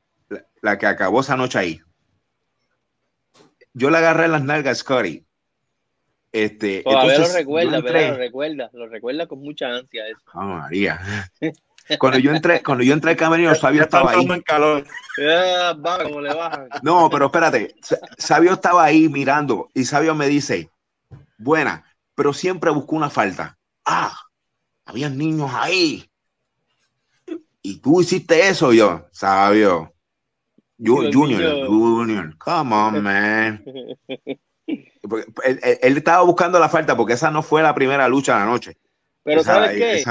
la, 0.60 0.78
que 0.78 0.86
acabó 0.86 1.20
esa 1.20 1.36
noche 1.36 1.58
ahí. 1.58 1.80
Yo 3.72 3.90
le 3.90 3.98
agarré 3.98 4.26
en 4.26 4.32
las 4.32 4.42
nalgas 4.42 4.78
a 4.78 4.80
Scotty. 4.80 5.24
Este, 6.32 6.82
Todavía 6.82 7.18
lo 7.18 7.32
recuerda, 7.32 7.82
pero 7.82 8.10
lo 8.10 8.16
recuerda, 8.18 8.70
lo 8.74 8.86
recuerda 8.88 9.26
con 9.26 9.40
mucha 9.40 9.68
ansia 9.68 10.06
eso. 10.08 10.20
Oh, 10.34 10.42
María. 10.42 11.00
Cuando 11.98 12.18
yo 12.18 12.32
entré, 12.32 12.62
cuando 12.62 12.84
yo 12.84 12.92
entré 12.92 13.12
al 13.12 13.16
camerino, 13.16 13.54
Sabio 13.54 13.82
estaba 13.82 14.12
ahí. 14.12 14.28
No, 16.82 17.08
pero 17.08 17.26
espérate, 17.26 17.74
Sabio 18.18 18.52
estaba 18.52 18.84
ahí 18.84 19.08
mirando 19.08 19.70
y 19.72 19.84
Sabio 19.84 20.14
me 20.14 20.26
dice, 20.26 20.68
buena, 21.38 21.84
pero 22.14 22.32
siempre 22.32 22.70
buscó 22.70 22.96
una 22.96 23.10
falta. 23.10 23.56
Ah, 23.84 24.14
había 24.84 25.08
niños 25.08 25.50
ahí. 25.54 26.10
Y 27.62 27.78
tú 27.80 28.00
hiciste 28.00 28.48
eso, 28.48 28.72
yo, 28.72 29.06
Sabio. 29.12 29.94
Junior, 30.78 31.12
Junior, 31.12 31.66
Junior, 31.66 32.38
come 32.38 32.74
on, 32.74 33.02
man. 33.02 33.64
Él, 34.66 35.96
estaba 35.96 36.22
buscando 36.22 36.60
la 36.60 36.68
falta 36.68 36.96
porque 36.96 37.14
esa 37.14 37.30
no 37.30 37.42
fue 37.42 37.62
la 37.62 37.74
primera 37.74 38.08
lucha 38.08 38.34
de 38.34 38.40
la 38.40 38.46
noche. 38.46 38.76
Pero 39.24 39.42
¿sabes 39.42 39.72
qué? 39.72 40.04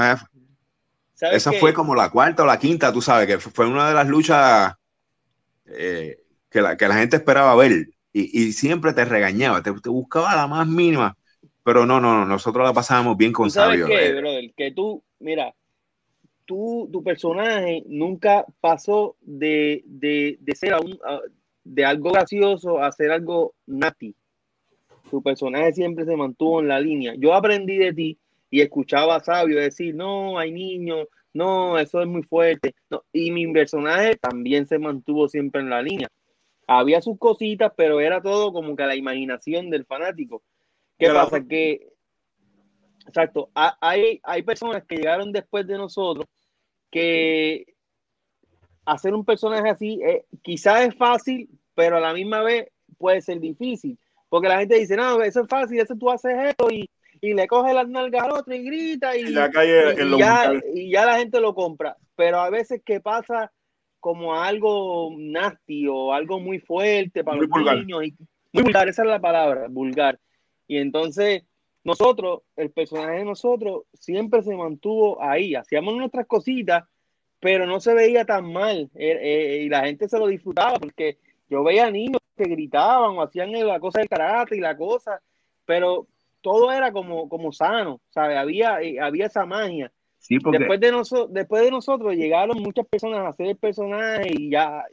Esa 1.20 1.52
fue 1.52 1.72
como 1.72 1.94
la 1.94 2.10
cuarta 2.10 2.42
o 2.42 2.46
la 2.46 2.58
quinta, 2.58 2.92
tú 2.92 3.02
sabes, 3.02 3.26
que 3.26 3.38
fue 3.38 3.66
una 3.66 3.88
de 3.88 3.94
las 3.94 4.06
luchas 4.06 4.74
eh, 5.66 6.22
que, 6.48 6.60
la, 6.60 6.76
que 6.76 6.86
la 6.86 6.94
gente 6.94 7.16
esperaba 7.16 7.54
ver 7.56 7.88
y, 8.12 8.52
siempre 8.52 8.92
te 8.92 9.04
regañaba, 9.04 9.62
te, 9.62 9.70
buscaba 9.70 10.34
la 10.34 10.46
más 10.46 10.66
mínima, 10.66 11.16
pero 11.68 11.84
no, 11.84 12.00
no, 12.00 12.20
no, 12.20 12.24
nosotros 12.24 12.66
la 12.66 12.72
pasábamos 12.72 13.18
bien 13.18 13.30
con 13.30 13.50
¿Sabes 13.50 13.84
qué, 13.84 14.06
eh. 14.06 14.14
brother? 14.14 14.50
Que 14.56 14.72
tú, 14.72 15.02
mira, 15.20 15.54
tú, 16.46 16.88
tu 16.90 17.04
personaje 17.04 17.82
nunca 17.86 18.46
pasó 18.62 19.16
de, 19.20 19.84
ser 20.54 20.76
de 21.64 21.84
algo 21.84 22.12
gracioso 22.12 22.82
a 22.82 22.90
ser 22.90 23.10
algo 23.10 23.52
nati. 23.66 24.14
Tu 25.10 25.22
personaje 25.22 25.74
siempre 25.74 26.06
se 26.06 26.16
mantuvo 26.16 26.62
en 26.62 26.68
la 26.68 26.80
línea. 26.80 27.12
Yo 27.18 27.34
aprendí 27.34 27.76
de 27.76 27.92
ti 27.92 28.18
y 28.50 28.62
escuchaba 28.62 29.16
a 29.16 29.20
Sabio 29.20 29.60
decir, 29.60 29.94
no, 29.94 30.38
hay 30.38 30.52
niños, 30.52 31.06
no, 31.34 31.78
eso 31.78 32.00
es 32.00 32.08
muy 32.08 32.22
fuerte. 32.22 32.74
y 33.12 33.30
mi 33.30 33.46
personaje 33.52 34.16
también 34.16 34.66
se 34.66 34.78
mantuvo 34.78 35.28
siempre 35.28 35.60
en 35.60 35.68
la 35.68 35.82
línea. 35.82 36.08
Había 36.66 37.02
sus 37.02 37.18
cositas, 37.18 37.70
pero 37.76 38.00
era 38.00 38.22
todo 38.22 38.54
como 38.54 38.74
que 38.74 38.86
la 38.86 38.96
imaginación 38.96 39.68
del 39.68 39.84
fanático. 39.84 40.42
¿Qué 40.98 41.10
pasa? 41.10 41.44
Que, 41.46 41.92
exacto, 43.06 43.50
hay, 43.54 44.20
hay 44.22 44.42
personas 44.42 44.84
que 44.84 44.96
llegaron 44.96 45.32
después 45.32 45.66
de 45.66 45.78
nosotros 45.78 46.26
que 46.90 47.74
hacer 48.84 49.14
un 49.14 49.24
personaje 49.24 49.68
así 49.68 50.00
eh, 50.02 50.24
quizás 50.42 50.88
es 50.88 50.94
fácil, 50.94 51.48
pero 51.74 51.98
a 51.98 52.00
la 52.00 52.12
misma 52.14 52.42
vez 52.42 52.68
puede 52.96 53.20
ser 53.20 53.40
difícil. 53.40 53.98
Porque 54.28 54.48
la 54.48 54.58
gente 54.58 54.78
dice, 54.78 54.96
no, 54.96 55.22
eso 55.22 55.42
es 55.42 55.48
fácil, 55.48 55.78
eso 55.80 55.94
tú 55.96 56.10
haces 56.10 56.36
esto 56.50 56.70
y 56.70 56.88
y 57.20 57.34
le 57.34 57.46
coge 57.46 57.74
las 57.74 57.88
nalgas 57.88 58.24
al 58.24 58.32
otro 58.32 58.54
y 58.54 58.62
grita 58.62 59.16
y, 59.16 59.32
ya, 59.32 59.50
y 60.74 60.90
ya, 60.90 61.04
la 61.04 61.18
gente 61.18 61.40
lo 61.40 61.54
compra. 61.54 61.96
Pero 62.16 62.40
a 62.40 62.50
veces 62.50 62.82
que 62.84 63.00
pasa 63.00 63.52
como 64.00 64.34
algo 64.34 65.10
nasty 65.16 65.86
o 65.88 66.12
algo 66.12 66.40
muy 66.40 66.60
fuerte 66.60 67.24
para 67.24 67.38
los 67.38 67.48
niños. 67.48 68.04
Y, 68.04 68.14
muy 68.52 68.62
vulgar, 68.64 68.88
esa 68.88 69.02
es 69.02 69.08
la 69.08 69.20
palabra, 69.20 69.66
vulgar. 69.68 70.18
Y 70.68 70.76
entonces 70.76 71.42
nosotros, 71.82 72.42
el 72.54 72.70
personaje 72.70 73.18
de 73.18 73.24
nosotros, 73.24 73.84
siempre 73.94 74.42
se 74.42 74.54
mantuvo 74.54 75.22
ahí. 75.22 75.54
Hacíamos 75.54 75.96
nuestras 75.96 76.26
cositas, 76.26 76.84
pero 77.40 77.66
no 77.66 77.80
se 77.80 77.94
veía 77.94 78.24
tan 78.24 78.52
mal. 78.52 78.90
Eh, 78.94 79.18
eh, 79.20 79.62
y 79.64 79.68
la 79.68 79.86
gente 79.86 80.08
se 80.08 80.18
lo 80.18 80.26
disfrutaba 80.26 80.78
porque 80.78 81.18
yo 81.48 81.64
veía 81.64 81.90
niños 81.90 82.20
que 82.36 82.44
gritaban 82.44 83.16
o 83.16 83.22
hacían 83.22 83.52
la 83.52 83.80
cosa 83.80 84.00
del 84.00 84.08
karate 84.08 84.56
y 84.56 84.60
la 84.60 84.76
cosa, 84.76 85.20
pero 85.64 86.06
todo 86.40 86.70
era 86.70 86.92
como, 86.92 87.28
como 87.28 87.52
sano, 87.52 88.00
¿sabes? 88.10 88.36
Había, 88.36 88.80
eh, 88.82 89.00
había 89.00 89.26
esa 89.26 89.46
magia. 89.46 89.90
después, 90.28 90.80
de 90.80 90.92
nosotros 90.92 91.32
después 91.32 91.62
de 91.62 91.70
nosotros 91.70 92.14
llegaron 92.14 92.62
muchas 92.62 92.86
personas 92.86 93.20
a 93.20 93.28
hacer 93.28 93.46
el 93.46 93.56
personaje 93.56 94.30
y 94.30 94.50
ya 94.50 94.84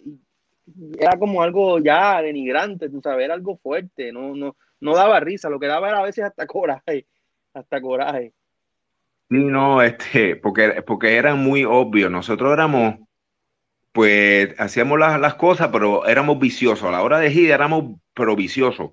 era 0.98 1.18
como 1.20 1.42
algo 1.42 1.80
ya 1.80 2.22
denigrante, 2.22 2.90
tú 2.90 3.02
sabes, 3.02 3.26
era 3.26 3.34
algo 3.34 3.58
fuerte, 3.58 4.12
no, 4.12 4.34
no, 4.34 4.56
no 4.80 4.96
daba 4.96 5.20
risa, 5.20 5.50
lo 5.50 5.60
que 5.60 5.68
daba 5.68 5.90
era 5.90 6.00
a 6.00 6.04
veces 6.04 6.26
hasta 6.26 6.48
coraje, 6.48 7.08
hasta 7.54 7.82
coraje. 7.82 8.34
Sí, 9.30 9.38
no, 9.38 9.82
este, 9.82 10.36
porque, 10.36 10.84
porque 10.86 11.16
era 11.16 11.36
muy 11.36 11.66
obvio, 11.66 12.10
nosotros 12.10 12.54
éramos, 12.54 12.96
pues 13.92 14.54
hacíamos 14.60 15.00
las, 15.00 15.20
las 15.20 15.36
cosas, 15.36 15.70
pero 15.70 16.06
éramos 16.06 16.40
viciosos, 16.40 16.88
a 16.88 16.92
la 16.92 17.02
hora 17.02 17.20
de 17.20 17.32
ir 17.32 17.52
éramos 17.52 18.00
pero 18.14 18.36
viciosos 18.36 18.92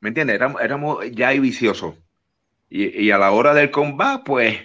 ¿Me 0.00 0.08
entiendes? 0.10 0.40
Éramos, 0.60 1.04
ya 1.12 1.30
viciosos. 1.32 1.96
Y, 2.68 3.10
a 3.10 3.18
la 3.18 3.30
hora 3.32 3.54
del 3.54 3.70
combate, 3.70 4.22
pues, 4.26 4.58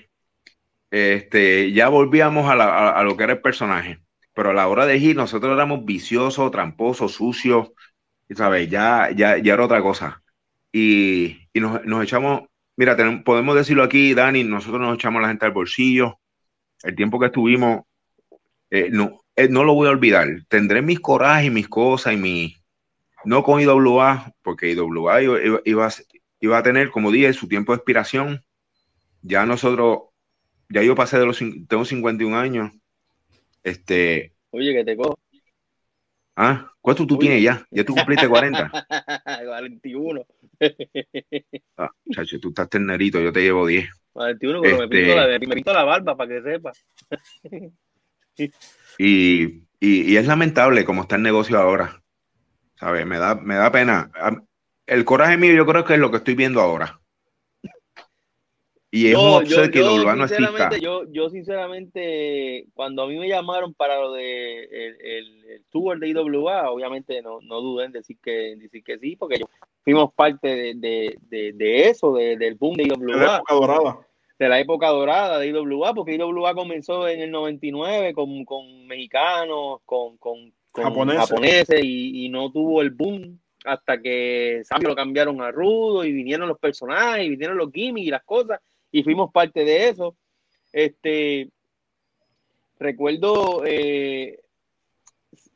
este, 0.92 1.72
ya 1.74 1.90
volvíamos 1.90 2.50
a, 2.50 3.04
lo 3.04 3.18
que 3.18 3.24
era 3.24 3.34
el 3.34 3.42
personaje. 3.42 4.00
Pero 4.34 4.52
a 4.52 4.54
la 4.54 4.68
hora 4.68 4.86
de 4.86 4.98
ir, 4.98 5.16
nosotros 5.16 5.54
éramos 5.54 5.86
viciosos, 5.86 6.52
tramposos, 6.52 7.14
sucios, 7.14 7.72
¿sabes? 8.36 8.70
Ya, 8.70 9.10
ya, 9.16 9.38
ya 9.38 9.54
era 9.54 9.66
otra 9.66 9.82
cosa. 9.82 10.21
Y, 10.72 11.38
nos, 11.54 12.04
echamos, 12.04 12.44
mira, 12.78 12.96
podemos 13.24 13.56
decirlo 13.56 13.84
aquí, 13.84 14.14
Dani, 14.14 14.44
nosotros 14.44 14.82
nos 14.82 14.96
echamos 14.96 15.22
la 15.22 15.28
gente 15.28 15.46
al 15.46 15.52
bolsillo. 15.52 16.20
El 16.84 16.96
tiempo 16.96 17.20
que 17.20 17.28
estuvimos, 17.28 17.84
eh, 18.70 18.90
no, 18.92 19.22
eh, 19.36 19.50
no 19.50 19.64
lo 19.64 19.74
voy 19.74 19.88
a 19.88 19.92
olvidar. 19.92 20.28
Tendré 20.48 20.82
mis 20.82 21.00
corajes 21.00 21.48
y 21.48 21.50
mis 21.50 21.68
cosas 21.68 22.14
y 22.14 22.18
mis 22.18 22.62
no 23.24 23.44
con 23.44 23.62
IWA, 23.62 24.34
porque 24.42 24.72
IWA 24.72 25.22
iba, 25.22 25.62
iba, 25.66 25.90
iba, 26.40 26.58
a 26.58 26.64
tener, 26.64 26.90
como 26.90 27.12
dije, 27.12 27.34
su 27.34 27.48
tiempo 27.48 27.72
de 27.72 27.78
expiración. 27.78 28.44
Ya 29.22 29.46
nosotros, 29.46 30.00
ya 30.70 30.82
yo 30.82 30.96
pasé 30.96 31.20
de 31.20 31.26
los, 31.26 31.38
tengo 31.68 31.86
51 31.86 32.38
años. 32.38 32.72
Este. 33.64 34.34
Oye, 34.50 34.74
que 34.74 34.84
te 34.84 34.98
cojo. 34.98 35.20
Ah, 36.36 36.72
¿cuánto 36.82 37.06
tú 37.06 37.18
tienes 37.18 37.44
ya? 37.44 37.66
Ya 37.70 37.84
tú 37.84 37.94
cumpliste 37.94 38.28
40. 38.28 38.72
41. 39.46 40.26
ah, 41.78 41.90
chacho, 42.12 42.40
tú 42.40 42.50
estás 42.50 42.70
ternerito, 42.70 43.20
yo 43.20 43.32
te 43.32 43.42
llevo 43.42 43.66
10. 43.66 43.90
41, 44.14 44.62
pero 44.62 44.78
me, 44.78 44.88
pinto 44.88 45.16
la, 45.16 45.28
me 45.28 45.40
pinto 45.40 45.74
la 45.74 45.84
barba 45.84 46.18
para 46.18 46.30
que 46.30 46.42
sepa. 46.42 46.72
y, 48.98 49.44
y, 49.44 49.62
y 49.80 50.18
es 50.18 50.28
lamentable 50.28 50.86
cómo 50.86 51.04
está 51.04 51.16
el 51.16 51.24
negocio 51.24 51.58
ahora. 51.58 52.02
Me 52.82 53.18
da, 53.20 53.36
me 53.36 53.56
da 53.56 53.72
pena. 53.72 54.12
El 54.88 55.06
coraje 55.06 55.38
mío 55.38 55.54
yo 55.54 55.66
creo 55.66 55.86
que 55.86 55.94
es 55.94 56.00
lo 56.00 56.10
que 56.10 56.18
estoy 56.18 56.36
viendo 56.36 56.62
ahora. 56.62 57.00
Y 58.94 59.08
es 59.08 59.16
un 59.16 59.72
que 59.72 59.80
yo, 59.80 60.16
no 60.16 60.26
exista. 60.26 60.78
Yo, 60.78 61.06
yo, 61.10 61.30
sinceramente, 61.30 62.66
cuando 62.74 63.04
a 63.04 63.08
mí 63.08 63.18
me 63.18 63.30
llamaron 63.30 63.74
para 63.74 64.02
lo 64.02 64.12
de 64.12 64.64
el, 64.64 65.64
tour 65.70 65.98
de 65.98 66.10
IWA, 66.10 66.70
obviamente 66.70 67.22
no, 67.22 67.40
no 67.42 67.62
duden 67.62 67.88
en 67.88 67.92
decir 67.94 68.18
que, 68.22 68.58
decir 68.58 68.84
que 68.84 69.00
sí, 69.00 69.16
porque 69.16 69.40
fuimos 69.84 70.14
parte 70.14 70.48
de, 70.48 71.18
de, 71.30 71.54
de, 71.54 71.90
eso, 71.90 72.14
del 72.14 72.56
boom 72.56 72.76
de 72.76 72.84
IWA. 72.84 74.06
de 74.40 74.50
la 74.50 74.60
época 74.60 74.88
dorada 74.90 75.40
de 75.40 75.48
IWA, 75.48 75.94
porque 75.94 76.16
IWA 76.16 76.54
comenzó 76.54 77.08
en 77.08 77.22
el 77.22 77.32
99 77.32 78.14
con, 78.14 78.46
con 78.46 78.88
mexicanos, 78.88 79.80
con, 79.86 80.18
con, 80.18 80.54
japoneses, 80.74 81.84
y, 81.84 82.26
y, 82.26 82.30
no 82.30 82.52
tuvo 82.52 82.82
el 82.82 82.92
boom 82.92 83.40
hasta 83.66 84.02
que 84.02 84.62
Sabio 84.64 84.90
lo 84.90 84.96
cambiaron 84.96 85.42
a 85.42 85.52
Rudo 85.52 86.04
y 86.04 86.12
vinieron 86.12 86.48
los 86.48 86.60
personajes, 86.60 87.26
y 87.26 87.30
vinieron 87.30 87.58
los 87.58 87.72
gimmicks 87.72 88.08
y 88.08 88.12
las 88.12 88.24
cosas, 88.24 88.60
y 88.92 89.04
fuimos 89.04 89.32
parte 89.32 89.64
de 89.64 89.90
eso. 89.90 90.16
Este, 90.72 91.50
recuerdo, 92.80 93.64
eh, 93.66 94.40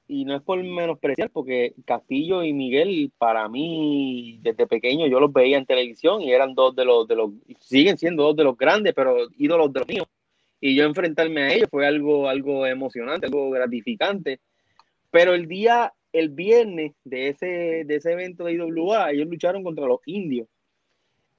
y 0.08 0.26
no 0.26 0.36
es 0.36 0.42
por 0.42 0.62
menospreciar, 0.62 1.30
porque 1.32 1.74
Castillo 1.86 2.44
y 2.44 2.54
Miguel, 2.54 3.12
para 3.18 3.48
mí, 3.50 4.40
desde 4.42 4.68
pequeño, 4.68 5.08
yo 5.08 5.20
los 5.20 5.34
veía 5.34 5.58
en 5.58 5.66
televisión 5.66 6.22
y 6.22 6.32
eran 6.32 6.54
dos 6.54 6.76
de 6.76 6.86
los, 6.86 7.08
de 7.08 7.16
los, 7.16 7.32
siguen 7.60 7.98
siendo 7.98 8.24
dos 8.24 8.36
de 8.36 8.44
los 8.44 8.58
grandes, 8.58 8.94
pero 8.94 9.28
ídolos 9.38 9.74
de 9.74 9.80
los 9.80 9.88
míos. 9.88 10.08
Y 10.62 10.76
yo 10.76 10.86
enfrentarme 10.86 11.44
a 11.44 11.54
ellos 11.54 11.70
fue 11.70 11.86
algo, 11.86 12.30
algo 12.30 12.66
emocionante, 12.66 13.26
algo 13.26 13.50
gratificante. 13.50 14.40
Pero 15.12 15.34
el 15.34 15.48
día 15.48 15.94
el 16.16 16.30
viernes 16.30 16.94
de 17.04 17.28
ese, 17.28 17.84
de 17.86 17.96
ese 17.96 18.14
evento 18.14 18.46
de 18.46 18.54
IWA, 18.54 19.12
ellos 19.12 19.28
lucharon 19.28 19.64
contra 19.64 19.86
los 19.86 20.00
indios. 20.06 20.48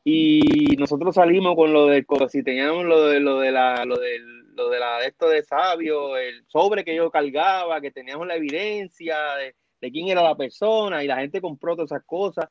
Y 0.05 0.77
nosotros 0.79 1.15
salimos 1.15 1.57
con 1.57 1.73
lo 1.73 1.87
de, 1.87 2.05
si 2.29 2.43
teníamos 2.43 2.85
lo 2.85 3.07
de, 3.07 3.19
lo 3.21 3.41
de 3.41 3.53
la, 3.53 3.85
lo 3.87 3.97
de, 3.97 4.21
lo 4.57 4.71
de 4.71 4.81
la, 4.81 5.05
esto 5.05 5.29
de 5.29 5.43
sabio, 5.43 6.17
el 6.17 6.45
sobre 6.49 6.85
que 6.85 6.97
yo 6.97 7.11
cargaba, 7.11 7.81
que 7.81 7.91
teníamos 7.91 8.27
la 8.27 8.37
evidencia 8.37 9.17
de, 9.37 9.55
quién 9.93 10.09
era 10.09 10.23
la 10.23 10.37
persona 10.37 11.05
y 11.05 11.07
la 11.07 11.19
gente 11.19 11.41
compró 11.41 11.77
todas 11.77 11.93
esas 11.93 12.05
cosas. 12.05 12.49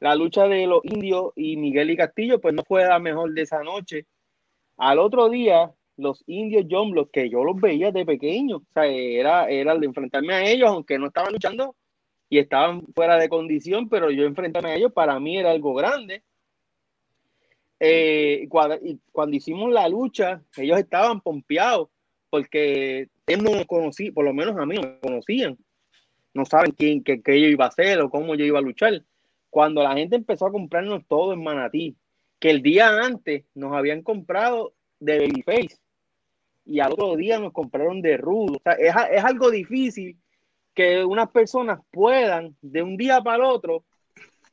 La 0.00 0.14
lucha 0.14 0.48
de 0.48 0.66
los 0.66 0.80
indios 0.84 1.32
y 1.36 1.56
Miguel 1.56 1.90
y 1.90 1.96
Castillo, 1.96 2.40
pues 2.40 2.54
no 2.54 2.62
fue 2.66 2.86
la 2.86 2.98
mejor 2.98 3.34
de 3.34 3.42
esa 3.42 3.62
noche. 3.62 4.06
Al 4.78 4.98
otro 4.98 5.28
día, 5.28 5.72
los 5.96 6.24
indios 6.26 6.64
John, 6.70 6.94
que 7.12 7.28
yo 7.28 7.44
los 7.44 7.60
veía 7.60 7.90
de 7.90 8.06
pequeño, 8.06 8.56
o 8.56 8.66
sea, 8.72 8.86
era, 8.86 9.48
era 9.48 9.72
el 9.72 9.80
de 9.80 9.86
enfrentarme 9.86 10.34
a 10.34 10.44
ellos, 10.48 10.68
aunque 10.70 10.98
no 10.98 11.08
estaban 11.08 11.32
luchando 11.32 11.76
y 12.28 12.38
estaban 12.38 12.86
fuera 12.94 13.16
de 13.16 13.28
condición, 13.28 13.88
pero 13.88 14.10
yo 14.10 14.24
enfrentarme 14.24 14.70
a 14.70 14.76
ellos 14.76 14.92
para 14.92 15.20
mí 15.20 15.36
era 15.36 15.50
algo 15.50 15.74
grande. 15.74 16.22
Eh, 17.80 18.46
cuando, 18.48 18.76
y 18.76 18.98
cuando 19.12 19.36
hicimos 19.36 19.72
la 19.72 19.88
lucha, 19.88 20.42
ellos 20.56 20.78
estaban 20.78 21.20
pompeados 21.20 21.88
porque 22.30 23.08
ellos 23.26 23.42
no 23.42 23.52
me 23.52 23.66
conocí, 23.66 24.10
por 24.10 24.24
lo 24.24 24.32
menos 24.32 24.56
a 24.56 24.66
mí 24.66 24.76
no 24.76 24.82
me 24.82 24.98
conocían. 25.00 25.58
No 26.32 26.44
saben 26.44 26.72
quién, 26.72 27.04
qué, 27.04 27.22
qué 27.22 27.40
yo 27.40 27.48
iba 27.48 27.66
a 27.66 27.68
hacer 27.68 28.00
o 28.00 28.10
cómo 28.10 28.34
yo 28.34 28.44
iba 28.44 28.58
a 28.58 28.62
luchar. 28.62 29.04
Cuando 29.50 29.82
la 29.82 29.94
gente 29.94 30.16
empezó 30.16 30.46
a 30.46 30.52
comprarnos 30.52 31.06
todo 31.06 31.32
en 31.32 31.42
Manatí, 31.42 31.96
que 32.40 32.50
el 32.50 32.62
día 32.62 32.88
antes 33.00 33.44
nos 33.54 33.72
habían 33.72 34.02
comprado 34.02 34.74
de 34.98 35.18
Babyface 35.18 35.78
y 36.66 36.80
al 36.80 36.92
otro 36.92 37.16
día 37.16 37.38
nos 37.38 37.52
compraron 37.52 38.02
de 38.02 38.16
rudo. 38.16 38.60
Es, 38.78 38.94
es 39.12 39.24
algo 39.24 39.50
difícil 39.50 40.18
que 40.74 41.04
unas 41.04 41.30
personas 41.30 41.80
puedan 41.90 42.56
de 42.60 42.82
un 42.82 42.96
día 42.96 43.20
para 43.22 43.36
el 43.36 43.42
otro 43.44 43.84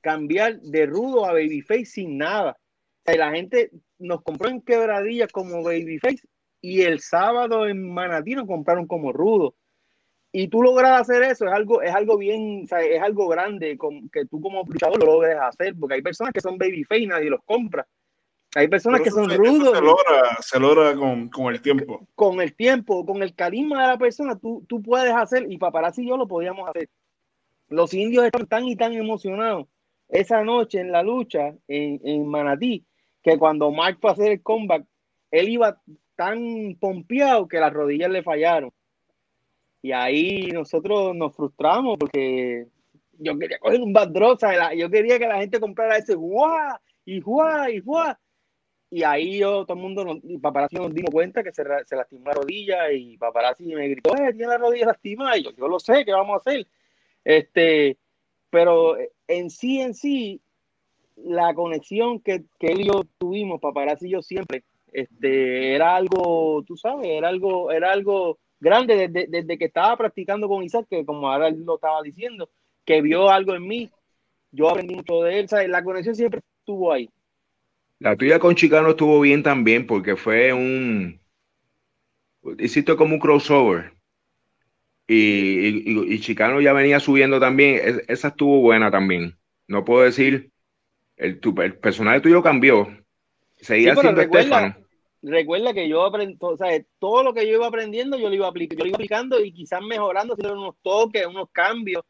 cambiar 0.02 0.60
de 0.62 0.86
rudo 0.86 1.26
a 1.26 1.34
babyface 1.34 1.86
sin 1.86 2.18
nada. 2.18 2.58
Sea, 3.06 3.18
la 3.18 3.32
gente 3.32 3.72
nos 4.00 4.22
compró 4.22 4.50
en 4.50 4.62
quebradillas 4.62 5.32
como 5.32 5.64
babyface 5.64 6.24
y 6.62 6.82
el 6.82 7.00
sábado 7.00 7.68
en 7.68 7.92
Manatí 7.94 8.36
nos 8.36 8.48
compraron 8.48 8.88
como 8.88 9.12
rudo. 9.12 9.56
Y 10.34 10.48
tú 10.48 10.64
logras 10.64 11.02
hacer 11.02 11.24
eso, 11.24 11.46
es 11.46 11.52
algo, 11.52 11.82
es 11.82 11.94
algo 11.94 12.18
bien, 12.18 12.62
o 12.64 12.68
sea, 12.68 12.80
es 12.80 13.02
algo 13.02 13.28
grande 13.28 13.78
que 14.14 14.26
tú 14.26 14.40
como 14.40 14.64
luchador 14.64 14.98
lo 15.00 15.14
logres 15.14 15.38
hacer, 15.38 15.76
porque 15.78 15.96
hay 15.96 16.02
personas 16.02 16.32
que 16.32 16.40
son 16.40 16.58
babyface 16.58 17.02
y 17.02 17.08
nadie 17.08 17.30
los 17.30 17.44
compra. 17.44 17.86
Hay 18.56 18.68
personas 18.68 19.02
que 19.02 19.12
son 19.12 19.30
rudos. 19.30 19.78
Se 19.78 19.84
logra, 19.84 20.38
se 20.42 20.60
logra 20.60 20.96
con, 20.96 21.30
con, 21.30 21.54
el 21.54 21.62
tiempo. 21.62 22.08
Con 22.16 22.42
el 22.42 22.54
tiempo, 22.54 23.06
con 23.06 23.24
el 23.24 23.34
carisma 23.34 23.82
de 23.82 23.88
la 23.90 23.98
persona, 23.98 24.38
tú, 24.38 24.66
tú 24.68 24.82
puedes 24.82 25.14
hacer, 25.14 25.50
y 25.50 25.58
Paparazzi 25.58 26.04
y 26.04 26.10
yo 26.10 26.18
lo 26.18 26.28
podíamos 26.28 26.70
hacer. 26.70 26.90
Los 27.70 27.94
indios 27.94 28.26
están 28.26 28.48
tan 28.48 28.66
y 28.66 28.76
tan 28.76 28.94
emocionados 28.94 29.68
esa 30.10 30.44
noche 30.44 30.82
en 30.82 30.92
la 30.92 31.04
lucha 31.04 31.56
en, 31.68 32.02
en 32.04 32.28
Manatí, 32.28 32.86
que 33.24 33.38
cuando 33.38 33.72
Mark 33.72 33.98
fue 34.02 34.10
a 34.10 34.14
hacer 34.14 34.32
el 34.32 34.42
comeback, 34.42 34.86
él 35.32 35.50
iba 35.50 35.82
tan 36.16 36.76
pompeado 36.80 37.48
que 37.48 37.60
las 37.60 37.74
rodillas 37.74 38.12
le 38.12 38.24
fallaron. 38.24 38.72
Y 39.82 39.92
ahí 39.92 40.50
nosotros 40.52 41.16
nos 41.16 41.36
frustramos 41.36 41.98
porque 41.98 42.68
yo 43.18 43.38
quería 43.38 43.60
coger 43.60 43.82
un 43.82 43.94
bad 43.94 44.12
yo 44.76 44.90
quería 44.90 45.18
que 45.18 45.28
la 45.28 45.40
gente 45.40 45.60
comprara 45.60 45.98
ese 45.98 46.16
guau 46.16 46.78
y 47.06 47.20
guau 47.20 47.70
y 47.70 47.80
guau 47.80 48.16
y 48.94 49.04
ahí 49.04 49.40
yo, 49.40 49.66
todo 49.66 49.78
el 49.78 49.82
mundo, 49.82 50.20
y 50.22 50.38
paparazzi 50.38 50.76
nos 50.76 50.94
dimos 50.94 51.12
cuenta 51.12 51.42
que 51.42 51.54
se, 51.54 51.64
se, 51.86 51.96
lastimó 51.96 52.26
la 52.26 52.34
rodilla 52.34 52.92
y 52.92 53.18
paparazzi 53.18 53.64
me 53.74 53.88
gritó, 53.88 54.14
eh, 54.18 54.34
tiene 54.34 54.48
la 54.48 54.58
rodilla 54.58 54.88
lastimada. 54.88 55.38
Y 55.38 55.44
yo, 55.44 55.52
yo 55.52 55.70
lo 55.70 55.80
sé, 55.80 56.04
¿qué 56.04 56.12
vamos 56.12 56.36
a 56.36 56.50
hacer? 56.50 56.68
Este, 57.24 57.98
pero 58.50 58.98
en 59.28 59.50
sí, 59.50 59.80
en 59.80 59.94
sí, 59.94 60.42
la 61.16 61.54
conexión 61.54 62.20
que, 62.20 62.44
que 62.60 62.68
él 62.68 62.82
y 62.82 62.88
yo 62.88 63.04
tuvimos, 63.18 63.60
paparazzi 63.60 64.08
y 64.08 64.12
yo 64.12 64.22
siempre, 64.22 64.64
este, 64.92 65.76
era 65.76 65.96
algo, 65.96 66.64
tú 66.66 66.76
sabes, 66.78 67.08
era 67.08 67.30
algo, 67.30 67.72
era 67.72 67.92
algo 67.92 68.40
grande 68.60 69.08
desde, 69.08 69.28
desde 69.28 69.58
que 69.58 69.66
estaba 69.66 69.96
practicando 69.98 70.48
con 70.48 70.64
Isaac, 70.64 70.88
que 70.90 71.06
como 71.06 71.30
ahora 71.30 71.48
él 71.48 71.64
lo 71.66 71.76
estaba 71.76 72.02
diciendo, 72.02 72.50
que 72.86 73.02
vio 73.02 73.30
algo 73.30 73.56
en 73.56 73.68
mí, 73.68 73.90
yo 74.52 74.70
aprendí 74.70 74.96
mucho 74.96 75.22
de 75.24 75.40
él, 75.40 75.50
¿sabes? 75.50 75.70
la 75.70 75.84
conexión 75.84 76.16
siempre 76.16 76.42
estuvo 76.60 76.92
ahí. 76.92 77.10
La 78.02 78.16
tuya 78.16 78.40
con 78.40 78.56
Chicano 78.56 78.90
estuvo 78.90 79.22
bien 79.22 79.44
también 79.44 79.86
porque 79.86 80.16
fue 80.16 80.54
un. 80.54 81.22
Hiciste 82.58 82.96
como 82.96 83.14
un 83.14 83.20
crossover. 83.20 83.94
Y, 85.08 86.20
Chicano 86.20 86.62
ya 86.62 86.74
venía 86.74 87.00
subiendo 87.00 87.40
también. 87.40 88.02
esa 88.08 88.30
estuvo 88.30 88.60
buena 88.62 88.90
también. 88.90 89.38
No 89.68 89.86
puedo 89.86 90.04
decir. 90.04 90.52
El, 91.22 91.40
el 91.62 91.78
personaje 91.78 92.20
tuyo 92.20 92.42
cambió. 92.42 92.88
Seguía 93.58 93.96
siendo 93.96 94.20
recuerda, 94.20 94.76
Recuerda 95.22 95.72
que 95.72 95.88
yo 95.88 96.04
aprendí, 96.04 96.36
o 96.40 96.58
sea, 96.58 96.84
todo 96.98 97.22
lo 97.22 97.32
que 97.32 97.48
yo 97.48 97.54
iba 97.54 97.68
aprendiendo, 97.68 98.18
yo 98.18 98.28
lo 98.28 98.34
iba, 98.34 98.48
aplicando, 98.48 98.80
yo 98.80 98.86
lo 98.86 98.90
iba 98.90 98.96
aplicando 98.96 99.40
y 99.40 99.54
quizás 99.54 99.82
mejorando, 99.84 100.34
haciendo 100.34 100.60
unos 100.60 100.76
toques, 100.82 101.28
unos 101.28 101.50
cambios. 101.52 102.04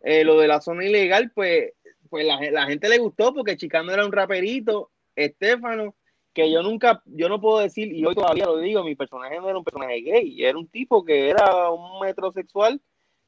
Eh, 0.00 0.22
lo 0.22 0.38
de 0.38 0.46
la 0.46 0.60
zona 0.60 0.84
ilegal, 0.84 1.32
pues, 1.34 1.72
pues 2.08 2.24
la, 2.24 2.38
la 2.52 2.66
gente 2.66 2.88
le 2.88 2.98
gustó 2.98 3.34
porque 3.34 3.56
Chicano 3.56 3.90
era 3.90 4.06
un 4.06 4.12
raperito 4.12 4.92
Estefano, 5.16 5.96
que 6.32 6.52
yo 6.52 6.62
nunca, 6.62 7.02
yo 7.06 7.28
no 7.28 7.40
puedo 7.40 7.58
decir, 7.58 7.92
y 7.92 8.04
hoy 8.04 8.14
todavía 8.14 8.46
lo 8.46 8.58
digo, 8.58 8.84
mi 8.84 8.94
personaje 8.94 9.40
no 9.40 9.48
era 9.48 9.58
un 9.58 9.64
personaje 9.64 10.00
gay, 10.00 10.44
era 10.44 10.56
un 10.56 10.68
tipo 10.68 11.04
que 11.04 11.28
era 11.28 11.70
un 11.70 12.00
metrosexual 12.00 12.80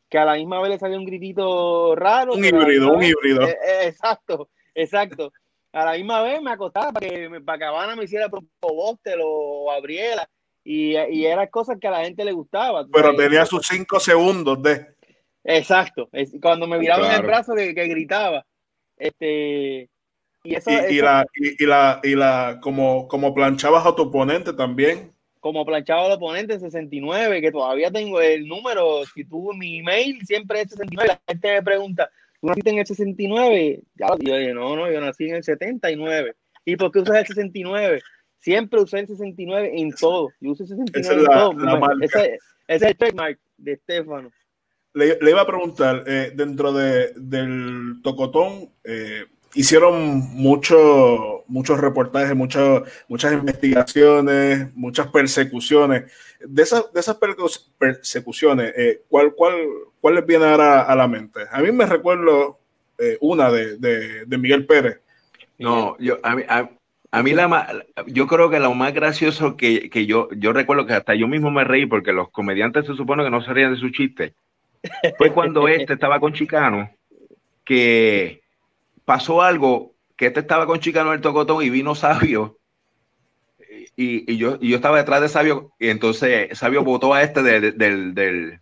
que 0.09 0.19
a 0.19 0.25
la 0.25 0.35
misma 0.35 0.61
vez 0.61 0.71
le 0.71 0.79
salió 0.79 0.99
un 0.99 1.05
gritito 1.05 1.97
raro. 1.97 2.35
Un 2.35 2.45
híbrido, 2.45 2.93
un 2.93 3.03
híbrido. 3.03 3.43
Eh, 3.43 3.57
eh, 3.67 3.87
exacto, 3.89 4.51
exacto. 4.77 5.33
A 5.73 5.85
la 5.85 5.93
misma 5.93 6.23
vez 6.23 6.41
me 6.41 6.53
acostaba 6.53 6.93
para 6.93 7.09
que, 7.09 7.41
para 7.45 7.59
que 7.59 7.65
Habana 7.65 7.97
me 7.97 8.05
hiciera 8.05 8.29
Bostel 8.61 9.21
o 9.23 9.67
Gabriela, 9.71 10.29
y, 10.65 10.97
y 10.97 11.27
eran 11.27 11.49
cosas 11.49 11.79
que 11.81 11.89
a 11.89 11.93
la 11.93 12.05
gente 12.05 12.25
le 12.25 12.33
gustaba. 12.33 12.87
Pero 12.93 13.15
tenía 13.15 13.45
sus 13.45 13.67
cinco 13.67 14.01
segundos 14.01 14.63
de. 14.63 14.87
Exacto, 15.45 16.09
cuando 16.41 16.67
me 16.67 16.79
miraba 16.79 17.09
en 17.09 17.21
el 17.21 17.27
brazo 17.27 17.55
que, 17.55 17.75
que 17.75 17.87
gritaba. 17.89 18.45
Este, 18.97 19.91
y, 20.47 21.01
la, 21.01 21.27
y, 21.35 21.67
la, 21.67 22.01
y 22.03 22.15
la, 22.15 22.59
como, 22.63 23.09
como 23.09 23.35
planchabas 23.35 23.87
a 23.87 23.95
tu 23.95 24.03
oponente 24.03 24.53
también. 24.53 25.13
Como 25.41 25.65
planchaba 25.65 26.07
al 26.07 26.13
oponente 26.13 26.55
en 26.55 26.61
69, 26.61 27.41
que 27.41 27.53
todavía 27.53 27.91
tengo 27.91 28.21
el 28.21 28.47
número, 28.47 29.05
si 29.15 29.25
tuvo 29.25 29.53
mi 29.53 29.79
email, 29.79 30.25
siempre 30.27 30.63
es 30.63 30.71
69. 30.71 31.09
La 31.09 31.33
gente 31.33 31.53
me 31.53 31.63
pregunta, 31.63 32.11
¿tú 32.41 32.49
naciste 32.49 32.71
en 32.71 32.79
el 32.79 32.87
69? 32.87 33.83
Ya, 33.95 34.07
yo 34.19 34.37
dije, 34.37 34.55
no, 34.55 34.77
no, 34.77 34.91
yo 34.91 35.01
nací 35.01 35.29
en 35.29 35.37
el 35.37 35.45
79. 35.45 36.35
¿Y 36.65 36.77
por 36.77 36.91
qué 36.91 37.01
usas 37.01 37.17
el 37.17 37.27
69? 37.27 38.03
Siempre 38.39 38.81
usé 38.81 39.01
el 39.01 39.07
69 39.07 39.73
en 39.75 39.93
todo. 39.93 40.31
Yo 40.41 40.53
uso 40.53 40.65
el 40.65 40.69
69 40.69 41.23
en 41.23 41.27
todo. 41.27 42.03
ese, 42.03 42.39
es 42.69 42.83
el 42.83 42.97
trademark 42.97 43.39
de 43.57 43.73
Estefano. 43.73 44.31
Le, 44.95 45.19
le, 45.21 45.31
iba 45.31 45.43
a 45.43 45.47
preguntar, 45.47 46.05
eh, 46.07 46.33
dentro 46.35 46.73
de, 46.73 47.13
del 47.17 48.01
tocotón, 48.03 48.71
eh, 48.83 49.27
hicieron 49.55 50.19
mucho, 50.35 51.45
muchos 51.49 51.81
reportajes, 51.81 52.37
muchas 52.37 52.83
muchas 53.09 53.33
investigaciones, 53.33 54.75
muchas 54.75 55.09
persecuciones. 55.09 56.13
De 56.41 56.63
esas, 56.63 56.93
de 56.93 57.01
esas 57.01 57.17
persecuciones, 57.79 58.73
eh, 58.77 59.03
¿cuál, 59.09 59.35
cuál, 59.35 59.55
¿cuál 60.07 60.15
les 60.15 60.27
viene 60.27 60.45
ahora 60.45 60.83
a 60.83 60.95
la 60.95 61.09
mente? 61.09 61.41
A 61.51 61.61
mí 61.61 61.73
me 61.73 61.85
recuerdo 61.85 62.61
eh, 62.97 63.19
una 63.21 63.51
de, 63.51 63.77
de, 64.25 64.39
Miguel 64.39 64.65
Pérez. 64.65 65.01
No, 65.59 65.97
yo, 65.99 66.19
a 66.23 66.37
mí, 66.37 66.45
a, 66.49 67.23
mí 67.25 67.33
la 67.33 67.85
yo 68.07 68.29
creo 68.29 68.49
que 68.49 68.61
lo 68.61 68.73
más 68.73 68.95
gracioso 68.95 69.57
que, 69.57 69.91
que, 69.91 70.07
yo, 70.07 70.29
yo 70.37 70.53
recuerdo 70.53 70.87
que 70.87 70.93
hasta 70.93 71.17
yo 71.17 71.27
mismo 71.27 71.51
me 71.51 71.65
reí 71.65 71.87
porque 71.87 72.13
los 72.13 72.31
comediantes 72.31 72.87
se 72.87 72.95
supone 72.95 73.25
que 73.25 73.31
no 73.31 73.43
se 73.43 73.53
rían 73.53 73.75
de 73.75 73.81
su 73.81 73.91
chiste. 73.91 74.35
Fue 75.19 75.33
cuando 75.33 75.67
este 75.67 75.95
estaba 75.95 76.21
con 76.21 76.33
Chicano, 76.35 76.89
que 77.65 78.43
pasó 79.05 79.43
algo 79.43 79.93
que 80.15 80.27
este 80.27 80.39
estaba 80.39 80.67
con 80.67 80.79
Chicano 80.79 81.15
el 81.15 81.21
Tocotón 81.21 81.65
y 81.65 81.71
vino 81.71 81.97
Sabio 81.97 82.59
y, 83.97 84.33
y 84.33 84.37
yo, 84.37 84.57
y 84.61 84.69
yo 84.69 84.77
estaba 84.77 84.99
detrás 84.99 85.21
de 85.21 85.29
Sabio, 85.29 85.73
y 85.81 85.89
entonces 85.89 86.57
Sabio 86.57 86.85
votó 86.85 87.13
a 87.13 87.23
este 87.25 87.43
del, 87.43 87.77
del, 87.77 88.15
del, 88.15 88.61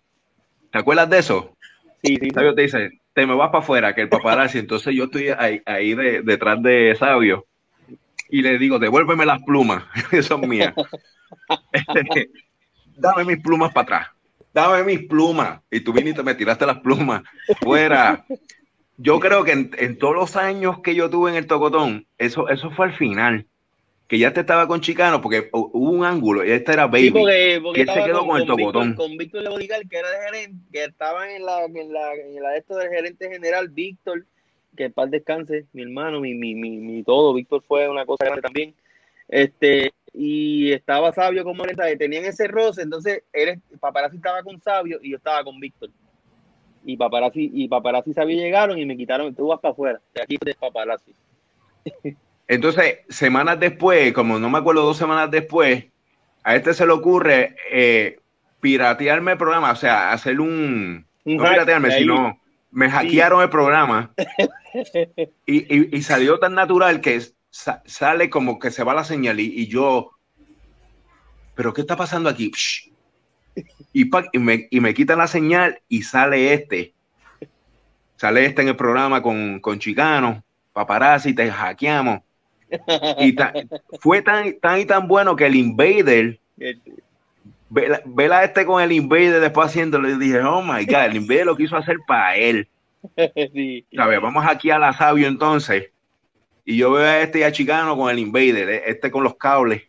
¿te 0.74 0.80
acuerdas 0.80 1.08
de 1.08 1.18
eso? 1.20 1.56
Sí, 2.02 2.18
sí. 2.20 2.30
Sabio 2.30 2.52
te 2.54 2.62
dice, 2.62 3.00
te 3.12 3.26
me 3.26 3.36
vas 3.36 3.50
para 3.50 3.62
afuera, 3.62 3.94
que 3.94 4.00
el 4.00 4.08
paparazzi, 4.08 4.58
entonces 4.58 4.92
yo 4.92 5.04
estoy 5.04 5.28
ahí, 5.28 5.62
ahí 5.66 5.94
de, 5.94 6.22
detrás 6.22 6.60
de 6.64 6.96
Sabio, 6.98 7.46
y 8.28 8.42
le 8.42 8.58
digo, 8.58 8.80
devuélveme 8.80 9.24
las 9.24 9.40
plumas, 9.44 9.84
son 10.22 10.48
mías. 10.48 10.74
Dame 12.96 13.24
mis 13.24 13.40
plumas 13.40 13.72
para 13.72 13.82
atrás 13.82 14.14
dame 14.54 14.84
mis 14.84 15.06
plumas. 15.06 15.60
Y 15.70 15.80
tú 15.80 15.92
viniste, 15.92 16.22
me 16.22 16.34
tiraste 16.34 16.64
las 16.64 16.78
plumas 16.78 17.22
fuera. 17.60 18.24
Yo 18.96 19.18
creo 19.18 19.42
que 19.42 19.52
en, 19.52 19.98
todos 19.98 20.14
los 20.14 20.36
años 20.36 20.78
que 20.78 20.94
yo 20.94 21.10
tuve 21.10 21.30
en 21.30 21.36
el 21.36 21.48
Tocotón, 21.48 22.06
eso, 22.16 22.48
eso 22.48 22.70
fue 22.70 22.86
al 22.86 22.92
final. 22.92 23.48
Que 24.06 24.18
ya 24.18 24.32
te 24.32 24.40
estaba 24.40 24.68
con 24.68 24.80
Chicano, 24.80 25.20
porque 25.22 25.48
hubo 25.52 25.90
un 25.90 26.04
ángulo, 26.04 26.44
y 26.44 26.50
este 26.50 26.72
era 26.72 26.86
Baby. 26.86 27.10
porque, 27.10 27.80
él 27.80 27.88
se 27.88 28.04
quedó 28.04 28.26
con, 28.26 28.40
el 28.40 28.46
Tocotón. 28.46 28.88
Víctor, 28.88 29.06
con 29.06 29.16
Víctor 29.16 29.42
Lebodigal, 29.42 29.88
que 29.88 29.96
era 29.96 30.10
de 30.10 30.26
gerente, 30.26 30.64
que 30.70 30.84
estaba 30.84 31.32
en 31.32 31.44
la, 31.44 31.64
en 31.64 31.92
la, 31.92 32.12
en 32.12 32.42
la 32.42 32.56
esto 32.56 32.76
del 32.76 32.90
gerente 32.90 33.30
general, 33.30 33.68
Víctor, 33.70 34.26
que 34.76 34.90
para 34.90 35.08
descanse, 35.08 35.64
mi 35.72 35.82
hermano, 35.82 36.20
mi, 36.20 36.34
mi, 36.34 36.54
mi, 36.54 36.76
mi 36.76 37.02
todo. 37.02 37.32
Víctor 37.32 37.62
fue 37.66 37.88
una 37.88 38.04
cosa 38.04 38.26
grande 38.26 38.42
también. 38.42 38.74
Este, 39.28 39.92
y 40.12 40.72
estaba 40.72 41.12
Sabio 41.12 41.42
con 41.42 41.56
Moreta, 41.56 41.84
tenían 41.96 42.24
ese 42.24 42.46
roce, 42.46 42.82
entonces 42.82 43.24
él, 43.32 43.60
Paparazzi 43.80 44.16
estaba 44.16 44.42
con 44.42 44.60
Sabio 44.60 45.00
y 45.02 45.10
yo 45.10 45.16
estaba 45.16 45.42
con 45.42 45.58
Víctor. 45.58 45.90
Y 46.84 46.96
Paparazzi 46.96 47.50
y 47.52 47.66
Paparazzi 47.68 48.10
y 48.10 48.14
Sabio 48.14 48.36
llegaron 48.36 48.78
y 48.78 48.84
me 48.84 48.96
quitaron, 48.96 49.34
tú 49.34 49.48
vas 49.48 49.60
para 49.60 49.72
afuera, 49.72 50.00
de 50.14 50.22
aquí 50.22 50.38
de 50.44 50.54
Paparazzi. 50.54 51.14
Entonces, 52.46 52.98
semanas 53.08 53.58
después, 53.58 54.12
como 54.12 54.38
no 54.38 54.50
me 54.50 54.58
acuerdo, 54.58 54.82
dos 54.82 54.96
semanas 54.96 55.30
después, 55.30 55.86
a 56.42 56.56
este 56.56 56.74
se 56.74 56.86
le 56.86 56.92
ocurre 56.92 57.56
eh, 57.70 58.18
piratearme 58.60 59.32
el 59.32 59.38
programa, 59.38 59.72
o 59.72 59.76
sea, 59.76 60.12
hacer 60.12 60.40
un... 60.40 61.06
no 61.24 61.42
piratearme, 61.42 61.90
sino 61.90 62.38
me 62.70 62.90
hackearon 62.90 63.40
el 63.40 63.50
programa 63.50 64.12
y, 65.46 65.76
y, 65.76 65.96
y, 65.96 66.02
salió 66.02 66.40
tan 66.40 66.54
natural 66.54 67.00
que 67.00 67.22
sale 67.50 68.30
como 68.30 68.58
que 68.58 68.72
se 68.72 68.82
va 68.82 68.94
la 68.94 69.04
señal 69.04 69.38
y, 69.38 69.66
yo, 69.68 70.10
pero 71.54 71.72
¿qué 71.72 71.82
está 71.82 71.96
pasando 71.96 72.28
aquí? 72.28 72.50
Y, 73.92 74.10
me, 74.40 74.66
y, 74.70 74.80
me, 74.80 74.94
quitan 74.94 75.18
la 75.18 75.28
señal 75.28 75.80
y 75.88 76.02
sale 76.02 76.52
este. 76.52 76.94
Sale 78.16 78.44
este 78.46 78.62
en 78.62 78.68
el 78.68 78.76
programa 78.76 79.22
con, 79.22 79.60
con 79.60 79.78
Chicano, 79.78 80.42
paparazzi, 80.72 81.32
te 81.32 81.50
hackeamos. 81.50 82.22
Y 83.18 83.36
fue 84.00 84.22
tan, 84.22 84.58
tan 84.60 84.80
y 84.80 84.84
tan 84.84 85.08
bueno 85.08 85.36
que 85.36 85.46
el 85.46 85.56
Invader, 85.56 86.38
vela, 87.70 88.44
este 88.44 88.64
con 88.66 88.82
el 88.82 88.92
Invader 88.92 89.40
después 89.40 89.68
haciéndolo, 89.68 90.08
y 90.08 90.18
dije, 90.18 90.40
oh 90.40 90.62
my 90.62 90.84
God, 90.84 91.04
el 91.06 91.16
Invader 91.16 91.46
lo 91.46 91.56
quiso 91.56 91.76
hacer 91.76 91.96
para 92.06 92.36
él. 92.36 92.68
Sí. 93.52 93.84
Vamos 93.92 94.46
aquí 94.48 94.70
a 94.70 94.78
la 94.78 94.94
sabio 94.94 95.28
entonces 95.28 95.90
y 96.64 96.76
yo 96.76 96.92
veo 96.92 97.04
a 97.04 97.20
este 97.20 97.40
ya 97.40 97.52
chicano 97.52 97.96
con 97.96 98.10
el 98.10 98.18
Invader, 98.18 98.68
eh, 98.70 98.82
este 98.86 99.10
con 99.10 99.22
los 99.22 99.36
cables. 99.36 99.82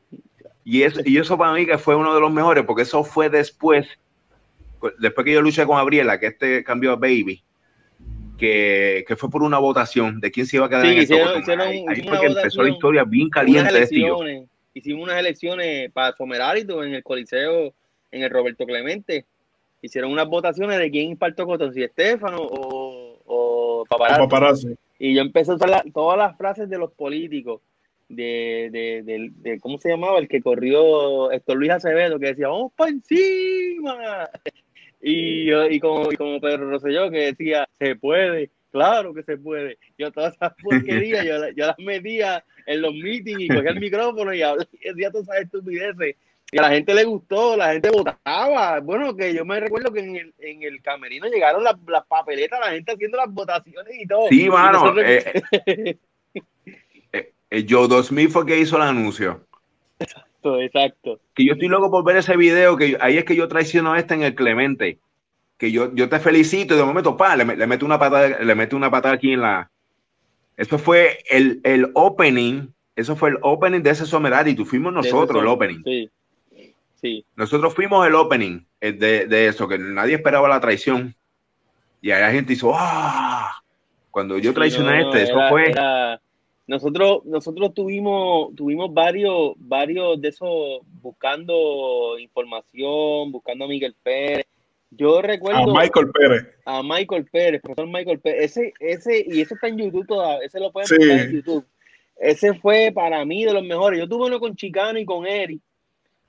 Y 0.64 0.82
eso, 0.82 1.00
y 1.06 1.18
eso 1.18 1.38
para 1.38 1.54
mí 1.54 1.66
que 1.66 1.78
fue 1.78 1.96
uno 1.96 2.14
de 2.14 2.20
los 2.20 2.32
mejores, 2.32 2.66
porque 2.66 2.82
eso 2.82 3.04
fue 3.04 3.30
después, 3.30 3.88
después 5.00 5.26
que 5.26 5.34
yo 5.34 5.42
luché 5.42 5.66
con 5.66 5.78
Gabriela, 5.78 6.20
que 6.20 6.28
este 6.28 6.64
cambió 6.64 6.92
a 6.92 6.96
Baby, 6.96 7.44
que, 8.38 9.06
que 9.08 9.16
fue 9.16 9.30
por 9.30 9.44
una 9.44 9.60
votación 9.60 10.20
de 10.20 10.32
quién 10.32 10.46
se 10.46 10.58
iba 10.58 10.66
a 10.66 10.70
quedar 10.70 10.86
en 10.86 10.98
el 10.98 11.62
ahí, 11.62 11.86
ahí 11.88 12.04
fue 12.08 12.20
que 12.20 12.26
empezó 12.28 12.64
la 12.64 12.70
historia 12.70 13.04
bien 13.04 13.30
caliente. 13.30 13.84
Este 13.84 14.48
hicimos 14.74 15.04
unas 15.04 15.20
elecciones 15.20 15.92
para 15.92 16.16
Somerarito 16.16 16.84
en 16.84 16.94
el 16.94 17.04
Coliseo, 17.04 17.74
en 18.12 18.24
el 18.24 18.30
Roberto 18.30 18.66
Clemente. 18.66 19.26
Hicieron 19.82 20.12
unas 20.12 20.28
votaciones 20.28 20.80
de 20.80 20.92
quién 20.92 21.12
impartió 21.12 21.46
con 21.46 21.74
si 21.74 21.84
Estefano 21.84 22.40
o, 22.42 23.20
o 23.26 23.86
Paparazzi. 23.88 24.76
Y 25.00 25.16
yo 25.16 25.22
empecé 25.22 25.52
a 25.52 25.56
usar 25.56 25.84
todas 25.94 26.18
las 26.18 26.38
frases 26.38 26.70
de 26.70 26.78
los 26.78 26.92
políticos, 26.92 27.62
de, 28.10 28.70
de, 28.72 29.32
de, 29.36 29.60
¿cómo 29.60 29.78
se 29.78 29.90
llamaba? 29.90 30.20
El 30.20 30.28
que 30.28 30.42
corrió 30.42 31.32
Héctor 31.32 31.58
Luis 31.58 31.72
Acevedo, 31.72 32.20
que 32.20 32.28
decía, 32.28 32.48
vamos 32.48 32.72
para 32.76 32.92
encima. 32.92 34.30
Y, 35.08 35.54
y, 35.54 35.80
como, 35.80 36.12
y 36.12 36.16
como 36.16 36.42
Pedro 36.42 36.68
Rosselló, 36.68 37.12
que 37.12 37.28
decía, 37.28 37.65
se 37.80 37.96
puede, 37.96 38.52
claro 38.72 39.14
que 39.14 39.24
se 39.24 39.38
puede. 39.38 39.78
Yo 39.98 40.12
todas 40.12 40.36
esas 40.36 40.54
porquerías, 40.64 41.26
yo, 41.26 41.50
yo 41.56 41.68
las 41.68 41.80
metía 41.80 42.44
en 42.66 42.82
los 42.82 42.94
meetings 42.94 43.42
y 43.42 43.48
cogía 43.48 43.72
el 43.72 43.80
micrófono 43.80 44.34
y 44.34 44.40
decía 44.40 45.12
todas 45.12 45.28
esas 45.28 45.42
estupideces. 45.44 46.16
Y 46.52 46.60
a 46.60 46.62
la 46.62 46.70
gente 46.70 46.94
le 46.94 47.04
gustó, 47.04 47.58
la 47.58 47.74
gente 47.74 47.90
votaba. 47.90 48.80
Bueno, 48.80 49.16
que 49.16 49.34
yo 49.34 49.44
me 49.44 49.60
recuerdo 49.60 49.92
que 49.92 50.00
en 50.00 50.16
el, 50.16 50.34
en 50.40 50.64
el 50.64 50.82
camerino 50.82 51.28
llegaron 51.28 51.64
las, 51.64 51.76
las 51.88 52.06
papeletas, 52.06 52.60
la 52.60 52.72
gente 52.72 52.94
haciendo 52.94 53.18
las 53.18 53.34
votaciones 53.34 53.94
y 54.00 54.06
todo. 54.06 54.28
Sí, 54.30 54.48
mano. 54.48 54.98
Eh, 55.00 55.44
eh, 57.12 57.32
eh, 57.50 57.66
Joe 57.68 57.88
2000 57.88 58.30
fue 58.30 58.46
que 58.46 58.60
hizo 58.60 58.78
el 58.78 58.84
anuncio. 58.84 59.42
Exacto, 60.00 60.62
exacto. 60.62 61.20
Que 61.34 61.46
yo 61.46 61.54
estoy 61.54 61.68
loco 61.68 61.90
por 61.90 62.04
ver 62.04 62.18
ese 62.18 62.38
video, 62.38 62.78
que 62.78 62.98
ahí 63.00 63.18
es 63.18 63.26
que 63.26 63.36
yo 63.36 63.48
traiciono 63.48 63.94
a 63.94 64.00
este 64.00 64.14
en 64.14 64.22
el 64.24 64.36
Clemente. 64.36 65.00
Que 65.58 65.72
yo, 65.72 65.94
yo 65.96 66.10
te 66.10 66.20
felicito 66.20 66.74
y 66.74 66.78
de 66.78 66.84
momento, 66.84 67.16
pa, 67.16 67.36
le, 67.36 67.46
le 67.46 67.68
meto 67.68 67.86
una 67.86 67.98
patada, 67.98 68.40
le 68.40 68.56
meto 68.56 68.76
una 68.76 68.92
patada 68.92 69.16
aquí 69.16 69.34
en 69.34 69.42
la. 69.42 69.72
Eso 70.58 70.78
fue 70.78 71.20
el, 71.30 71.62
el 71.64 71.92
opening, 71.94 72.68
eso 72.96 73.16
fue 73.16 73.30
el 73.30 73.38
opening 73.42 73.82
de 73.82 73.90
ese 73.90 74.06
Somerad 74.06 74.46
y 74.46 74.56
tú 74.56 74.66
fuimos 74.66 74.94
nosotros 74.94 75.42
el 75.42 75.48
opening. 75.48 75.82
Sí. 75.84 77.26
Nosotros 77.36 77.74
fuimos 77.74 78.06
el 78.08 78.16
opening 78.16 78.62
eh, 78.82 78.94
de, 78.94 79.48
eso, 79.48 79.68
que 79.68 79.78
nadie 79.78 80.16
esperaba 80.16 80.48
la 80.48 80.60
traición. 80.60 81.16
Y 82.02 82.12
ahí 82.12 82.22
la 82.22 82.32
gente 82.32 82.54
hizo, 82.54 82.72
¡ah! 82.74 83.62
Cuando 84.12 84.38
yo 84.38 84.54
traicioné 84.54 84.90
a 84.90 85.02
este, 85.02 85.24
eso 85.24 85.40
fue. 85.50 85.74
Nosotros, 86.68 87.24
nosotros 87.26 87.76
tuvimos, 87.76 88.56
tuvimos 88.56 88.92
varios, 88.92 89.54
varios 89.58 90.20
de 90.20 90.30
esos 90.30 90.80
buscando 91.02 92.18
información, 92.18 93.32
buscando 93.32 93.66
a 93.66 93.68
Miguel 93.68 93.96
Pérez. 94.02 94.48
Yo 94.98 95.22
recuerdo. 95.22 95.60
A 95.60 95.82
Michael 95.82 96.12
Pérez. 96.12 96.48
A 96.66 96.84
Michael 96.84 97.26
Pérez, 97.26 97.62
profesor 97.62 97.88
Michael 97.88 98.20
Pérez. 98.20 98.58
Ese, 98.58 98.74
ese, 98.80 99.26
y 99.28 99.42
eso 99.42 99.56
está 99.56 99.68
en 99.68 99.78
YouTube 99.78 100.08
todavía. 100.08 100.46
Ese 100.46 100.60
lo 100.60 100.72
pueden 100.72 100.90
ver 100.98 101.20
en 101.20 101.32
YouTube. 101.32 101.66
Ese 102.18 102.54
fue 102.54 102.92
para 102.94 103.24
mí 103.26 103.44
de 103.46 103.54
los 103.54 103.64
mejores. 103.64 104.00
Yo 104.00 104.08
tuve 104.08 104.28
uno 104.28 104.40
con 104.40 104.56
Chicano 104.56 104.98
y 105.00 105.06
con 105.06 105.28
Eric 105.28 105.62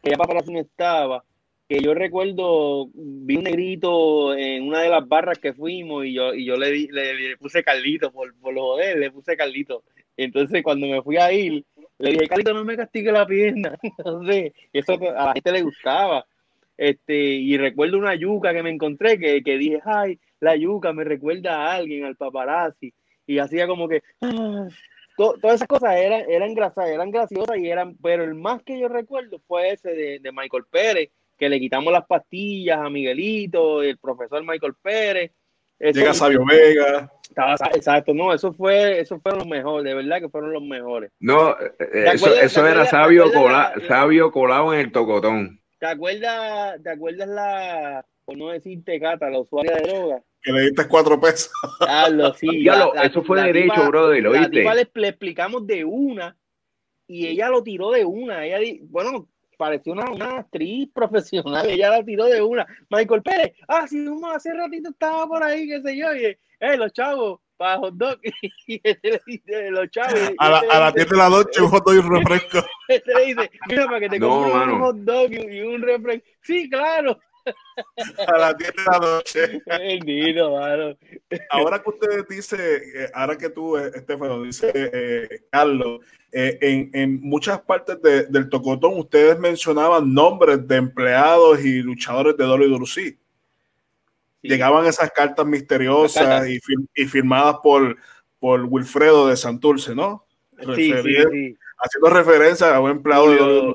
que 0.07 0.11
ya 0.11 0.17
para 0.17 0.41
no 0.41 0.61
estaba, 0.61 1.25
que 1.69 1.81
yo 1.81 1.95
recuerdo, 1.95 2.89
vi 2.95 3.37
un 3.37 3.45
negrito 3.45 4.35
en 4.35 4.63
una 4.69 4.83
de 4.83 4.89
las 4.89 5.07
barras 5.07 5.39
que 5.39 5.53
fuimos 5.53 6.05
y 6.05 6.15
yo, 6.15 6.33
y 6.33 6.45
yo 6.45 6.57
le, 6.57 6.87
le, 6.91 7.37
puse 7.39 7.65
Carlito, 7.65 8.13
por, 8.13 8.33
por 8.39 8.55
los 8.55 8.63
joder, 8.63 8.99
le 8.99 9.11
puse 9.11 9.37
Carlito. 9.37 9.83
Entonces 10.17 10.63
cuando 10.63 10.87
me 10.87 11.03
fui 11.03 11.17
a 11.17 11.33
ir, 11.33 11.65
le 11.99 12.11
dije, 12.13 12.29
Carlito, 12.29 12.55
no 12.55 12.65
me 12.65 12.77
castigue 12.77 13.11
la 13.11 13.27
pierna. 13.27 13.77
Entonces, 13.83 14.53
eso 14.73 14.93
a 14.93 15.27
la 15.27 15.33
gente 15.33 15.53
le 15.53 15.63
gustaba. 15.63 16.25
Este, 16.77 17.15
y 17.15 17.57
recuerdo 17.57 17.99
una 17.99 18.15
yuca 18.15 18.53
que 18.53 18.63
me 18.63 18.71
encontré 18.71 19.19
que, 19.19 19.43
que 19.43 19.59
dije, 19.59 19.81
ay, 19.85 20.19
la 20.41 20.57
yuca 20.57 20.93
me 20.93 21.05
recuerda 21.05 21.57
a 21.57 21.75
alguien, 21.75 22.05
al 22.05 22.17
paparazzi. 22.17 22.93
Y 23.27 23.39
hacía 23.39 23.67
como 23.67 23.89
que, 23.89 24.03
ah, 24.21 24.69
todas 25.17 25.55
esas 25.55 25.69
cosas 25.69 25.97
eran, 25.97 26.25
eran, 26.29 26.55
graciosas, 26.55 26.91
eran 26.91 27.11
graciosas 27.11 27.57
y 27.59 27.69
eran, 27.69 27.97
pero 28.03 28.25
el 28.25 28.35
más 28.35 28.63
que 28.63 28.79
yo 28.79 28.89
recuerdo 28.89 29.41
fue 29.47 29.71
ese 29.71 29.91
de, 29.91 30.19
de, 30.21 30.33
Michael 30.33 30.65
Pérez, 30.71 31.11
que 31.39 31.49
le 31.49 31.59
quitamos 31.59 31.93
las 31.93 32.07
pastillas 32.07 32.79
a 32.79 32.91
Miguelito, 32.91 33.83
el 33.83 33.99
profesor 33.99 34.43
Michael 34.45 34.75
Pérez. 34.81 35.33
Llega 35.79 36.15
Sabio 36.15 36.45
Vega. 36.47 37.11
exacto, 37.75 38.15
no, 38.15 38.33
eso 38.33 38.53
fue, 38.53 39.01
eso 39.01 39.21
fueron 39.21 39.41
los 39.41 39.49
mejores, 39.49 39.85
de 39.85 39.95
verdad 39.95 40.21
que 40.21 40.29
fueron 40.29 40.53
los 40.53 40.63
mejores. 40.63 41.11
No, 41.21 41.51
eh, 41.51 42.11
eso, 42.15 42.35
eso 42.35 42.67
era 42.67 42.87
Sabio, 42.87 43.31
cola, 43.33 43.75
Sabio 43.87 44.31
colado 44.31 44.73
en 44.73 44.81
el 44.81 44.93
tocotón. 44.93 45.61
¿Te 45.79 45.87
acuerdas, 45.87 46.83
te 46.83 46.91
acuerdas 46.91 47.29
la, 47.29 48.07
por 48.25 48.37
no 48.37 48.49
decirte 48.49 48.99
Cata, 48.99 49.31
la 49.31 49.41
usuaria 49.41 49.77
de 49.77 49.83
droga? 49.83 50.23
que 50.47 50.53
le 50.53 50.61
diste 50.63 50.87
cuatro 50.87 51.21
pesos. 51.21 51.51
sí, 52.39 52.67
eso 53.03 53.23
fue 53.25 53.43
derecho, 53.43 53.89
brother, 53.89 54.23
lo 54.23 54.31
viste. 54.31 54.63
Le, 54.95 55.09
explicamos 55.09 55.67
de 55.67 55.85
una 55.85 56.37
y 57.09 57.27
ella 57.27 57.49
lo 57.49 57.65
tiró 57.65 57.91
de 57.91 58.05
una. 58.05 58.47
Ella, 58.47 58.81
bueno, 58.89 59.29
pareció 59.59 59.93
una, 59.93 60.09
una, 60.09 60.39
actriz 60.39 60.89
profesional, 60.95 61.69
ella 61.69 61.91
la 61.91 62.05
tiró 62.05 62.27
de 62.27 62.41
una. 62.43 62.65
Michael 62.91 63.23
Pérez, 63.23 63.55
ah, 63.67 63.89
sí, 63.89 64.07
hace 64.33 64.55
ratito 64.55 64.91
estaba 64.91 65.27
por 65.27 65.43
ahí, 65.43 65.67
qué 65.67 65.83
sé 65.83 65.97
yo, 65.97 66.15
y 66.15 66.27
eh, 66.27 66.77
los 66.77 66.93
chavos, 66.93 67.41
para 67.57 67.79
hot 67.79 67.95
dog, 67.95 68.19
y 68.67 68.81
este 68.85 69.11
le 69.13 69.21
dice, 69.27 69.71
los 69.71 69.91
chavos. 69.91 70.15
A, 70.39 70.51
la, 70.51 70.59
a 70.71 70.81
las 70.81 70.95
10 70.95 71.09
de 71.09 71.17
la 71.17 71.29
noche, 71.29 71.63
un 71.63 71.69
hot 71.69 71.85
dog 71.85 71.95
y 71.95 71.99
un 71.99 72.11
refresco. 72.17 72.59
Este 72.89 73.15
le 73.15 73.25
dice, 73.27 73.51
mira, 73.69 73.87
para 73.87 74.01
que 74.01 74.09
te 74.09 74.21
compre 74.21 74.53
un 74.53 74.81
hot 74.81 74.97
dog 74.99 75.33
y, 75.33 75.57
y 75.57 75.61
un 75.63 75.83
refresco. 75.83 76.25
Sí, 76.43 76.69
claro. 76.71 77.19
a 78.27 78.39
las 78.39 78.57
10 78.59 78.73
de 78.73 78.83
la 78.91 78.99
noche. 78.99 79.63
Bendito, 79.67 80.51
mano. 80.53 80.97
Ahora 81.51 81.83
que 81.83 81.91
usted 81.91 82.27
dice, 82.29 82.57
eh, 83.05 83.11
ahora 83.15 83.37
que 83.39 83.51
tú, 83.51 83.77
eh, 83.77 83.91
Estefano, 83.95 84.43
dice 84.43 84.73
eh, 84.75 85.29
Carlos, 85.51 86.01
eh, 86.33 86.59
en, 86.61 86.91
en 86.93 87.21
muchas 87.21 87.61
partes 87.61 88.01
de- 88.03 88.27
del 88.27 88.49
Tocotón 88.49 88.99
ustedes 88.99 89.39
mencionaban 89.39 90.13
nombres 90.13 90.67
de 90.67 90.77
empleados 90.77 91.65
y 91.65 91.83
luchadores 91.83 92.37
de 92.37 92.45
WWE. 92.47 93.17
Sí. 94.43 94.49
Llegaban 94.49 94.87
esas 94.87 95.11
cartas 95.11 95.47
misteriosas 95.47 96.25
Cartas. 96.25 96.49
y, 96.49 96.61
fir- 96.61 96.87
y 96.95 97.05
firmadas 97.07 97.57
por, 97.63 97.97
por 98.39 98.65
Wilfredo 98.65 99.27
de 99.29 99.37
Santurce, 99.37 99.95
¿no? 99.95 100.25
Sí, 100.75 100.93
sí. 101.03 101.57
Haciendo 101.79 102.11
referencia 102.11 102.75
a 102.75 102.81
un 102.81 102.91
empleado 102.91 103.31
de 103.31 103.37
Julio, 103.39 103.63
WWE. 103.65 103.75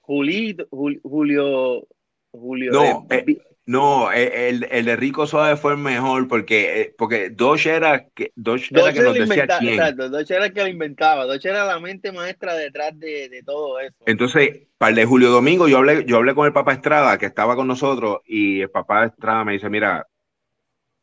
Julito, 0.00 0.66
Jul- 0.70 1.00
Julio, 1.02 1.86
Julio. 2.32 2.72
No, 2.72 3.06
eh, 3.10 3.38
No, 3.66 4.10
eh, 4.10 4.48
el, 4.48 4.66
el 4.70 4.84
de 4.84 4.96
Rico 4.96 5.26
Suave 5.26 5.56
fue 5.56 5.72
el 5.72 5.78
mejor 5.78 6.26
porque, 6.26 6.80
eh, 6.80 6.94
porque 6.96 7.30
Doge 7.30 7.70
era 7.70 7.94
era 7.94 8.08
que 8.08 8.32
nos 8.34 9.14
decía 9.14 9.46
quién. 9.58 9.74
exacto, 9.74 10.18
era 10.18 10.46
el 10.46 10.52
que 10.52 10.62
lo 10.62 10.66
inventaba, 10.66 11.26
Doche 11.26 11.50
era 11.50 11.64
la 11.64 11.78
mente 11.78 12.10
maestra 12.10 12.54
detrás 12.54 12.98
de, 12.98 13.28
de 13.28 13.42
todo 13.44 13.78
eso. 13.78 13.94
Entonces, 14.06 14.62
para 14.76 14.90
el 14.90 14.96
de 14.96 15.04
Julio 15.04 15.30
Domingo, 15.30 15.68
yo 15.68 15.78
hablé, 15.78 16.04
yo 16.04 16.16
hablé 16.16 16.34
con 16.34 16.46
el 16.46 16.52
papá 16.52 16.72
Estrada, 16.72 17.18
que 17.18 17.26
estaba 17.26 17.54
con 17.54 17.68
nosotros, 17.68 18.18
y 18.24 18.62
el 18.62 18.70
papá 18.70 19.04
Estrada 19.04 19.44
me 19.44 19.52
dice, 19.52 19.68
mira, 19.68 20.06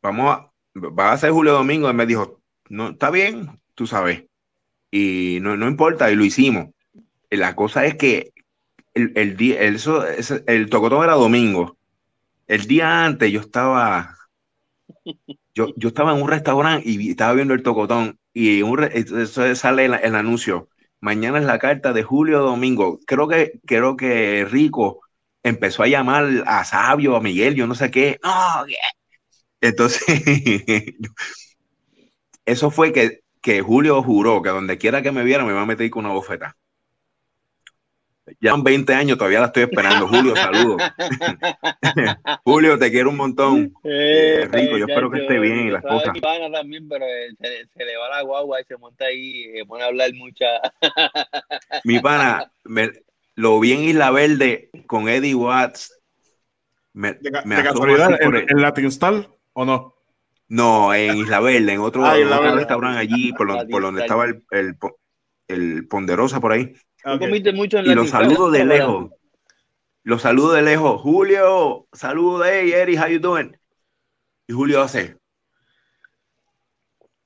vamos 0.02 0.36
a, 0.36 0.52
va 0.76 1.12
a 1.12 1.18
ser 1.18 1.30
Julio 1.30 1.52
Domingo, 1.52 1.88
y 1.88 1.94
me 1.94 2.06
dijo, 2.06 2.42
no, 2.68 2.90
está 2.90 3.10
bien, 3.10 3.48
tú 3.74 3.86
sabes, 3.86 4.24
y 4.90 5.38
no, 5.40 5.56
no 5.56 5.68
importa, 5.68 6.10
y 6.10 6.16
lo 6.16 6.24
hicimos. 6.24 6.66
La 7.30 7.54
cosa 7.54 7.86
es 7.86 7.94
que 7.94 8.32
el, 8.92 9.12
el 9.14 9.36
día, 9.36 9.60
el, 9.62 9.76
eso, 9.76 10.04
el 10.46 10.68
tocotón 10.68 11.04
era 11.04 11.14
domingo. 11.14 11.77
El 12.48 12.66
día 12.66 13.04
antes 13.04 13.30
yo 13.30 13.38
estaba, 13.40 14.16
yo, 15.54 15.68
yo 15.76 15.88
estaba 15.88 16.14
en 16.14 16.22
un 16.22 16.28
restaurante 16.28 16.88
y 16.88 17.10
estaba 17.10 17.34
viendo 17.34 17.54
el 17.54 17.62
tocotón, 17.62 18.18
y 18.32 18.62
un 18.62 18.78
re- 18.78 18.92
eso 18.98 19.54
sale 19.54 19.86
el, 19.86 19.94
el 19.94 20.14
anuncio. 20.14 20.68
Mañana 21.00 21.38
es 21.38 21.44
la 21.44 21.58
carta 21.58 21.92
de 21.92 22.02
Julio 22.02 22.40
Domingo. 22.40 22.98
Creo 23.06 23.28
que, 23.28 23.60
creo 23.66 23.96
que 23.96 24.46
Rico 24.50 25.00
empezó 25.42 25.82
a 25.82 25.86
llamar 25.88 26.26
a 26.46 26.64
Sabio, 26.64 27.16
a 27.16 27.20
Miguel, 27.20 27.54
yo 27.54 27.66
no 27.66 27.74
sé 27.74 27.90
qué. 27.90 28.18
Entonces, 29.60 30.02
eso 32.46 32.70
fue 32.70 32.92
que, 32.92 33.20
que 33.42 33.62
Julio 33.62 34.02
juró 34.02 34.42
que 34.42 34.50
donde 34.50 34.78
quiera 34.78 35.02
que 35.02 35.12
me 35.12 35.24
viera 35.24 35.44
me 35.44 35.52
iba 35.52 35.62
a 35.62 35.66
meter 35.66 35.90
con 35.90 36.04
una 36.04 36.14
bofeta. 36.14 36.56
Ya 38.40 38.52
en 38.52 38.62
20 38.62 38.94
años 38.94 39.18
todavía 39.18 39.40
la 39.40 39.46
estoy 39.46 39.64
esperando. 39.64 40.06
Julio, 40.08 40.34
saludos. 40.36 40.82
Julio, 42.44 42.78
te 42.78 42.90
quiero 42.90 43.10
un 43.10 43.16
montón. 43.16 43.72
Eh, 43.84 44.48
Rico, 44.50 44.76
yo 44.78 44.86
espero 44.86 45.10
que 45.10 45.20
esté 45.22 45.38
bien 45.38 45.66
y 45.68 45.70
las 45.70 45.82
cosas. 45.82 46.12
mi 46.14 46.20
pana 46.20 46.50
también, 46.50 46.88
pero 46.88 47.04
eh, 47.04 47.34
se, 47.40 47.66
se 47.76 47.84
le 47.84 47.96
va 47.96 48.08
la 48.10 48.22
guagua 48.22 48.60
y 48.60 48.64
se 48.64 48.76
monta 48.76 49.06
ahí 49.06 49.44
y 49.46 49.58
se 49.58 49.64
pone 49.64 49.84
a 49.84 49.86
hablar 49.86 50.10
mucha. 50.14 50.46
Mi 51.84 52.00
pana, 52.00 52.50
me- 52.64 52.92
lo 53.34 53.60
vi 53.60 53.72
en 53.72 53.80
Isla 53.84 54.10
Verde 54.10 54.70
con 54.86 55.08
Eddie 55.08 55.34
Watts. 55.34 55.94
Me, 56.92 57.12
De, 57.14 57.30
me 57.44 57.56
de 57.56 57.62
casualidad, 57.62 58.20
¿en, 58.20 58.34
el- 58.34 58.46
en 58.48 58.60
Latin 58.62 58.86
Star 58.86 59.28
o 59.52 59.64
no? 59.64 59.94
No, 60.48 60.92
en 60.94 61.16
Isla 61.18 61.40
Verde, 61.40 61.72
en 61.74 61.80
otro, 61.80 62.04
Ah, 62.04 62.18
Isla 62.18 62.38
otro 62.40 62.56
restaurante 62.56 62.98
allí, 62.98 63.32
por, 63.34 63.46
lo- 63.46 63.68
por 63.68 63.82
donde 63.82 64.00
estaba 64.00 64.24
el, 64.24 64.42
el, 64.50 64.76
po- 64.76 64.98
el 65.46 65.86
Ponderosa 65.86 66.40
por 66.40 66.52
ahí. 66.52 66.74
Comiste 67.02 67.52
mucho 67.52 67.78
en 67.78 67.86
Y 67.86 67.94
los 67.94 68.10
saludo 68.10 68.50
de 68.50 68.64
lejos. 68.64 69.10
Los 70.02 70.22
saludo 70.22 70.52
de 70.52 70.62
lejos. 70.62 71.00
Julio, 71.00 71.86
saludo, 71.92 72.44
hey, 72.44 72.72
Eddie, 72.72 72.98
how 72.98 73.08
you 73.08 73.18
doing? 73.18 73.56
Y 74.46 74.52
Julio 74.52 74.80
hace 74.80 75.18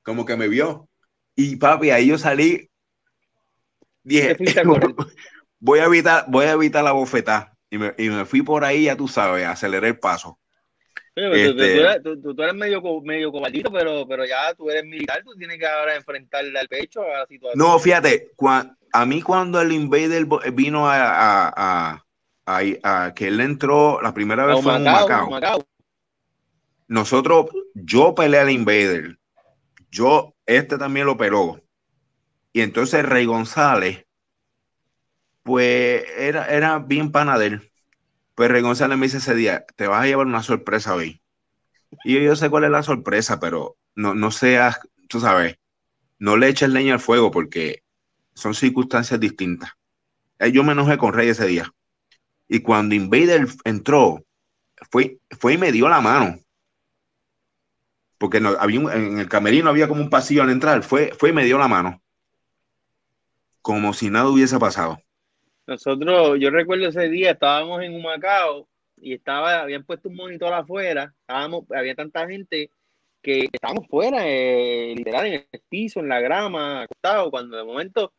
como 0.02 0.24
que 0.24 0.36
me 0.36 0.48
vio. 0.48 0.88
Y 1.34 1.56
papi, 1.56 1.90
ahí 1.90 2.08
yo 2.08 2.18
salí. 2.18 2.68
Dije, 4.02 4.36
voy 5.60 5.78
a 5.78 5.84
evitar, 5.84 6.26
voy 6.28 6.46
a 6.46 6.52
evitar 6.52 6.84
la 6.84 6.92
bofetada. 6.92 7.56
Y 7.70 7.78
me, 7.78 7.94
y 7.96 8.10
me 8.10 8.24
fui 8.26 8.42
por 8.42 8.64
ahí, 8.64 8.84
ya 8.84 8.96
tú 8.96 9.08
sabes, 9.08 9.46
aceleré 9.46 9.88
el 9.88 9.98
paso. 9.98 10.38
Pero 11.14 11.28
tú- 11.30 11.56
tú, 11.56 11.62
Este- 11.62 11.80
eres, 11.80 12.02
tú- 12.02 12.20
tú- 12.22 12.34
tú 12.34 12.42
eres 12.42 12.54
medio, 12.54 12.82
medio 13.02 13.30
cobardito, 13.30 13.70
pero, 13.70 14.06
pero 14.08 14.24
ya 14.24 14.54
tú 14.54 14.70
eres 14.70 14.84
militar, 14.84 15.22
tú 15.22 15.34
tienes 15.36 15.58
que 15.58 15.66
ahora 15.66 15.94
enfrentarle 15.94 16.58
al 16.58 16.68
pecho 16.68 17.02
a 17.02 17.18
la 17.20 17.26
situación. 17.26 17.58
No, 17.58 17.78
fíjate, 17.78 18.30
a 18.92 19.06
mí 19.06 19.20
cuando 19.20 19.60
el 19.60 19.72
Invader 19.72 20.26
vino 20.54 20.88
a, 20.88 21.48
a, 21.48 22.02
a- 22.46 23.14
que 23.14 23.28
él 23.28 23.40
entró, 23.40 24.00
la 24.02 24.14
primera 24.14 24.46
vez 24.46 24.60
fue 24.62 24.76
en 24.76 24.84
Macao. 24.84 25.26
Humacao. 25.28 25.64
Nosotros, 26.88 27.46
yo 27.74 28.14
peleé 28.14 28.40
al 28.40 28.50
Invader, 28.50 29.18
yo, 29.90 30.34
este 30.46 30.78
también 30.78 31.06
lo 31.06 31.16
peló. 31.16 31.60
Y 32.52 32.60
entonces 32.60 33.04
Rey 33.06 33.24
González, 33.24 34.04
pues 35.42 36.04
era, 36.16 36.46
era 36.46 36.78
bien 36.78 37.10
pana 37.10 37.38
él. 38.32 38.34
Pues 38.34 38.50
Rey 38.50 38.62
González 38.62 38.98
me 38.98 39.06
dice 39.06 39.18
ese 39.18 39.34
día, 39.34 39.64
te 39.76 39.86
vas 39.86 40.02
a 40.02 40.06
llevar 40.06 40.26
una 40.26 40.42
sorpresa 40.42 40.94
hoy. 40.94 41.22
Y 42.04 42.22
yo, 42.22 42.36
sé 42.36 42.50
cuál 42.50 42.64
es 42.64 42.70
la 42.70 42.82
sorpresa, 42.82 43.38
pero 43.38 43.76
no, 43.94 44.14
no 44.14 44.30
seas, 44.30 44.80
tú 45.08 45.20
sabes, 45.20 45.58
no 46.18 46.36
le 46.36 46.48
eches 46.48 46.70
leña 46.70 46.94
al 46.94 47.00
fuego 47.00 47.30
porque 47.30 47.82
son 48.34 48.54
circunstancias 48.54 49.20
distintas. 49.20 49.70
Eh, 50.38 50.52
Yo 50.52 50.64
me 50.64 50.72
enojé 50.72 50.98
con 50.98 51.12
Rey 51.12 51.28
ese 51.28 51.46
día. 51.46 51.72
Y 52.48 52.60
cuando 52.60 52.94
Invader 52.94 53.46
entró, 53.64 54.24
fue, 54.90 55.18
fue 55.38 55.54
y 55.54 55.58
me 55.58 55.72
dio 55.72 55.88
la 55.88 56.00
mano. 56.00 56.38
Porque 58.18 58.40
no, 58.40 58.50
había 58.58 58.80
en 58.94 59.18
el 59.18 59.28
camerino 59.28 59.68
había 59.68 59.88
como 59.88 60.00
un 60.00 60.10
pasillo 60.10 60.42
al 60.42 60.50
entrar. 60.50 60.82
Fue, 60.82 61.12
fue 61.18 61.30
y 61.30 61.32
me 61.32 61.44
dio 61.44 61.58
la 61.58 61.68
mano. 61.68 62.00
Como 63.60 63.92
si 63.92 64.10
nada 64.10 64.28
hubiese 64.28 64.58
pasado. 64.58 65.02
Nosotros, 65.66 66.38
yo 66.40 66.50
recuerdo 66.50 66.88
ese 66.88 67.08
día, 67.08 67.32
estábamos 67.32 67.82
en 67.82 67.94
Humacao 67.94 68.66
y 69.00 69.14
estaba, 69.14 69.60
habían 69.60 69.84
puesto 69.84 70.08
un 70.08 70.16
monitor 70.16 70.52
afuera, 70.52 71.14
estábamos, 71.20 71.64
había 71.70 71.94
tanta 71.94 72.26
gente 72.26 72.70
que 73.20 73.48
estábamos 73.52 73.86
fuera, 73.86 74.22
eh, 74.26 74.94
literal, 74.96 75.26
en 75.26 75.46
el 75.50 75.60
piso, 75.68 76.00
en 76.00 76.08
la 76.08 76.20
grama, 76.20 76.82
acostado, 76.82 77.30
cuando 77.30 77.56
de 77.56 77.64
momento 77.64 78.12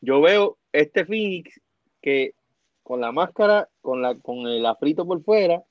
yo 0.00 0.20
veo 0.20 0.58
este 0.72 1.06
Phoenix 1.06 1.60
que 2.02 2.34
con 2.82 3.00
la 3.00 3.10
máscara, 3.10 3.68
con 3.80 4.02
la, 4.02 4.14
con 4.14 4.46
el 4.46 4.64
afrito 4.66 5.06
por 5.06 5.22
fuera 5.24 5.64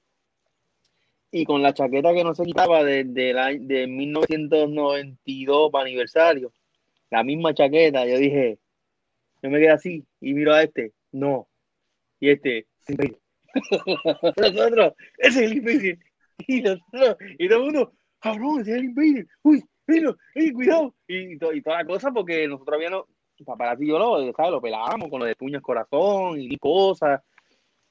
y 1.31 1.45
con 1.45 1.61
la 1.61 1.73
chaqueta 1.73 2.13
que 2.13 2.23
no 2.23 2.33
se 2.33 2.43
quitaba 2.43 2.83
desde 2.83 3.29
el 3.29 3.67
de 3.67 3.87
1992 3.87 5.71
para 5.71 5.85
aniversario, 5.85 6.51
la 7.11 7.23
misma 7.23 7.53
chaqueta, 7.53 8.05
yo 8.05 8.17
dije, 8.17 8.57
yo 9.45 9.51
me 9.51 9.59
quedé 9.59 9.69
así 9.71 10.03
y 10.19 10.33
miro 10.33 10.53
a 10.53 10.63
este, 10.63 10.93
no. 11.11 11.47
Y 12.19 12.29
este, 12.29 12.65
nosotros, 14.37 14.93
ese 15.17 15.45
es 15.45 15.51
el. 15.51 15.99
Y 16.47 16.61
nosotros, 16.61 17.17
y 17.39 17.47
todo 17.47 17.59
el 17.59 17.63
mundo, 17.65 17.93
cabrón, 18.19 18.61
ese 18.61 18.71
es 18.71 18.77
el. 18.77 19.27
Uy, 19.43 19.63
mira, 19.87 20.15
ey, 20.33 20.51
cuidado. 20.51 20.95
Y, 21.07 21.37
to- 21.37 21.53
y 21.53 21.61
toda 21.61 21.77
la 21.77 21.85
cosa, 21.85 22.11
porque 22.11 22.47
nosotros 22.47 22.75
habíamos, 22.75 23.05
paparazzi 23.45 23.87
yo 23.87 23.99
lo, 23.99 24.33
¿sabes? 24.33 24.51
lo 24.51 24.61
pelábamos 24.61 25.09
con 25.09 25.19
lo 25.19 25.25
de 25.25 25.35
puños 25.35 25.61
corazón 25.61 26.39
y 26.41 26.57
cosas. 26.57 27.21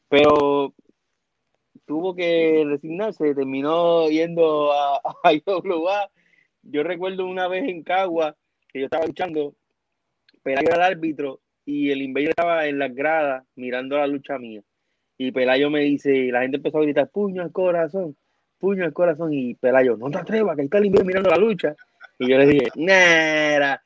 Pero 0.08 0.74
tuvo 1.86 2.14
que 2.14 2.64
resignarse, 2.66 3.34
terminó 3.34 4.08
yendo 4.08 4.72
a, 4.72 4.96
a 5.24 5.32
IWA. 5.32 6.10
Yo 6.62 6.82
recuerdo 6.82 7.26
una 7.26 7.46
vez 7.48 7.64
en 7.68 7.82
Cagua 7.82 8.36
que 8.68 8.80
yo 8.80 8.84
estaba 8.86 9.06
luchando, 9.06 9.54
Pelayo 10.42 10.66
era 10.68 10.76
el 10.76 10.94
árbitro 10.94 11.40
y 11.64 11.90
el 11.90 12.02
Invader 12.02 12.30
estaba 12.30 12.66
en 12.66 12.78
las 12.78 12.94
gradas 12.94 13.44
mirando 13.56 13.96
la 13.96 14.06
lucha 14.06 14.38
mía. 14.38 14.62
Y 15.16 15.32
Pelayo 15.32 15.70
me 15.70 15.80
dice, 15.80 16.30
la 16.32 16.42
gente 16.42 16.56
empezó 16.56 16.78
a 16.78 16.82
gritar, 16.82 17.08
puño 17.08 17.42
al 17.42 17.52
corazón, 17.52 18.16
puño 18.58 18.84
al 18.84 18.92
corazón. 18.92 19.32
Y 19.32 19.54
Pelayo, 19.54 19.96
no 19.96 20.10
te 20.10 20.18
atrevas, 20.18 20.56
que 20.56 20.62
ahí 20.62 20.66
está 20.66 20.78
el 20.78 20.86
Invader 20.86 21.06
mirando 21.06 21.30
la 21.30 21.36
lucha. 21.36 21.74
Y 22.18 22.28
yo 22.28 22.38
le 22.38 22.46
dije, 22.46 22.68
nera, 22.74 23.82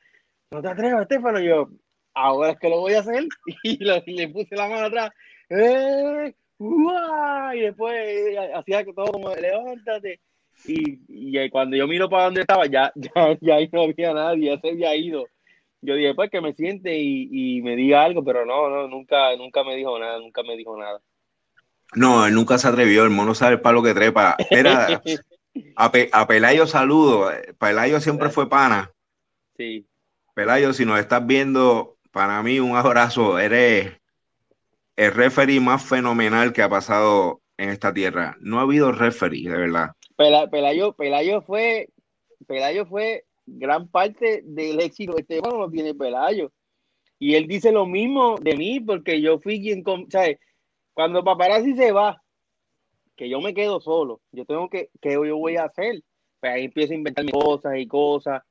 no 0.51 0.63
te 0.63 0.69
atrevas, 0.69 1.03
Estefano. 1.03 1.41
Y 1.41 1.47
yo, 1.47 1.69
ahora 2.15 2.53
es 2.53 2.59
que 2.59 2.69
lo 2.69 2.81
voy 2.81 2.95
a 2.95 3.01
hacer. 3.01 3.25
Y 3.63 3.85
le 3.85 4.29
puse 4.29 4.57
la 4.57 4.69
mano 4.69 4.87
atrás, 4.87 5.11
¡eh! 5.51 6.35
Y 6.61 7.61
después 7.61 7.95
eh, 7.97 8.37
hacía 8.55 8.85
todo 8.85 9.13
como, 9.13 9.35
levántate. 9.35 10.21
Y, 10.67 11.01
y 11.09 11.51
cuando 11.51 11.77
yo 11.77 11.87
miro 11.87 12.09
para 12.09 12.25
donde 12.25 12.41
estaba, 12.41 12.67
ya, 12.67 12.93
ya, 12.97 13.39
ya 13.41 13.55
ahí 13.55 13.69
no 13.73 13.83
había 13.83 14.13
nadie, 14.13 14.51
ya 14.51 14.61
se 14.61 14.71
había 14.71 14.97
ido. 14.97 15.27
Yo 15.81 15.95
dije, 15.95 16.15
pues 16.15 16.31
que 16.31 16.41
me 16.41 16.55
siente 16.55 16.99
y, 16.99 17.29
y 17.31 17.63
me 17.63 17.77
diga 17.77 18.03
algo, 18.05 18.25
pero 18.25 18.45
no, 18.45 18.69
no, 18.69 18.89
nunca, 18.89 19.35
nunca 19.37 19.63
me 19.65 19.77
dijo 19.77 19.99
nada, 19.99 20.19
nunca 20.19 20.43
me 20.43 20.57
dijo 20.57 20.77
nada. 20.77 21.01
No, 21.95 22.27
él 22.27 22.35
nunca 22.35 22.59
se 22.59 22.69
atrevió. 22.69 23.05
El 23.05 23.11
mono 23.11 23.35
sabe 23.35 23.55
el 23.55 23.61
palo 23.61 23.83
que 23.83 23.95
trepa. 23.95 24.37
Era 24.51 25.03
a, 25.77 25.93
Pe- 25.93 26.11
a 26.13 26.27
Pelayo 26.27 26.67
saludo. 26.67 27.31
Pelayo 27.59 28.01
siempre 28.01 28.31
fue 28.31 28.49
pana. 28.49 28.91
Sí, 29.57 29.87
Pelayo, 30.35 30.73
si 30.73 30.85
nos 30.85 31.01
estás 31.01 31.27
viendo, 31.27 31.97
para 32.13 32.43
mí 32.43 32.61
un 32.61 32.77
abrazo. 32.77 33.39
Eres 33.39 33.93
el 34.97 35.13
referee 35.13 35.61
más 35.61 35.85
fenomenal 35.85 36.53
que 36.53 36.63
ha 36.63 36.69
pasado 36.69 37.41
en 37.57 37.71
esta 37.71 37.93
tierra. 37.95 38.37
No 38.41 38.59
ha 38.59 38.63
habido 38.63 38.93
referee, 38.93 39.49
de 39.49 39.57
verdad. 39.57 39.93
Pelayo, 40.17 40.93
Pelayo 40.95 41.43
fue, 41.43 41.89
Pelayo 42.47 42.87
fue 42.87 43.25
gran 43.57 43.89
parte 43.89 44.43
del 44.45 44.81
éxito 44.81 45.15
de 45.15 45.23
este 45.23 45.41
juego, 45.41 45.59
lo 45.59 45.71
tiene 45.71 45.95
Pelayo. 45.95 46.53
Y 47.19 47.35
él 47.35 47.47
dice 47.47 47.73
lo 47.73 47.87
mismo 47.87 48.37
de 48.41 48.57
mí, 48.57 48.81
porque 48.81 49.21
yo 49.21 49.39
fui 49.39 49.61
quien, 49.61 49.83
¿sabes? 50.11 50.39
Cuando 50.95 51.25
Paparazzi 51.25 51.75
se 51.75 51.93
va, 51.93 52.23
que 53.17 53.29
yo 53.29 53.41
me 53.41 53.55
quedo 53.55 53.81
solo, 53.81 54.21
yo 54.31 54.45
tengo 54.45 54.69
que, 54.69 54.91
¿qué 55.01 55.13
yo 55.13 55.37
voy 55.37 55.57
a 55.57 55.65
hacer? 55.65 56.03
Pues 56.41 56.53
ahí 56.53 56.65
empiezo 56.65 56.93
a 56.93 56.97
inventar 56.97 57.29
cosas 57.31 57.77
y 57.77 57.87
cosas. 57.87 58.43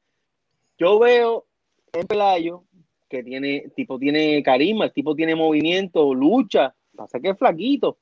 Yo 0.78 1.00
veo 1.00 1.46
en 1.94 2.06
Pelayo 2.06 2.64
que 3.10 3.24
tiene, 3.24 3.72
tipo 3.76 3.98
tiene 3.98 4.44
carisma, 4.44 4.86
el 4.86 4.94
tipo 4.94 5.16
tiene 5.16 5.36
movimiento, 5.36 6.14
lucha, 6.14 6.76
pasa 6.96 7.20
que 7.20 7.30
es 7.30 7.38
flaquito. 7.38 7.98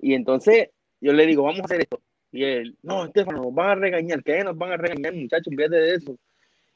Y 0.00 0.14
entonces 0.14 0.70
yo 1.00 1.12
le 1.12 1.26
digo, 1.26 1.42
vamos 1.42 1.60
a 1.60 1.64
hacer 1.64 1.80
esto. 1.80 2.00
Y 2.34 2.42
él, 2.42 2.76
no, 2.82 3.04
Estefano, 3.04 3.44
nos 3.44 3.54
van 3.54 3.70
a 3.70 3.74
regañar. 3.76 4.24
¿Qué 4.24 4.42
nos 4.42 4.58
van 4.58 4.72
a 4.72 4.76
regañar, 4.76 5.14
muchachos? 5.14 5.46
Olvídate 5.46 5.76
de 5.76 5.94
eso. 5.94 6.18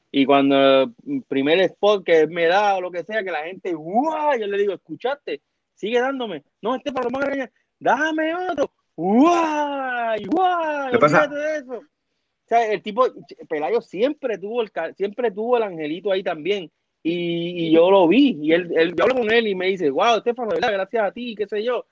Y 0.09 0.25
cuando 0.25 0.83
el 0.83 1.23
primer 1.27 1.59
spot 1.59 2.05
que 2.05 2.27
me 2.27 2.45
da 2.45 2.77
o 2.77 2.81
lo 2.81 2.89
que 2.89 3.03
sea, 3.03 3.25
que 3.25 3.31
la 3.31 3.43
gente, 3.43 3.73
¡guau! 3.73 4.39
Yo 4.39 4.47
le 4.47 4.57
digo, 4.57 4.73
escuchaste, 4.73 5.41
sigue 5.75 5.99
dándome. 5.99 6.45
No, 6.61 6.77
Estefano, 6.77 7.09
nos 7.09 7.11
van 7.11 7.23
a 7.23 7.25
regañar. 7.25 7.51
Dame 7.77 8.33
otro. 8.33 8.71
¡Guau! 8.95 10.17
¡Guau! 10.27 10.91
¿Qué 10.91 10.97
pasa? 10.97 11.27
De 11.27 11.57
eso. 11.57 11.73
O 11.73 12.47
sea, 12.47 12.71
el 12.71 12.81
tipo, 12.81 13.05
Pelayo 13.49 13.81
siempre 13.81 14.37
tuvo 14.37 14.61
el, 14.61 14.71
siempre 14.95 15.29
tuvo 15.29 15.57
el 15.57 15.63
angelito 15.63 16.09
ahí 16.09 16.23
también. 16.23 16.71
Y, 17.03 17.65
y 17.67 17.71
yo 17.73 17.91
lo 17.91 18.07
vi. 18.07 18.37
Y 18.41 18.53
él, 18.53 18.71
él, 18.77 18.95
yo 18.95 19.03
hablo 19.03 19.15
con 19.15 19.29
él 19.29 19.45
y 19.45 19.55
me 19.55 19.67
dice, 19.67 19.89
wow, 19.89 20.19
Estefano, 20.19 20.51
¿verdad? 20.51 20.71
gracias 20.71 21.03
a 21.03 21.11
ti, 21.11 21.35
qué 21.35 21.47
sé 21.47 21.65
yo. 21.65 21.85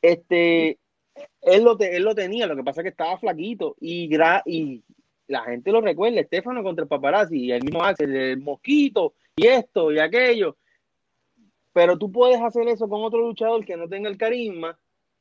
Este, 0.00 0.78
él 1.42 1.64
lo, 1.64 1.78
él 1.78 2.02
lo 2.02 2.14
tenía, 2.14 2.46
lo 2.46 2.56
que 2.56 2.62
pasa 2.62 2.80
es 2.80 2.84
que 2.84 2.90
estaba 2.90 3.18
flaquito 3.18 3.76
y, 3.80 4.08
gra, 4.08 4.42
y 4.46 4.82
la 5.26 5.42
gente 5.44 5.72
lo 5.72 5.80
recuerda, 5.80 6.20
Estefano 6.20 6.62
contra 6.62 6.82
el 6.82 6.88
paparazzi, 6.88 7.38
y 7.38 7.52
el 7.52 7.62
mismo 7.62 7.82
Axel, 7.82 8.14
el 8.14 8.40
mosquito, 8.40 9.14
y 9.36 9.46
esto, 9.46 9.92
y 9.92 9.98
aquello. 9.98 10.56
Pero 11.72 11.96
tú 11.96 12.10
puedes 12.10 12.40
hacer 12.40 12.66
eso 12.68 12.88
con 12.88 13.02
otro 13.02 13.20
luchador 13.20 13.64
que 13.64 13.76
no 13.76 13.88
tenga 13.88 14.08
el 14.08 14.18
carisma 14.18 14.78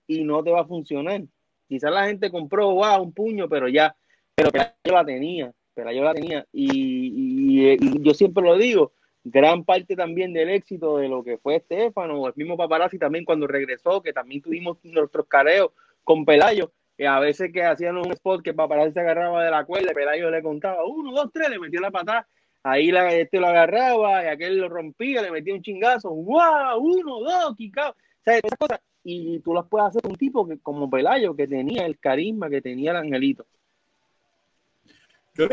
y 0.08 0.24
no 0.24 0.44
te 0.44 0.52
va 0.52 0.62
a 0.62 0.66
funcionar. 0.66 1.22
Quizás 1.68 1.92
la 1.92 2.08
gente 2.08 2.32
compró, 2.32 2.74
wow, 2.74 3.04
un 3.04 3.14
puño, 3.14 3.48
pero 3.48 3.68
ya, 3.68 3.96
pero 4.34 4.50
yo 4.52 4.92
la 4.92 5.06
tenía, 5.06 5.54
pero 5.76 5.92
yo 5.92 6.04
la 6.04 6.14
tenía. 6.14 6.48
Y, 6.52 7.76
y, 7.76 8.02
yo 8.02 8.14
siempre 8.16 8.44
lo 8.44 8.58
digo, 8.58 8.94
gran 9.24 9.64
parte 9.64 9.96
también 9.96 10.34
del 10.34 10.50
éxito 10.50 10.98
de 10.98 11.08
lo 11.08 11.24
que 11.24 11.38
fue 11.38 11.58
Estefano, 11.58 12.28
el 12.28 12.34
mismo 12.36 12.58
paparazzi 12.58 12.98
también 12.98 13.26
cuando 13.26 13.48
regresó, 13.48 14.02
que 14.02 14.14
también 14.14 14.42
tuvimos 14.42 14.78
nuestros 14.84 15.28
careos 15.28 15.72
con 16.04 16.26
Pelayo, 16.26 16.72
que 16.98 17.08
a 17.08 17.20
veces 17.20 17.52
que 17.54 17.64
hacían 17.64 17.98
un 17.98 18.12
spot 18.12 18.42
que 18.42 18.54
Paparazzi 18.54 18.94
se 18.94 19.00
agarraba 19.00 19.44
de 19.44 19.52
la 19.52 19.66
cuerda, 19.66 19.94
Pelayo 19.94 20.30
le 20.30 20.42
contaba 20.42 20.86
uno, 20.86 21.12
dos, 21.12 21.30
tres, 21.34 21.50
le 21.50 21.60
metía 21.60 21.80
la 21.80 21.92
patada, 21.92 22.28
ahí 22.64 22.92
la, 22.92 23.14
este 23.14 23.40
lo 23.40 23.48
agarraba 23.48 24.24
y 24.24 24.28
aquel 24.28 24.58
lo 24.58 24.70
rompía, 24.70 25.22
le 25.22 25.32
metía 25.32 25.54
un 25.54 25.62
chingazo, 25.62 26.10
wow, 26.10 26.78
uno, 26.78 27.20
dos, 27.20 27.56
quicao, 27.56 27.92
o 27.92 28.24
sea, 28.24 28.38
esas 28.38 28.58
cosas, 28.58 28.82
y 29.04 29.40
tú 29.40 29.54
las 29.54 29.66
puedes 29.68 29.88
hacer 29.88 30.02
un 30.06 30.16
tipo 30.16 30.48
que, 30.48 30.60
como 30.60 30.90
Pelayo, 30.90 31.36
que 31.36 31.48
tenía 31.48 31.86
el 31.86 31.98
carisma, 32.00 32.50
que 32.50 32.62
tenía 32.62 32.92
el 32.92 32.98
angelito. 32.98 33.46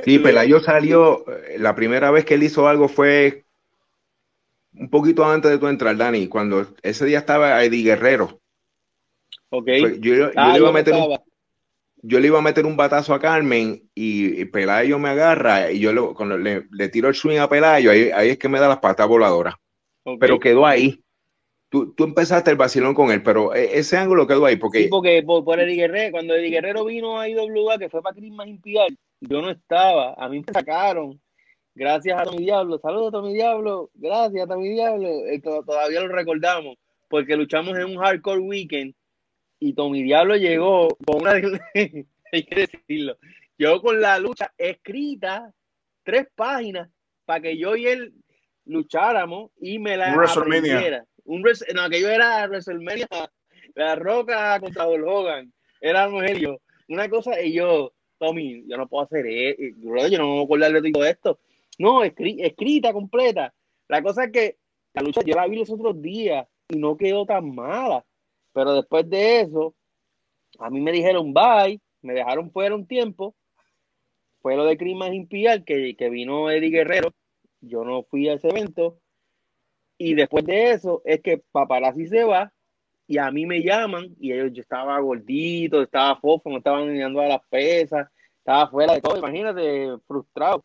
Sí, 0.04 0.18
Pelayo 0.18 0.58
salió, 0.58 1.24
eh, 1.30 1.58
la 1.58 1.76
primera 1.76 2.10
vez 2.10 2.24
que 2.24 2.34
él 2.34 2.42
hizo 2.42 2.66
algo 2.66 2.88
fue 2.88 3.45
un 4.78 4.90
poquito 4.90 5.24
antes 5.24 5.50
de 5.50 5.58
tu 5.58 5.68
entrar, 5.68 5.96
Dani, 5.96 6.28
cuando 6.28 6.66
ese 6.82 7.06
día 7.06 7.18
estaba 7.18 7.62
Eddie 7.64 7.84
Guerrero. 7.84 8.40
Okay. 9.48 9.98
Yo, 10.00 10.14
yo, 10.14 10.30
ah, 10.36 10.52
le 10.52 10.58
iba 10.58 10.68
a 10.68 10.72
meter 10.72 10.94
un, 10.94 11.16
yo 12.02 12.20
le 12.20 12.26
iba 12.26 12.38
a 12.38 12.42
meter 12.42 12.66
un 12.66 12.76
batazo 12.76 13.14
a 13.14 13.20
Carmen 13.20 13.88
y, 13.94 14.40
y 14.40 14.44
Pelayo 14.44 14.98
me 14.98 15.08
agarra 15.08 15.70
y 15.72 15.80
yo 15.80 15.92
le, 15.92 16.00
cuando 16.14 16.36
le, 16.36 16.66
le, 16.70 16.88
tiro 16.88 17.08
el 17.08 17.14
swing 17.14 17.38
a 17.38 17.48
Pelayo, 17.48 17.90
ahí, 17.90 18.10
ahí, 18.10 18.30
es 18.30 18.38
que 18.38 18.48
me 18.48 18.60
da 18.60 18.68
las 18.68 18.78
patas 18.78 19.08
voladoras. 19.08 19.54
Okay. 20.04 20.18
Pero 20.18 20.38
quedó 20.38 20.66
ahí. 20.66 21.02
Tú, 21.68 21.92
tú, 21.94 22.04
empezaste 22.04 22.50
el 22.50 22.56
vacilón 22.56 22.94
con 22.94 23.10
él, 23.10 23.22
pero 23.22 23.54
e, 23.54 23.78
ese 23.78 23.96
ángulo 23.96 24.26
quedó 24.26 24.46
ahí. 24.46 24.56
Porque, 24.56 24.84
sí, 24.84 24.88
porque 24.88 25.22
por, 25.24 25.44
por 25.44 25.58
Eddie 25.58 25.74
Guerrero, 25.76 26.12
cuando 26.12 26.34
Eddie 26.34 26.50
Guerrero 26.50 26.84
vino 26.84 27.18
a 27.18 27.28
IWA, 27.28 27.78
que 27.78 27.88
fue 27.88 28.02
para 28.02 28.14
Christmas 28.14 28.46
Imperial, 28.46 28.96
yo 29.20 29.42
no 29.42 29.50
estaba, 29.50 30.14
a 30.14 30.28
mí 30.28 30.44
me 30.46 30.52
sacaron. 30.52 31.20
Gracias 31.76 32.18
a 32.18 32.24
Tommy 32.24 32.38
Diablo, 32.38 32.78
saludos 32.78 33.12
Tommy 33.12 33.34
Diablo, 33.34 33.90
gracias 33.92 34.44
a 34.44 34.46
Tommy 34.46 34.70
Diablo, 34.70 35.10
todavía 35.62 36.00
lo 36.00 36.08
recordamos, 36.08 36.78
porque 37.06 37.36
luchamos 37.36 37.76
en 37.76 37.84
un 37.84 37.98
hardcore 37.98 38.40
weekend 38.40 38.94
y 39.60 39.74
Tommy 39.74 40.02
Diablo 40.02 40.36
llegó 40.36 40.88
con 41.04 41.20
una 41.20 41.32
hay 42.32 42.42
que 42.44 42.66
decirlo, 42.66 43.18
llegó 43.58 43.82
con 43.82 44.00
la 44.00 44.18
lucha 44.18 44.54
escrita, 44.56 45.52
tres 46.02 46.26
páginas, 46.34 46.88
para 47.26 47.42
que 47.42 47.58
yo 47.58 47.76
y 47.76 47.88
él 47.88 48.14
lucháramos 48.64 49.50
y 49.60 49.78
me 49.78 49.98
la 49.98 50.16
WrestleMania. 50.16 51.04
Un 51.24 51.42
no, 51.42 51.82
aquello 51.82 52.08
era 52.08 52.46
WrestleMania, 52.46 53.06
la 53.74 53.96
roca 53.96 54.58
contra 54.60 54.88
Hulk 54.88 55.06
Hogan, 55.06 55.52
era 55.82 56.08
ellos, 56.26 56.56
una 56.88 57.10
cosa, 57.10 57.38
y 57.42 57.52
yo, 57.52 57.92
Tommy, 58.16 58.64
yo 58.66 58.78
no 58.78 58.88
puedo 58.88 59.04
hacer 59.04 59.26
eso, 59.26 59.60
yo 60.08 60.18
no 60.18 60.24
me 60.24 60.30
voy 60.30 60.40
a 60.40 60.44
acordar 60.44 60.72
de 60.72 60.90
todo 60.90 61.04
esto. 61.04 61.38
No, 61.78 62.02
escri 62.04 62.42
escrita 62.42 62.92
completa. 62.92 63.54
La 63.88 64.02
cosa 64.02 64.24
es 64.24 64.32
que 64.32 64.58
la 64.94 65.02
lucha 65.02 65.20
yo 65.24 65.34
la 65.34 65.46
vi 65.46 65.58
los 65.58 65.70
otros 65.70 66.00
días 66.00 66.46
y 66.68 66.78
no 66.78 66.96
quedó 66.96 67.26
tan 67.26 67.54
mala. 67.54 68.04
Pero 68.52 68.74
después 68.74 69.08
de 69.08 69.40
eso, 69.40 69.74
a 70.58 70.70
mí 70.70 70.80
me 70.80 70.92
dijeron 70.92 71.34
bye, 71.34 71.80
me 72.02 72.14
dejaron 72.14 72.50
fuera 72.50 72.74
un 72.74 72.86
tiempo. 72.86 73.34
Fue 74.40 74.56
lo 74.56 74.64
de 74.64 74.78
Crimas 74.78 75.12
Impial, 75.12 75.64
que, 75.64 75.96
que 75.96 76.08
vino 76.08 76.50
Eddie 76.50 76.70
Guerrero. 76.70 77.12
Yo 77.60 77.84
no 77.84 78.04
fui 78.04 78.28
a 78.28 78.34
ese 78.34 78.48
evento. 78.48 78.98
Y 79.98 80.14
después 80.14 80.44
de 80.44 80.70
eso, 80.70 81.02
es 81.04 81.20
que 81.20 81.38
Paparazzi 81.38 82.06
se 82.06 82.24
va 82.24 82.52
y 83.06 83.18
a 83.18 83.30
mí 83.30 83.46
me 83.46 83.62
llaman. 83.62 84.14
Y 84.18 84.32
ellos, 84.32 84.52
yo 84.52 84.62
estaba 84.62 84.98
gordito, 85.00 85.82
estaba 85.82 86.18
fofo, 86.20 86.50
me 86.50 86.58
estaban 86.58 86.84
enseñando 86.84 87.20
a 87.20 87.28
las 87.28 87.40
pesas, 87.48 88.08
estaba 88.38 88.70
fuera 88.70 88.94
de 88.94 89.00
todo. 89.00 89.18
Imagínate, 89.18 89.98
frustrado. 90.06 90.64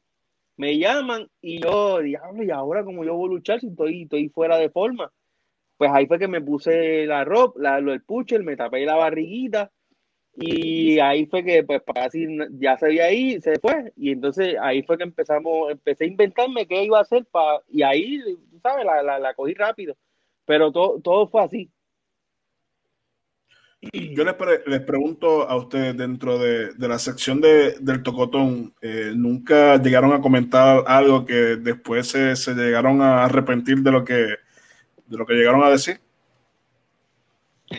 Me 0.62 0.78
llaman 0.78 1.28
y 1.41 1.59
yo, 1.59 2.01
diablo, 2.01 2.43
y 2.43 2.51
ahora 2.51 2.84
como 2.84 3.03
yo 3.03 3.16
voy 3.16 3.30
a 3.30 3.34
luchar 3.34 3.59
si 3.59 3.70
estoy, 3.70 4.03
estoy 4.03 4.30
fuera 4.30 4.57
de 4.57 4.70
forma. 4.70 5.12
Pues 5.76 5.89
ahí 5.91 6.05
fue 6.05 6.20
que 6.20 6.28
me 6.28 6.39
puse 6.39 7.07
la 7.07 7.26
ropa, 7.26 7.59
la, 7.59 7.82
lo 7.82 7.89
del 7.89 8.03
pucher, 8.03 8.43
me 8.43 8.55
tapé 8.55 8.86
la 8.86 8.95
barriguita 8.95 9.72
y 10.36 10.99
ahí 10.99 11.26
fue 11.26 11.43
que 11.43 11.64
pues 11.64 11.82
casi 11.95 12.28
ya 12.59 12.78
se 12.78 12.86
había 12.86 13.05
ahí, 13.05 13.41
se 13.41 13.57
fue. 13.59 13.91
Y 13.95 14.12
entonces 14.12 14.55
ahí 14.62 14.84
fue 14.84 14.99
que 14.99 15.03
empezamos, 15.05 15.72
empecé 15.72 16.03
a 16.03 16.07
inventarme 16.09 16.68
qué 16.68 16.84
iba 16.84 16.99
a 16.99 17.01
hacer 17.01 17.26
para 17.32 17.62
y 17.68 17.82
ahí, 17.82 18.22
tú 18.51 18.59
sabes, 18.62 18.86
la, 18.86 19.01
la, 19.01 19.18
la 19.18 19.34
cogí 19.34 19.55
rápido, 19.55 19.95
pero 20.45 20.72
todo, 20.72 21.01
todo 21.01 21.28
fue 21.28 21.41
así. 21.41 21.72
Yo 23.82 24.24
les, 24.24 24.36
pre 24.36 24.62
les, 24.68 24.82
pregunto 24.82 25.50
a 25.50 25.56
ustedes 25.56 25.98
dentro 25.98 26.38
de, 26.38 26.74
de 26.74 26.88
la 26.88 27.00
sección 27.00 27.42
de, 27.42 27.80
del 27.80 28.04
tocotón, 28.04 28.76
eh, 28.80 29.12
¿nunca 29.16 29.78
llegaron 29.82 30.14
a 30.14 30.22
comentar 30.22 30.84
algo 30.86 31.26
que 31.26 31.56
después 31.56 32.08
se, 32.08 32.36
se 32.36 32.54
llegaron 32.54 33.02
a 33.02 33.24
arrepentir 33.24 33.80
de 33.80 33.92
lo 33.92 34.06
que 34.06 34.14
de 34.14 35.18
lo 35.18 35.26
que 35.26 35.34
llegaron 35.34 35.64
a 35.64 35.70
decir? 35.70 36.00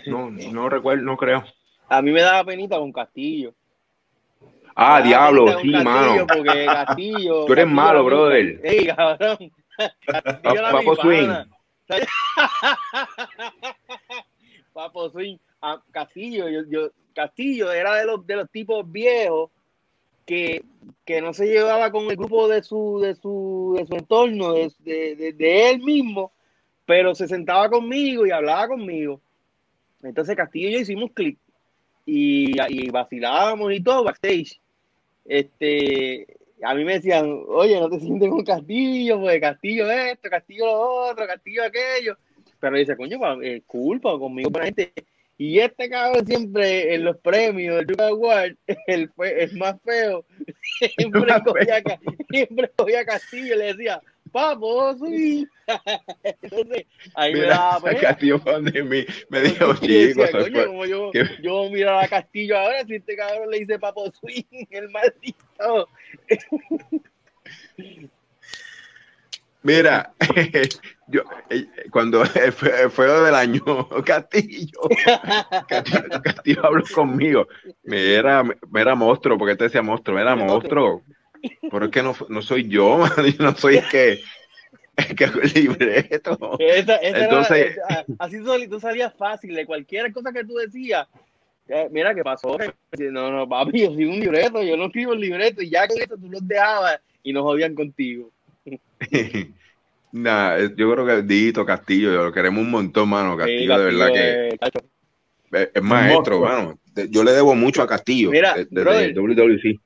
No, 0.06 0.28
no 0.30 0.68
recuerdo, 0.68 1.04
no 1.04 1.16
creo. 1.16 1.44
A 1.88 2.02
mí 2.02 2.10
me 2.10 2.22
daba 2.22 2.44
penita 2.44 2.78
con 2.78 2.90
Castillo. 2.90 3.54
Ah, 4.74 5.00
diablo, 5.02 5.60
sí, 5.60 5.70
mano. 5.70 6.26
Porque 6.26 6.66
Castillo. 6.66 7.44
Tú 7.46 7.52
eres 7.52 7.68
malo, 7.68 8.04
brother. 8.04 8.60
Ey, 8.64 8.86
cabrón. 8.86 9.52
Papo 10.42 10.96
Swing. 10.96 11.30
Papo 14.72 15.10
Swing. 15.10 15.38
Castillo, 15.90 16.48
yo, 16.48 16.62
yo, 16.68 16.90
Castillo 17.14 17.72
era 17.72 17.96
de 17.96 18.06
los, 18.06 18.26
de 18.26 18.36
los 18.36 18.50
tipos 18.50 18.90
viejos 18.90 19.50
que, 20.26 20.64
que 21.04 21.20
no 21.20 21.32
se 21.32 21.46
llevaba 21.46 21.90
con 21.90 22.10
el 22.10 22.16
grupo 22.16 22.48
de 22.48 22.62
su, 22.62 23.00
de 23.00 23.14
su, 23.14 23.74
de 23.78 23.86
su 23.86 23.94
entorno, 23.94 24.52
de, 24.54 24.72
de, 24.80 25.32
de 25.32 25.70
él 25.70 25.80
mismo 25.80 26.32
pero 26.84 27.14
se 27.14 27.28
sentaba 27.28 27.68
conmigo 27.68 28.26
y 28.26 28.30
hablaba 28.30 28.68
conmigo. 28.68 29.20
Entonces 30.02 30.36
Castillo 30.36 30.68
y 30.68 30.72
yo 30.72 30.78
hicimos 30.80 31.10
clic 31.12 31.38
y, 32.04 32.90
vacilábamos 32.90 33.72
y 33.72 33.82
todo 33.82 34.04
backstage. 34.04 34.60
Este, 35.24 36.26
a 36.62 36.74
mí 36.74 36.84
me 36.84 36.94
decían, 36.94 37.44
oye, 37.48 37.78
no 37.78 37.88
te 37.88 38.00
sientes 38.00 38.28
con 38.28 38.44
Castillo, 38.44 39.20
pues 39.20 39.40
Castillo 39.40 39.90
esto, 39.90 40.28
Castillo 40.28 40.66
lo 40.66 40.80
otro, 41.10 41.26
Castillo 41.26 41.64
aquello. 41.64 42.16
Pero 42.58 42.76
dice, 42.76 42.96
coño, 42.96 43.18
es 43.40 43.62
culpa 43.64 44.18
conmigo 44.18 44.50
para 44.50 44.66
gente. 44.66 44.92
Y 45.38 45.58
este 45.58 45.88
cabrón 45.88 46.26
siempre 46.26 46.94
en 46.94 47.04
los 47.04 47.16
premios 47.18 47.76
del 47.78 47.86
Yuka 47.88 48.08
Award, 48.08 48.54
el, 48.86 49.10
el 49.18 49.56
más 49.56 49.76
feo, 49.84 50.24
siempre 50.96 51.34
cogía, 51.44 51.82
siempre 52.30 52.70
cogía 52.76 53.04
Castillo 53.04 53.54
y 53.54 53.58
le 53.58 53.64
decía, 53.74 54.00
papo, 54.30 54.94
sí. 55.04 55.46
Entonces, 56.22 56.86
ahí 57.14 57.32
me 57.32 57.40
Mira, 57.40 57.54
daba 57.56 57.80
pena. 57.80 58.00
Castillo 58.00 58.38
fue 58.38 58.52
donde 58.52 58.82
mí 58.84 59.04
me 59.30 59.40
dijo, 59.40 59.74
chico, 59.74 59.86
decía, 59.88 60.24
eso 60.26 60.38
coño, 60.38 60.52
fue- 60.52 60.66
como 60.66 60.86
yo, 60.86 61.10
que- 61.10 61.24
yo 61.42 61.70
miro 61.70 61.98
a 61.98 62.06
Castillo 62.08 62.56
ahora, 62.58 62.84
si 62.84 62.94
este 62.96 63.16
cabrón 63.16 63.50
le 63.50 63.58
dice 63.60 63.78
papo 63.78 64.10
swing, 64.12 64.44
el 64.70 64.88
maldito. 64.90 65.88
Mira, 69.64 70.12
yo, 71.06 71.22
eh, 71.50 71.66
cuando 71.90 72.24
fue, 72.52 72.90
fue 72.90 73.06
lo 73.06 73.22
del 73.24 73.34
año, 73.34 73.62
Castillo, 74.04 74.80
Castillo, 75.68 76.22
Castillo 76.22 76.66
habló 76.66 76.82
conmigo, 76.94 77.46
me 77.84 78.14
era, 78.14 78.42
me 78.42 78.80
era 78.80 78.94
monstruo, 78.94 79.38
porque 79.38 79.54
te 79.56 79.64
decía 79.64 79.82
monstruo, 79.82 80.16
me 80.16 80.22
era 80.22 80.34
monstruo, 80.34 81.02
pero 81.70 81.84
es 81.86 81.90
que 81.92 82.02
no, 82.02 82.14
no 82.28 82.42
soy 82.42 82.68
yo, 82.68 82.98
man, 82.98 83.10
yo 83.24 83.44
no 83.44 83.54
soy 83.56 83.76
el 83.76 83.88
que, 83.88 84.20
el 84.96 85.14
que 85.16 85.24
el 85.24 85.52
libreto. 85.54 86.56
Esa, 86.58 86.96
esa 86.96 87.24
Entonces- 87.24 87.78
así 88.18 88.38
tú, 88.42 88.52
tú 88.68 88.80
salías 88.80 89.14
fácil 89.14 89.54
de 89.54 89.64
cualquier 89.66 90.12
cosa 90.12 90.32
que 90.32 90.44
tú 90.44 90.54
decías. 90.54 91.06
eh, 91.68 91.88
Mira, 91.92 92.14
¿qué 92.16 92.24
pasó? 92.24 92.58
No, 92.98 93.30
no, 93.30 93.48
papi, 93.48 93.82
yo 93.82 93.92
soy 93.92 94.06
un 94.06 94.18
libreto, 94.18 94.60
yo 94.62 94.76
no 94.76 94.86
escribo 94.86 95.12
el 95.12 95.20
libreto 95.20 95.62
y 95.62 95.70
ya 95.70 95.86
con 95.86 95.98
eso 95.98 96.16
tú 96.16 96.28
los 96.28 96.46
dejabas 96.46 97.00
y 97.22 97.32
nos 97.32 97.44
jodían 97.44 97.74
contigo. 97.76 98.30
Nah, 100.14 100.58
yo 100.76 100.92
creo 100.92 101.06
que 101.06 101.22
Dito 101.22 101.64
Castillo, 101.64 102.12
yo 102.12 102.22
lo 102.24 102.32
queremos 102.32 102.62
un 102.62 102.70
montón, 102.70 103.08
mano. 103.08 103.34
Castillo, 103.34 103.74
Sí, 103.76 103.80
de 103.80 103.84
verdad 103.86 104.12
que 104.12 104.48
es, 105.58 105.70
es 105.74 105.82
maestro, 105.82 106.38
monstruo. 106.38 106.40
mano. 106.42 106.78
De- 106.92 107.08
Yo 107.08 107.24
le 107.24 107.32
debo 107.32 107.54
mucho 107.54 107.80
a 107.82 107.86
Castillo 107.86 108.30
Mira, 108.30 108.52
de- 108.54 108.66
brother, 108.70 109.14
WWC. 109.14 109.80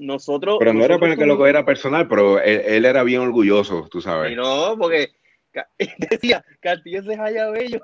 Nosotros. 0.00 0.56
Pero 0.58 0.74
no 0.74 0.80
era 0.80 0.88
nosotros 0.96 1.00
para 1.00 1.16
que 1.16 1.24
lo 1.26 1.38
cogiera 1.38 1.64
personal, 1.64 2.06
pero 2.08 2.38
él, 2.40 2.60
él 2.66 2.84
era 2.84 3.02
bien 3.04 3.22
orgulloso, 3.22 3.88
tú 3.90 4.00
Y 4.00 4.02
sabes. 4.02 4.36
no, 4.36 4.76
porque 4.78 5.12
decía, 6.10 6.44
Castillo 6.60 7.02
se 7.02 7.16
halla 7.16 7.48
bello. 7.48 7.80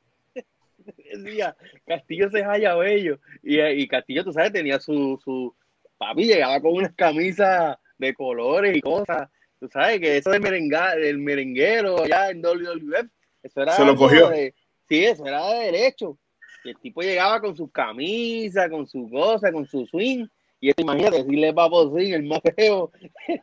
decía, 1.23 1.55
Castillo 1.87 2.29
se 2.29 2.43
halla 2.43 2.75
bello. 2.75 3.19
Y, 3.41 3.61
y 3.61 3.87
Castillo, 3.87 4.23
tú 4.25 4.33
sabes, 4.33 4.51
tenía 4.51 4.79
su, 4.81 5.17
su. 5.23 5.55
Papi 5.97 6.25
llegaba 6.25 6.59
con 6.59 6.73
unas 6.73 6.93
camisas 6.93 7.77
de 7.97 8.13
colores 8.13 8.75
y 8.75 8.81
cosas. 8.81 9.29
Tú 9.59 9.67
sabes 9.69 9.99
que 9.99 10.17
eso 10.17 10.29
del, 10.31 10.41
merenga, 10.41 10.95
del 10.95 11.17
merenguero 11.17 12.01
allá 12.03 12.29
en 12.29 12.41
WWF, 12.41 13.07
eso 13.43 13.61
era. 13.61 13.73
Se 13.73 13.85
lo 13.85 13.95
cogió. 13.95 14.29
de- 14.29 14.53
sí, 14.87 15.05
eso 15.05 15.25
era 15.25 15.47
de 15.49 15.71
derecho. 15.71 16.17
Y 16.63 16.69
el 16.69 16.77
tipo 16.79 17.01
llegaba 17.01 17.39
con 17.41 17.55
sus 17.55 17.71
camisas, 17.71 18.69
con 18.69 18.87
su 18.87 19.09
cosa, 19.09 19.51
con 19.51 19.65
su 19.65 19.85
swing. 19.85 20.25
Y 20.59 20.69
esto, 20.69 20.81
imagínate, 20.81 21.17
decirle 21.23 21.53
papo 21.53 21.89
swing, 21.89 22.13
el 22.13 22.23
más 22.23 22.41
feo, 22.55 22.91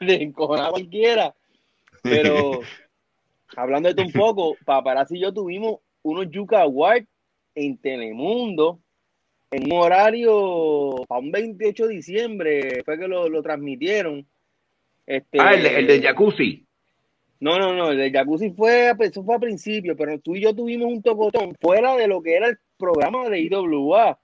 de 0.00 0.14
encojonar 0.22 0.66
a 0.66 0.70
cualquiera. 0.70 1.34
Pero 2.02 2.60
hablando 3.56 3.88
de 3.88 3.90
esto 3.90 4.02
un 4.02 4.12
poco, 4.12 4.56
Paparazzi 4.64 5.16
y 5.16 5.20
yo 5.20 5.32
tuvimos 5.32 5.80
unos 6.02 6.30
Yuca 6.30 6.62
Awards 6.62 7.06
en 7.54 7.78
Telemundo 7.78 8.80
en 9.52 9.70
un 9.70 9.78
horario 9.78 11.04
para 11.06 11.20
un 11.20 11.30
28 11.30 11.86
de 11.86 11.94
diciembre, 11.94 12.82
fue 12.84 12.98
que 12.98 13.06
lo, 13.06 13.28
lo 13.28 13.42
transmitieron. 13.42 14.26
Este, 15.06 15.40
ah, 15.40 15.54
el, 15.54 15.62
de- 15.62 15.78
el 15.78 15.86
del 15.86 16.02
jacuzzi. 16.02 16.66
No, 17.40 17.58
no, 17.58 17.72
no, 17.74 17.90
el 17.90 17.98
de 17.98 18.12
Jacuzzi 18.12 18.52
fue, 18.52 18.94
eso 19.00 19.24
fue 19.24 19.34
a 19.34 19.38
principio, 19.40 19.96
pero 19.96 20.16
tú 20.20 20.36
y 20.36 20.40
yo 20.42 20.54
tuvimos 20.54 20.86
un 20.92 21.02
tocotón 21.02 21.56
fuera 21.60 21.96
de 21.96 22.06
lo 22.06 22.22
que 22.22 22.36
era 22.36 22.46
el 22.46 22.56
programa 22.78 23.28
de 23.28 23.40
IWA. 23.40 24.16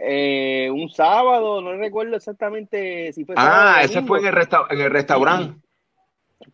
Eh, 0.00 0.68
un 0.72 0.88
sábado, 0.90 1.60
no 1.60 1.76
recuerdo 1.76 2.16
exactamente 2.16 3.12
si 3.12 3.24
fue 3.24 3.36
Ah, 3.38 3.80
ese 3.84 4.02
fue 4.02 4.18
en 4.18 4.26
el, 4.26 4.32
resta- 4.32 4.66
en 4.70 4.80
el 4.80 4.90
restaurante. 4.90 5.54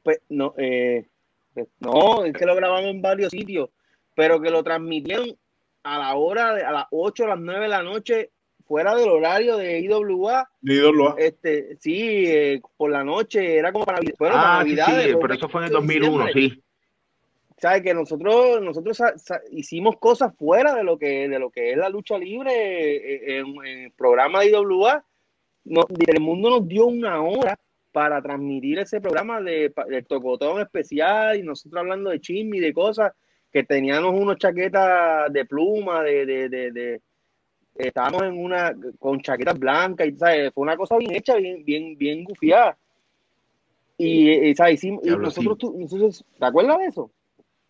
Pues, 0.02 0.20
no, 0.28 0.52
eh, 0.58 1.06
pues, 1.54 1.68
no, 1.80 2.22
es 2.26 2.34
que 2.34 2.44
lo 2.44 2.54
grabamos 2.54 2.90
en 2.90 3.00
varios 3.00 3.30
sitios, 3.30 3.70
pero 4.14 4.42
que 4.42 4.50
lo 4.50 4.62
transmitieron 4.62 5.34
a 5.84 5.98
la 5.98 6.14
hora, 6.16 6.52
de, 6.54 6.64
a 6.64 6.70
las 6.72 6.84
8 6.90 7.24
a 7.24 7.28
las 7.28 7.38
9 7.40 7.60
de 7.62 7.68
la 7.68 7.82
noche, 7.82 8.30
fuera 8.68 8.94
del 8.94 9.08
horario 9.08 9.56
de 9.56 9.80
IWA. 9.80 10.48
de. 10.60 11.14
Este, 11.18 11.76
sí, 11.80 12.24
eh, 12.26 12.60
por 12.76 12.90
la 12.92 13.02
noche, 13.02 13.56
era 13.56 13.72
como 13.72 13.84
para, 13.86 13.98
para 14.18 14.34
Ah, 14.36 14.62
sí, 14.62 14.74
Navidades. 14.74 15.06
sí, 15.12 15.18
pero 15.20 15.34
eso 15.34 15.48
fue 15.48 15.62
en 15.62 15.66
el 15.68 15.72
28 15.72 15.92
de 15.92 15.98
2001, 16.10 16.26
diciembre. 16.26 16.56
sí. 16.56 16.62
¿Sabes? 17.60 17.82
Que 17.82 17.92
nosotros, 17.94 18.62
nosotros 18.62 19.02
hicimos 19.50 19.96
cosas 19.98 20.32
fuera 20.36 20.74
de 20.76 20.84
lo 20.84 20.96
que, 20.96 21.28
de 21.28 21.38
lo 21.40 21.50
que 21.50 21.72
es 21.72 21.76
la 21.76 21.88
lucha 21.88 22.16
libre 22.16 22.52
eh, 22.54 23.38
en, 23.38 23.46
en 23.66 23.78
el 23.86 23.90
programa 23.92 24.40
de 24.42 24.50
IWA. 24.50 25.04
No, 25.64 25.82
Telemundo 25.84 26.50
nos 26.50 26.68
dio 26.68 26.86
una 26.86 27.20
hora 27.20 27.58
para 27.90 28.22
transmitir 28.22 28.78
ese 28.78 29.00
programa 29.00 29.40
de, 29.40 29.72
del 29.88 30.06
tocotón 30.06 30.60
especial 30.60 31.36
y 31.36 31.42
nosotros 31.42 31.80
hablando 31.80 32.10
de 32.10 32.20
chisme 32.20 32.58
y 32.58 32.60
de 32.60 32.72
cosas 32.72 33.12
que 33.50 33.64
teníamos 33.64 34.14
unos 34.14 34.36
chaquetas 34.38 35.32
de 35.32 35.44
pluma, 35.44 36.02
de, 36.04 36.26
de, 36.26 36.48
de, 36.48 36.70
de- 36.70 37.00
estábamos 37.78 38.22
en 38.24 38.36
una 38.42 38.74
con 38.98 39.20
chaquetas 39.20 39.58
blancas 39.58 40.08
y 40.08 40.16
¿sabes? 40.16 40.52
fue 40.52 40.62
una 40.62 40.76
cosa 40.76 40.96
bien 40.96 41.14
hecha, 41.14 41.36
bien, 41.36 41.64
bien, 41.64 41.96
bien 41.96 42.24
gufiada. 42.24 42.76
Y, 43.96 44.28
eh, 44.30 44.54
¿sabes? 44.56 44.74
Hicimos- 44.74 45.02
y 45.02 45.08
Diablo, 45.08 45.24
nosotros, 45.26 45.58
tu- 45.58 45.78
nosotros, 45.78 46.24
¿te 46.38 46.44
acuerdas 46.46 46.78
de 46.78 46.84
eso? 46.86 47.10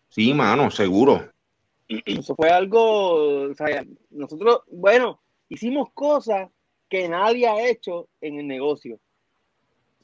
Sí, 0.09 0.33
mano, 0.33 0.69
seguro. 0.71 1.29
Eso 2.05 2.35
fue 2.35 2.49
algo, 2.49 3.53
sea, 3.55 3.83
nosotros, 4.11 4.61
bueno, 4.71 5.19
hicimos 5.49 5.89
cosas 5.93 6.49
que 6.87 7.07
nadie 7.09 7.47
ha 7.47 7.67
hecho 7.67 8.07
en 8.21 8.39
el 8.39 8.47
negocio. 8.47 8.99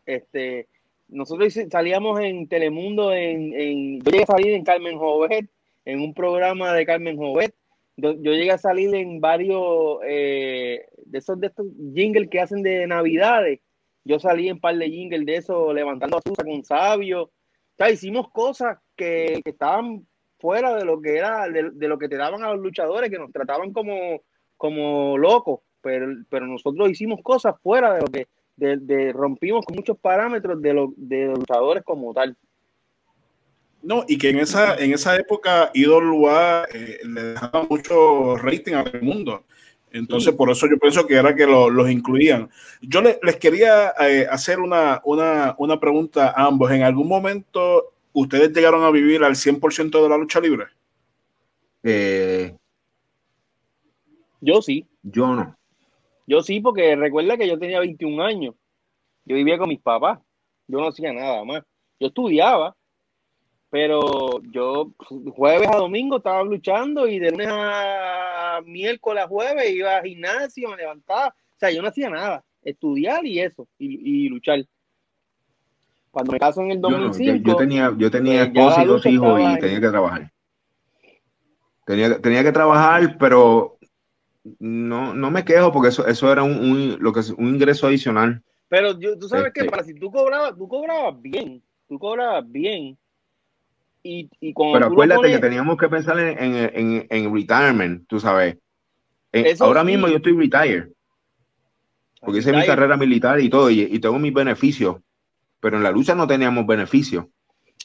Este, 0.05 0.67
nosotros 1.07 1.53
salíamos 1.71 2.19
en 2.21 2.47
Telemundo, 2.47 3.13
en, 3.13 3.53
en- 3.53 3.99
yo 4.01 4.11
llegué 4.11 4.23
a 4.23 4.27
salir 4.27 4.53
en 4.53 4.63
Carmen 4.63 4.97
Jovet, 4.97 5.47
en 5.85 6.01
un 6.01 6.13
programa 6.13 6.73
de 6.73 6.85
Carmen 6.85 7.17
Jovet. 7.17 7.53
Yo, 7.97 8.13
llegué 8.13 8.51
a 8.51 8.57
salir 8.57 8.93
en 8.95 9.21
varios 9.21 9.99
eh, 10.05 10.85
de 11.05 11.17
esos 11.17 11.39
de 11.39 11.47
estos 11.47 11.65
jingles 11.93 12.29
que 12.29 12.41
hacen 12.41 12.61
de 12.61 12.85
Navidades. 12.87 13.61
Yo 14.03 14.19
salí 14.19 14.49
en 14.49 14.59
par 14.59 14.77
de 14.77 14.89
jingles 14.89 15.25
de 15.25 15.35
eso, 15.37 15.73
levantando 15.73 16.17
a 16.17 16.21
Susa 16.21 16.43
con 16.43 16.63
Sabio. 16.63 17.31
O 17.79 17.85
hicimos 17.89 18.29
cosas 18.31 18.77
que, 18.95 19.41
que 19.43 19.51
estaban 19.51 20.05
fuera 20.39 20.75
de 20.75 20.85
lo 20.85 21.01
que 21.01 21.17
era, 21.17 21.47
de, 21.49 21.71
de 21.71 21.87
lo 21.87 21.97
que 21.97 22.07
te 22.09 22.17
daban 22.17 22.43
a 22.43 22.51
los 22.53 22.61
luchadores, 22.61 23.09
que 23.09 23.17
nos 23.17 23.31
trataban 23.31 23.73
como, 23.73 24.21
como 24.57 25.17
locos, 25.17 25.61
pero, 25.81 26.07
pero 26.29 26.45
nosotros 26.47 26.89
hicimos 26.89 27.19
cosas 27.23 27.55
fuera 27.61 27.93
de 27.93 28.01
lo 28.01 28.07
que, 28.07 28.27
de, 28.55 28.77
de- 28.77 29.13
rompimos 29.13 29.65
con 29.65 29.75
muchos 29.75 29.97
parámetros 29.97 30.61
de, 30.61 30.73
lo, 30.73 30.93
de 30.97 31.25
los 31.25 31.39
luchadores 31.39 31.83
como 31.83 32.13
tal. 32.13 32.37
No, 33.85 34.03
y 34.07 34.17
que 34.17 34.29
en 34.31 34.39
esa, 34.39 34.75
en 34.77 34.93
esa 34.93 35.15
época 35.15 35.69
IWA 35.75 36.65
eh, 36.73 36.99
le 37.05 37.21
dejaba 37.21 37.67
mucho 37.69 38.35
rating 38.35 38.73
al 38.73 38.99
mundo. 39.03 39.43
Entonces, 39.91 40.31
Sí. 40.31 40.35
por 40.37 40.49
eso 40.49 40.65
yo 40.67 40.77
pienso 40.79 41.05
que 41.05 41.13
era 41.13 41.35
que 41.35 41.45
lo- 41.45 41.69
los 41.69 41.89
incluían. 41.91 42.49
Yo 42.81 43.01
le- 43.01 43.19
les 43.21 43.35
quería 43.37 43.93
eh, 43.99 44.25
hacer 44.29 44.59
una, 44.59 45.01
una, 45.05 45.53
una 45.59 45.79
pregunta 45.79 46.33
a 46.35 46.45
ambos. 46.47 46.71
¿En 46.71 46.81
algún 46.81 47.07
momento 47.07 47.93
ustedes 48.11 48.51
llegaron 48.51 48.83
a 48.83 48.89
vivir 48.89 49.23
al 49.23 49.35
100% 49.35 50.01
de 50.01 50.09
la 50.09 50.17
lucha 50.17 50.39
libre? 50.39 50.65
Eh, 51.83 52.55
Yo 54.41 54.61
sí, 54.61 54.87
yo 55.03 55.27
no. 55.27 55.55
yo 56.27 56.41
sí, 56.41 56.59
porque 56.59 56.95
recuerda 56.95 57.37
que 57.37 57.47
yo 57.47 57.57
tenía 57.59 57.79
21 57.79 58.19
años, 58.21 58.55
yo 59.25 59.35
vivía 59.35 59.57
con 59.59 59.69
mis 59.69 59.79
papás, 59.81 60.19
yo 60.67 60.79
no 60.79 60.87
hacía 60.87 61.13
nada 61.13 61.43
más, 61.45 61.63
yo 61.99 62.07
estudiaba, 62.07 62.75
pero 63.75 64.41
yo 64.53 64.89
jueves 65.35 65.67
a 65.67 65.75
domingo 65.75 66.15
estaba 66.15 66.41
luchando 66.45 67.09
y 67.09 67.19
de 67.19 67.29
lunes 67.31 67.49
a 67.51 68.61
miércoles 68.65 69.25
a 69.25 69.27
jueves 69.27 69.69
iba 69.69 69.97
al 69.97 70.05
gimnasio, 70.05 70.69
me 70.69 70.77
levantaba, 70.77 71.27
o 71.27 71.59
sea, 71.59 71.71
yo 71.71 71.81
no 71.81 71.89
hacía 71.89 72.09
nada, 72.09 72.41
estudiar 72.63 73.25
y 73.25 73.41
eso, 73.41 73.67
y, 73.77 74.27
y 74.27 74.29
luchar. 74.29 74.63
Cuando 76.09 76.31
me 76.31 76.39
caso 76.39 76.61
en 76.61 76.71
el 76.71 76.77
Yo, 76.81 76.89
no, 76.91 76.97
yo- 76.99 77.07
2005, 77.07 77.49
yo 77.49 77.55
tenía, 77.57 77.93
yo 77.97 78.09
tenía 78.09 78.45
pues, 78.45 78.47
esposa 78.47 78.81
y 78.81 78.85
la 78.85 78.91
dos 78.93 79.05
hijos 79.07 79.41
y 79.41 79.43
en- 79.43 79.59
tenía 79.59 79.81
que 79.81 79.89
trabajar. 79.89 80.31
Tenía, 81.85 82.21
tenía 82.21 82.43
que 82.45 82.51
trabajar, 82.53 83.17
pero 83.19 83.77
no, 84.57 85.13
no 85.13 85.31
me 85.31 85.43
quejo 85.43 85.73
porque 85.73 85.89
eso, 85.89 86.07
eso 86.07 86.31
era 86.31 86.43
un, 86.43 86.57
un- 86.59 86.97
lo 87.01 87.11
que 87.11 87.19
es 87.19 87.29
un 87.31 87.47
ingreso 87.49 87.87
adicional. 87.87 88.41
Pero 88.69 88.97
yo, 88.97 89.19
tú 89.19 89.27
sabes 89.27 89.51
que 89.51 89.59
Este- 89.59 89.69
para 89.69 89.83
si 89.83 89.93
tú 89.95 90.09
cobrabas, 90.09 90.55
tú 90.57 90.65
cobrabas 90.65 91.21
bien, 91.21 91.61
tú 91.89 91.99
cobrabas 91.99 92.49
bien. 92.49 92.97
Y, 94.07 94.29
y 94.39 94.53
cuando 94.53 94.73
Pero 94.77 94.85
acuérdate 94.91 95.21
pones- 95.21 95.35
que 95.35 95.41
teníamos 95.41 95.77
que 95.79 95.89
pensar 95.89 96.19
en, 96.19 96.37
en, 96.37 96.55
en, 96.75 97.07
en 97.09 97.33
retirement, 97.33 98.07
tú 98.07 98.19
sabes. 98.19 98.55
Eso 99.31 99.65
ahora 99.65 99.81
sí. 99.81 99.87
mismo 99.87 100.07
yo 100.07 100.17
estoy 100.17 100.33
retired, 100.33 100.89
porque 102.21 102.39
hice 102.39 102.53
mi 102.53 102.63
carrera 102.67 102.97
militar 102.97 103.39
y 103.39 103.49
todo, 103.49 103.71
y, 103.71 103.81
y 103.81 103.99
tengo 103.99 104.19
mis 104.19 104.31
beneficios. 104.31 104.97
Pero 105.59 105.77
en 105.77 105.83
la 105.83 105.89
lucha 105.89 106.13
no 106.13 106.27
teníamos 106.27 106.67
beneficios. 106.67 107.25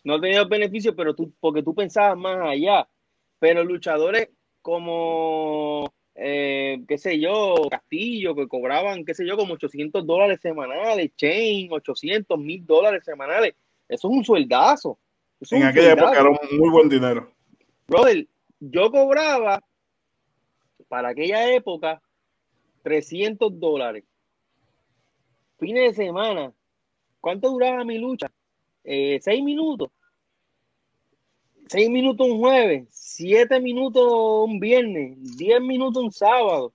no 0.04 0.20
tenías 0.20 0.46
beneficio, 0.46 0.94
pero 0.94 1.14
tú, 1.14 1.32
porque 1.40 1.62
tú 1.62 1.74
pensabas 1.74 2.18
más 2.18 2.36
allá. 2.50 2.86
Pero 3.38 3.64
luchadores 3.64 4.28
como, 4.60 5.90
eh, 6.14 6.82
qué 6.86 6.98
sé 6.98 7.18
yo, 7.18 7.54
Castillo, 7.70 8.34
que 8.34 8.46
cobraban, 8.46 9.06
qué 9.06 9.14
sé 9.14 9.26
yo, 9.26 9.38
como 9.38 9.54
800 9.54 10.06
dólares 10.06 10.38
semanales, 10.42 11.12
Chain, 11.16 11.72
800, 11.72 12.38
1000 12.38 12.66
dólares 12.66 13.02
semanales. 13.06 13.54
Eso 13.88 14.08
es 14.10 14.14
un 14.18 14.22
sueldazo. 14.24 14.98
En 15.50 15.62
aquella 15.62 15.92
época 15.92 16.12
era 16.12 16.30
un 16.30 16.58
muy 16.58 16.70
buen 16.70 16.88
dinero. 16.88 17.32
Brother, 17.86 18.26
yo 18.60 18.90
cobraba 18.90 19.62
para 20.88 21.10
aquella 21.10 21.52
época 21.52 22.02
300 22.82 23.58
dólares. 23.58 24.04
Fines 25.58 25.96
de 25.96 26.04
semana. 26.04 26.52
¿Cuánto 27.20 27.50
duraba 27.50 27.84
mi 27.84 27.98
lucha? 27.98 28.30
Eh, 28.84 29.18
seis 29.22 29.42
minutos. 29.42 29.90
Seis 31.68 31.88
minutos 31.88 32.26
un 32.26 32.38
jueves, 32.38 32.88
siete 32.90 33.60
minutos 33.60 34.02
un 34.44 34.58
viernes, 34.58 35.36
diez 35.36 35.60
minutos 35.60 36.02
un 36.02 36.10
sábado. 36.10 36.72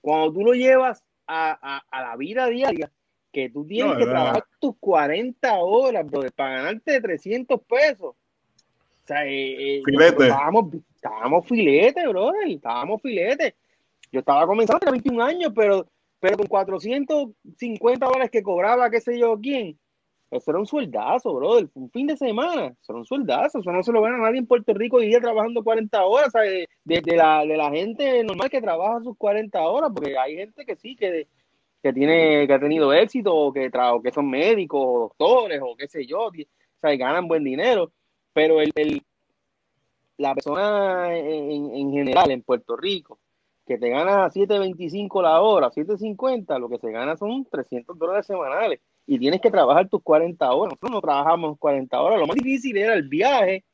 Cuando 0.00 0.32
tú 0.32 0.40
lo 0.40 0.54
llevas 0.54 1.04
a, 1.26 1.82
la 1.92 2.16
vida 2.16 2.48
diaria, 2.48 2.90
que 3.38 3.50
tú 3.50 3.64
tienes 3.64 3.96
que 3.96 4.04
trabajar 4.04 4.44
tus 4.58 4.76
40 4.80 5.58
horas, 5.58 6.04
brother, 6.06 6.32
para 6.32 6.56
ganarte 6.56 7.00
300 7.00 7.60
pesos. 7.62 8.10
O 8.10 9.06
sea, 9.06 9.24
eh, 9.24 9.78
eh, 9.78 9.82
estábamos, 9.86 10.74
estábamos 10.94 11.46
filete, 11.46 12.06
brother, 12.08 12.48
estábamos 12.48 13.00
filete. 13.00 13.54
Yo 14.10 14.20
estaba 14.20 14.46
comenzando, 14.46 14.80
tenía 14.80 14.92
21 14.92 15.22
años, 15.24 15.52
pero, 15.54 15.86
pero 16.18 16.36
con 16.36 16.46
450 16.46 18.06
dólares 18.06 18.30
que 18.30 18.42
cobraba, 18.42 18.90
qué 18.90 19.00
sé 19.00 19.18
yo 19.18 19.38
quién, 19.40 19.78
eso 20.30 20.50
era 20.50 20.60
un 20.60 20.66
sueldazo, 20.66 21.34
brother. 21.34 21.68
Un 21.74 21.90
fin 21.90 22.06
de 22.06 22.16
semana. 22.16 22.66
Eso 22.66 22.92
era 22.92 22.98
un 22.98 23.06
sueldazo. 23.06 23.60
Eso 23.60 23.72
no 23.72 23.82
se 23.82 23.92
lo 23.92 24.02
gana 24.02 24.18
nadie 24.18 24.38
en 24.38 24.46
Puerto 24.46 24.74
Rico 24.74 24.96
hoy 24.96 25.06
día 25.06 25.20
trabajando 25.20 25.64
40 25.64 26.04
horas. 26.04 26.32
De, 26.84 27.00
la, 27.16 27.44
de 27.46 27.56
la 27.56 27.70
gente 27.70 28.22
normal 28.24 28.50
que 28.50 28.60
trabaja 28.60 29.02
sus 29.02 29.16
40 29.16 29.58
horas. 29.60 29.90
Porque 29.94 30.18
hay 30.18 30.36
gente 30.36 30.66
que 30.66 30.76
sí, 30.76 30.96
que, 30.96 31.26
que, 31.82 31.92
tiene, 31.92 32.46
que 32.46 32.52
ha 32.52 32.60
tenido 32.60 32.92
éxito, 32.92 33.34
o 33.34 33.52
que, 33.52 33.70
que 33.70 34.12
son 34.12 34.30
médicos, 34.30 34.80
o 34.82 34.98
doctores, 35.00 35.60
o 35.62 35.76
qué 35.76 35.88
sé 35.88 36.06
yo. 36.06 36.26
O 36.26 36.32
sea, 36.80 36.96
ganan 36.96 37.28
buen 37.28 37.44
dinero. 37.44 37.92
Pero 38.32 38.60
el, 38.60 38.70
el 38.76 39.02
la 40.18 40.34
persona 40.34 41.16
en, 41.16 41.74
en 41.74 41.92
general 41.92 42.30
en 42.30 42.42
Puerto 42.42 42.76
Rico 42.76 43.18
que 43.68 43.78
te 43.78 43.90
gana 43.90 44.30
7.25 44.30 45.22
la 45.22 45.42
hora, 45.42 45.70
7.50, 45.70 46.58
lo 46.58 46.70
que 46.70 46.78
se 46.78 46.90
gana 46.90 47.16
son 47.16 47.44
300 47.44 47.98
dólares 47.98 48.26
semanales 48.26 48.80
y 49.06 49.18
tienes 49.18 49.42
que 49.42 49.50
trabajar 49.50 49.88
tus 49.88 50.02
40 50.02 50.50
horas. 50.52 50.72
Nosotros 50.72 50.90
no 50.90 51.00
trabajamos 51.02 51.58
40 51.58 52.00
horas, 52.00 52.18
lo 52.18 52.26
más 52.26 52.36
difícil 52.36 52.76
era 52.78 52.94
el 52.94 53.06
viaje. 53.06 53.64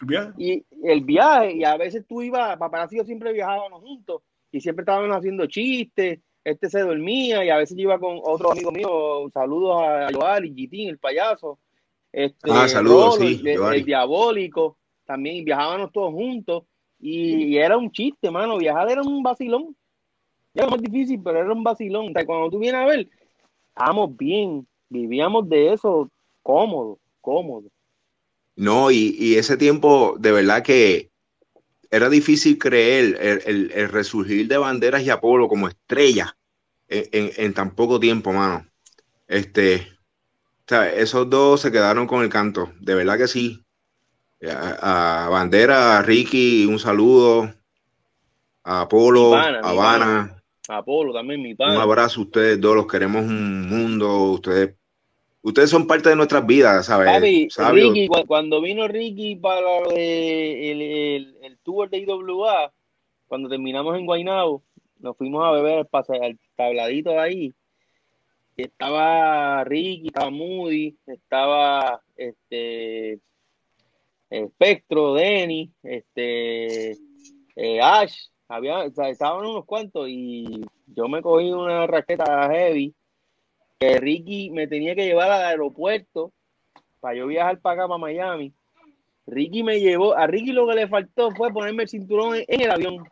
El 0.00 0.06
viaje. 0.06 0.32
Y 0.36 0.66
el 0.82 1.04
viaje, 1.04 1.52
y 1.52 1.64
a 1.64 1.76
veces 1.76 2.04
tú 2.06 2.22
ibas, 2.22 2.56
paparazzi 2.58 2.96
yo 2.96 3.04
siempre 3.04 3.32
viajábamos 3.32 3.80
juntos 3.82 4.22
y 4.50 4.60
siempre 4.60 4.82
estábamos 4.82 5.16
haciendo 5.16 5.46
chistes, 5.46 6.18
este 6.46 6.70
se 6.70 6.78
dormía 6.80 7.44
y 7.44 7.50
a 7.50 7.56
veces 7.56 7.76
yo 7.76 7.82
iba 7.82 7.98
con 7.98 8.20
otro 8.22 8.52
amigo 8.52 8.70
mío, 8.70 9.28
saludos 9.34 9.82
a 9.82 10.08
Joal 10.14 10.44
y 10.44 10.54
Gitín, 10.54 10.90
el 10.90 10.98
payaso. 10.98 11.58
Este, 12.12 12.48
ah, 12.52 12.68
saludos, 12.68 13.16
sí. 13.16 13.42
El, 13.44 13.84
diabólico, 13.84 14.78
también 15.04 15.44
viajábamos 15.44 15.90
todos 15.90 16.12
juntos 16.12 16.62
y, 17.00 17.56
era 17.56 17.76
un 17.76 17.90
chiste, 17.90 18.30
mano, 18.30 18.58
viajar 18.58 18.88
era 18.88 19.02
un 19.02 19.24
vacilón. 19.24 19.76
Era 20.54 20.68
más 20.68 20.80
difícil, 20.80 21.20
pero 21.20 21.40
era 21.40 21.52
un 21.52 21.64
vacilón. 21.64 22.10
O 22.10 22.12
sea, 22.12 22.24
cuando 22.24 22.48
tú 22.48 22.60
vienes 22.60 22.80
a 22.80 22.86
ver, 22.86 23.08
estábamos 23.70 24.16
bien, 24.16 24.68
vivíamos 24.88 25.48
de 25.48 25.72
eso 25.72 26.08
cómodo, 26.44 27.00
cómodo. 27.20 27.68
No, 28.54 28.92
y, 28.92 29.34
ese 29.34 29.56
tiempo 29.56 30.14
de 30.20 30.30
verdad 30.30 30.62
que 30.62 31.10
era 31.90 32.08
difícil 32.08 32.58
creer 32.58 33.42
el, 33.46 33.88
resurgir 33.88 34.48
de 34.48 34.58
banderas 34.58 35.02
y 35.02 35.10
Apolo 35.10 35.48
como 35.48 35.68
estrella 35.68 36.36
en, 36.88 37.52
tan 37.54 37.74
poco 37.74 38.00
tiempo, 38.00 38.32
mano. 38.32 38.66
Este, 39.26 39.88
o 40.60 40.68
sea, 40.68 40.92
esos 40.92 41.28
dos 41.28 41.60
se 41.60 41.72
quedaron 41.72 42.06
con 42.06 42.22
el 42.22 42.28
canto, 42.28 42.72
de 42.80 42.94
verdad 42.94 43.18
que 43.18 43.28
sí. 43.28 43.62
A, 44.48 45.28
Bandera, 45.30 45.98
a 45.98 46.02
Ricky, 46.02 46.66
un 46.66 46.78
saludo. 46.78 47.54
A 48.64 48.82
Apolo, 48.82 49.34
a 49.34 49.58
Habana. 49.60 50.42
Apolo 50.68 51.12
también, 51.12 51.42
mi 51.42 51.54
padre. 51.54 51.76
Un 51.76 51.82
abrazo 51.82 52.20
a 52.20 52.24
ustedes 52.24 52.60
dos, 52.60 52.74
los 52.74 52.86
queremos 52.86 53.24
un 53.24 53.68
mundo. 53.68 54.32
Ustedes, 54.32 54.74
ustedes 55.46 55.70
son 55.70 55.86
parte 55.86 56.08
de 56.08 56.16
nuestras 56.16 56.44
vidas, 56.44 56.86
¿sabes? 56.86 57.20
Ricky, 57.20 58.08
cuando 58.26 58.60
vino 58.60 58.88
Ricky 58.88 59.36
para 59.36 59.78
el, 59.94 61.36
el, 61.40 61.58
tour 61.62 61.88
de 61.88 61.98
IWA, 61.98 62.72
cuando 63.28 63.48
terminamos 63.48 63.96
en 63.96 64.06
Guaynabo, 64.06 64.64
nos 64.98 65.16
fuimos 65.16 65.44
a 65.44 65.52
beber 65.52 65.86
al, 65.92 66.22
al 66.22 66.38
tabladito 66.56 67.20
ahí. 67.20 67.54
Estaba 68.56 69.62
Ricky, 69.62 70.08
estaba 70.08 70.30
Moody, 70.30 70.98
estaba 71.06 72.02
este 72.16 73.20
Espectro, 74.28 75.14
Denny, 75.14 75.70
este 75.84 76.96
eh, 77.54 77.80
Ash, 77.80 78.16
había, 78.48 78.84
estaban 78.84 79.46
unos 79.46 79.64
cuantos 79.64 80.08
y 80.08 80.64
yo 80.86 81.06
me 81.06 81.22
cogí 81.22 81.52
una 81.52 81.86
raqueta 81.86 82.50
heavy 82.50 82.92
que 83.78 83.98
Ricky 83.98 84.50
me 84.50 84.66
tenía 84.66 84.94
que 84.94 85.04
llevar 85.04 85.30
al 85.30 85.44
aeropuerto 85.44 86.32
para 87.00 87.16
yo 87.16 87.26
viajar 87.26 87.60
para 87.60 87.74
acá, 87.82 87.88
para 87.88 87.98
Miami. 87.98 88.52
Ricky 89.26 89.62
me 89.62 89.80
llevó, 89.80 90.16
a 90.16 90.26
Ricky 90.26 90.52
lo 90.52 90.66
que 90.66 90.74
le 90.74 90.88
faltó 90.88 91.30
fue 91.32 91.52
ponerme 91.52 91.82
el 91.82 91.88
cinturón 91.88 92.36
en, 92.46 92.60
el 92.60 92.70
avión. 92.70 93.08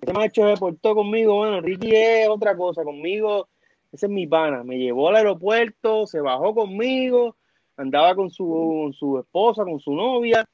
Ese 0.00 0.12
macho 0.12 0.48
se 0.48 0.60
portó 0.60 0.94
conmigo, 0.94 1.36
bueno, 1.36 1.60
Ricky 1.60 1.94
es 1.94 2.28
otra 2.28 2.56
cosa, 2.56 2.82
conmigo, 2.82 3.48
ese 3.92 4.06
es 4.06 4.12
mi 4.12 4.26
pana. 4.26 4.64
Me 4.64 4.76
llevó 4.76 5.08
al 5.08 5.16
aeropuerto, 5.16 6.06
se 6.06 6.20
bajó 6.20 6.54
conmigo, 6.54 7.36
andaba 7.76 8.14
con 8.14 8.30
su, 8.30 8.46
con 8.46 8.92
su 8.92 9.18
esposa, 9.18 9.64
con 9.64 9.80
su 9.80 9.94
novia, 9.94 10.46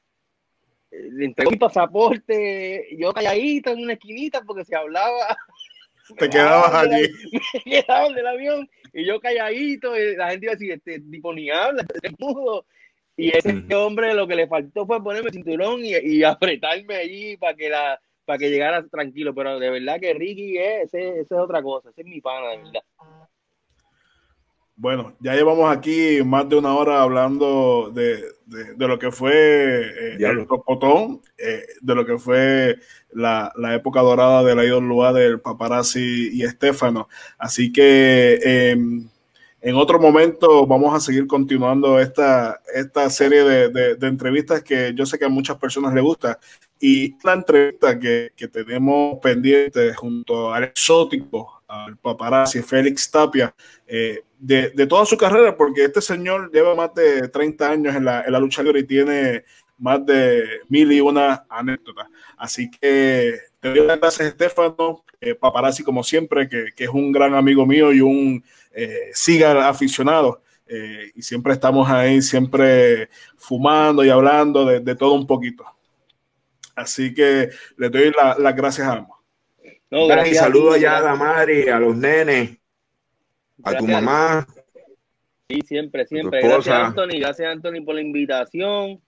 le 0.91 1.25
entregó 1.25 1.51
mi 1.51 1.57
pasaporte, 1.57 2.89
yo 2.99 3.13
calladito 3.13 3.71
en 3.71 3.81
una 3.81 3.95
esquinita 3.95 4.43
porque 4.43 4.65
se 4.65 4.77
hablaba. 4.77 5.37
Te 6.19 6.29
quedabas 6.29 6.75
allí. 6.75 7.09
Me 7.67 7.83
quedaban 7.83 8.15
del 8.15 8.27
avión 8.27 8.69
y 8.93 9.07
yo 9.07 9.21
calladito, 9.21 9.97
y 9.97 10.17
la 10.17 10.31
gente 10.31 10.47
iba 10.47 10.53
a 10.53 10.57
decir, 10.57 10.73
este 10.73 11.01
tipo 11.01 11.33
ni 11.33 11.51
habla, 11.51 11.85
este 11.95 12.15
mudo. 12.19 12.67
Y 13.17 13.37
ese 13.37 13.63
hombre 13.75 14.15
lo 14.15 14.27
que 14.27 14.35
le 14.35 14.49
faltó 14.49 14.87
fue 14.87 15.03
ponerme 15.03 15.29
el 15.29 15.35
cinturón 15.35 15.85
y, 15.85 15.95
y 15.97 16.23
apretarme 16.25 16.97
allí 16.97 17.37
para 17.37 17.55
que 17.55 17.69
la 17.69 18.01
para 18.25 18.39
que 18.39 18.51
llegara 18.51 18.87
tranquilo, 18.87 19.35
pero 19.35 19.59
de 19.59 19.71
verdad 19.71 19.99
que 19.99 20.15
Ricky 20.15 20.57
es, 20.57 20.85
ese, 20.85 21.09
ese 21.09 21.21
es 21.23 21.33
otra 21.33 21.61
cosa, 21.63 21.91
ese 21.91 22.03
es 22.03 22.07
mi 22.07 22.21
pana, 22.21 22.51
de 22.51 22.57
verdad. 22.59 22.83
Bueno, 24.81 25.15
ya 25.21 25.35
llevamos 25.35 25.71
aquí 25.71 26.23
más 26.25 26.49
de 26.49 26.57
una 26.57 26.75
hora 26.75 27.03
hablando 27.03 27.93
de, 27.95 28.25
lo 28.79 28.99
que 28.99 29.13
fue 29.13 29.33
eh, 29.35 30.17
el 30.19 30.47
Topotón, 30.47 31.21
eh, 31.37 31.67
de 31.83 31.95
lo 31.95 32.07
que 32.07 32.17
fue 32.17 32.79
la, 33.13 33.53
época 33.75 34.01
dorada 34.01 34.43
de 34.43 34.55
la 34.55 34.65
IWA 34.65 35.13
del 35.13 35.39
paparazzi 35.39 36.31
y 36.33 36.45
Estefano. 36.45 37.11
Así 37.37 37.71
que 37.71 38.41
em, 38.43 39.07
en 39.61 39.77
otro 39.77 40.01
momento 40.01 40.67
vamos 40.67 40.95
a 40.95 41.01
seguir 41.01 41.27
continuando 41.27 42.01
esta, 42.01 42.63
esta 42.75 43.11
serie 43.11 43.45
de, 43.45 43.99
entrevistas 44.01 44.63
que 44.63 44.95
yo 44.95 45.05
sé 45.05 45.19
que 45.19 45.27
a 45.27 45.29
muchas 45.29 45.59
personas 45.59 45.93
les 45.93 46.03
gusta. 46.03 46.39
Y 46.81 47.19
la 47.23 47.35
entrevista 47.35 47.99
que, 47.99 48.33
que 48.35 48.49
tenemos 48.49 49.19
pendiente 49.19 49.93
junto 49.93 50.55
al 50.55 50.65
exótico, 50.65 51.61
al 51.69 51.99
paparazzi 51.99 52.63
Félix 52.63 53.11
Tapia, 53.11 53.55
eh, 53.87 54.25
de, 54.41 54.71
de, 54.71 54.87
toda 54.87 55.05
su 55.05 55.17
carrera, 55.17 55.57
porque 55.57 55.85
este 55.85 56.01
señor 56.01 56.51
lleva 56.51 56.75
más 56.75 56.95
de 56.95 57.29
30 57.29 57.71
años 57.71 57.95
en 57.95 58.07
la, 58.07 58.23
en 58.23 58.33
la 58.33 58.41
lucha 58.41 58.63
libre 58.63 58.81
y 58.81 58.85
tiene 58.85 59.45
más 59.79 60.05
de 60.05 60.61
mil 60.69 60.91
y 60.91 61.01
una 61.01 61.45
anécdotas. 61.49 62.09
Así 62.37 62.71
que 62.71 63.39
te 63.61 63.69
doy 63.69 63.87
las 63.87 64.01
gracias, 64.01 64.29
Estefano, 64.29 65.05
eh, 65.21 65.35
paparazzi 65.35 65.83
como 65.83 66.03
siempre, 66.03 66.49
que, 66.49 66.67
que, 66.75 66.85
es 66.85 66.91
un 66.91 67.13
gran 67.13 67.35
amigo 67.35 67.67
mío 67.67 67.93
y 67.93 68.01
un 68.01 68.43
eh, 68.73 69.11
siga 69.13 69.69
aficionado. 69.69 70.43
Eh, 70.67 71.11
y 71.17 71.23
siempre 71.23 71.53
estamos 71.53 71.91
ahí, 71.91 72.23
siempre 72.23 73.09
fumando 73.37 74.05
y 74.05 74.09
hablando 74.09 74.65
de, 74.65 74.81
de 74.81 74.95
todo 74.95 75.15
un 75.15 75.27
poquito. 75.27 75.65
Así 76.75 77.13
que 77.13 77.51
le 77.77 77.91
doy 77.91 78.13
las 78.39 78.57
gracias 78.57 78.87
a 78.87 78.93
ambos. 78.93 79.19
No, 79.91 80.07
gracias. 80.07 80.37
Y 80.37 80.39
saludo 80.39 80.73
allá 80.73 80.99
a 80.99 81.01
la 81.01 81.15
madre, 81.17 81.71
a 81.71 81.79
los 81.81 81.97
nenes, 81.97 82.60
a 83.65 83.77
tu 83.77 83.87
mamá. 83.87 84.47
Sí, 85.49 85.61
siempre, 85.67 86.07
siempre. 86.07 86.41
Gracias, 86.43 86.75
Anthony. 86.75 87.19
Gracias, 87.19 87.49
Anthony, 87.49 87.85
por 87.85 87.95
la 87.95 88.03
invitación. 88.03 89.01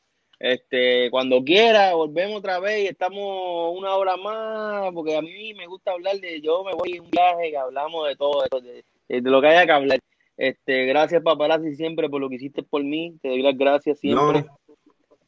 Este, 0.42 1.08
cuando 1.12 1.44
quiera, 1.44 1.94
volvemos 1.94 2.38
otra 2.38 2.58
vez 2.58 2.82
y 2.82 2.86
estamos 2.88 3.76
una 3.78 3.94
hora 3.94 4.16
más, 4.16 4.92
porque 4.92 5.16
a 5.16 5.22
mí 5.22 5.54
me 5.54 5.68
gusta 5.68 5.92
hablar 5.92 6.16
de, 6.16 6.40
yo 6.40 6.64
me 6.64 6.72
voy 6.72 6.94
en 6.96 7.02
un 7.02 7.10
viaje 7.10 7.50
y 7.50 7.54
hablamos 7.54 8.08
de 8.08 8.16
todo, 8.16 8.42
de, 8.60 8.84
de, 9.20 9.30
lo 9.30 9.40
que 9.40 9.46
haya 9.46 9.66
que 9.66 9.70
hablar. 9.72 10.00
Este, 10.36 10.86
gracias 10.86 11.22
paparazzi 11.22 11.76
siempre 11.76 12.08
por 12.08 12.20
lo 12.20 12.28
que 12.28 12.34
hiciste 12.34 12.64
por 12.64 12.82
mí, 12.82 13.16
te 13.22 13.28
doy 13.28 13.42
las 13.42 13.56
gracias 13.56 14.00
siempre. 14.00 14.44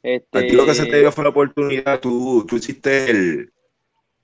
Este, 0.02 0.38
a 0.38 0.40
ti 0.42 0.50
lo 0.50 0.66
que 0.66 0.74
se 0.74 0.86
te 0.86 0.98
dio 0.98 1.12
fue 1.12 1.22
la 1.22 1.30
oportunidad, 1.30 2.00
tú, 2.00 2.44
tú 2.48 2.56
hiciste 2.56 3.08
el, 3.08 3.52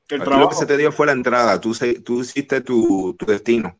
el 0.09 0.19
trabajo. 0.19 0.41
Lo 0.41 0.49
que 0.49 0.57
se 0.57 0.67
te 0.67 0.77
dio 0.77 0.91
fue 0.91 1.07
la 1.07 1.13
entrada, 1.13 1.61
tú, 1.61 1.73
tú 2.05 2.21
hiciste 2.23 2.63
tu, 2.63 3.15
tu 3.17 3.27
destino. 3.27 3.80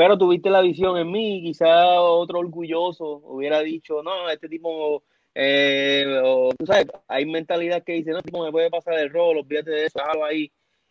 Pero 0.00 0.16
tuviste 0.16 0.48
la 0.48 0.62
visión 0.62 0.96
en 0.96 1.12
mí, 1.12 1.42
quizá 1.42 2.00
otro 2.00 2.38
orgulloso 2.38 3.20
hubiera 3.22 3.60
dicho, 3.60 4.02
no, 4.02 4.30
este 4.30 4.48
tipo, 4.48 5.04
eh, 5.34 6.06
tú 6.58 6.64
sabes, 6.64 6.86
hay 7.06 7.26
mentalidad 7.26 7.84
que 7.84 7.92
dice, 7.92 8.12
no, 8.12 8.16
este 8.16 8.30
tipo 8.30 8.42
me 8.42 8.50
puede 8.50 8.70
pasar 8.70 8.98
el 8.98 9.10
rol, 9.10 9.36
olvídate 9.36 9.70
de 9.72 9.84
eso, 9.84 9.98
déjalo 9.98 10.24
ahí, 10.24 10.50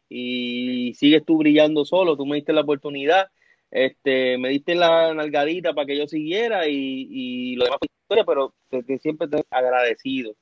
y 0.10 0.94
sigues 0.94 1.26
tú 1.26 1.40
brillando 1.40 1.86
solo, 1.86 2.15
tú 2.15 2.27
me 2.27 2.36
diste 2.36 2.53
la 2.53 2.61
oportunidad, 2.61 3.30
este, 3.72 4.38
me 4.38 4.49
diste 4.49 4.76
la 4.76 5.11
nalgadita 5.15 5.73
para 5.73 5.88
que 5.88 5.98
yo 5.98 6.06
siguiera 6.06 6.68
y, 6.68 7.07
y 7.10 7.56
lo 7.56 7.64
demás 7.64 7.80
fue 7.80 7.88
historia, 8.03 8.26
pero 8.26 8.53
que 8.86 8.99
siempre 8.99 9.27
te 9.27 9.44
agradecido. 9.49 10.36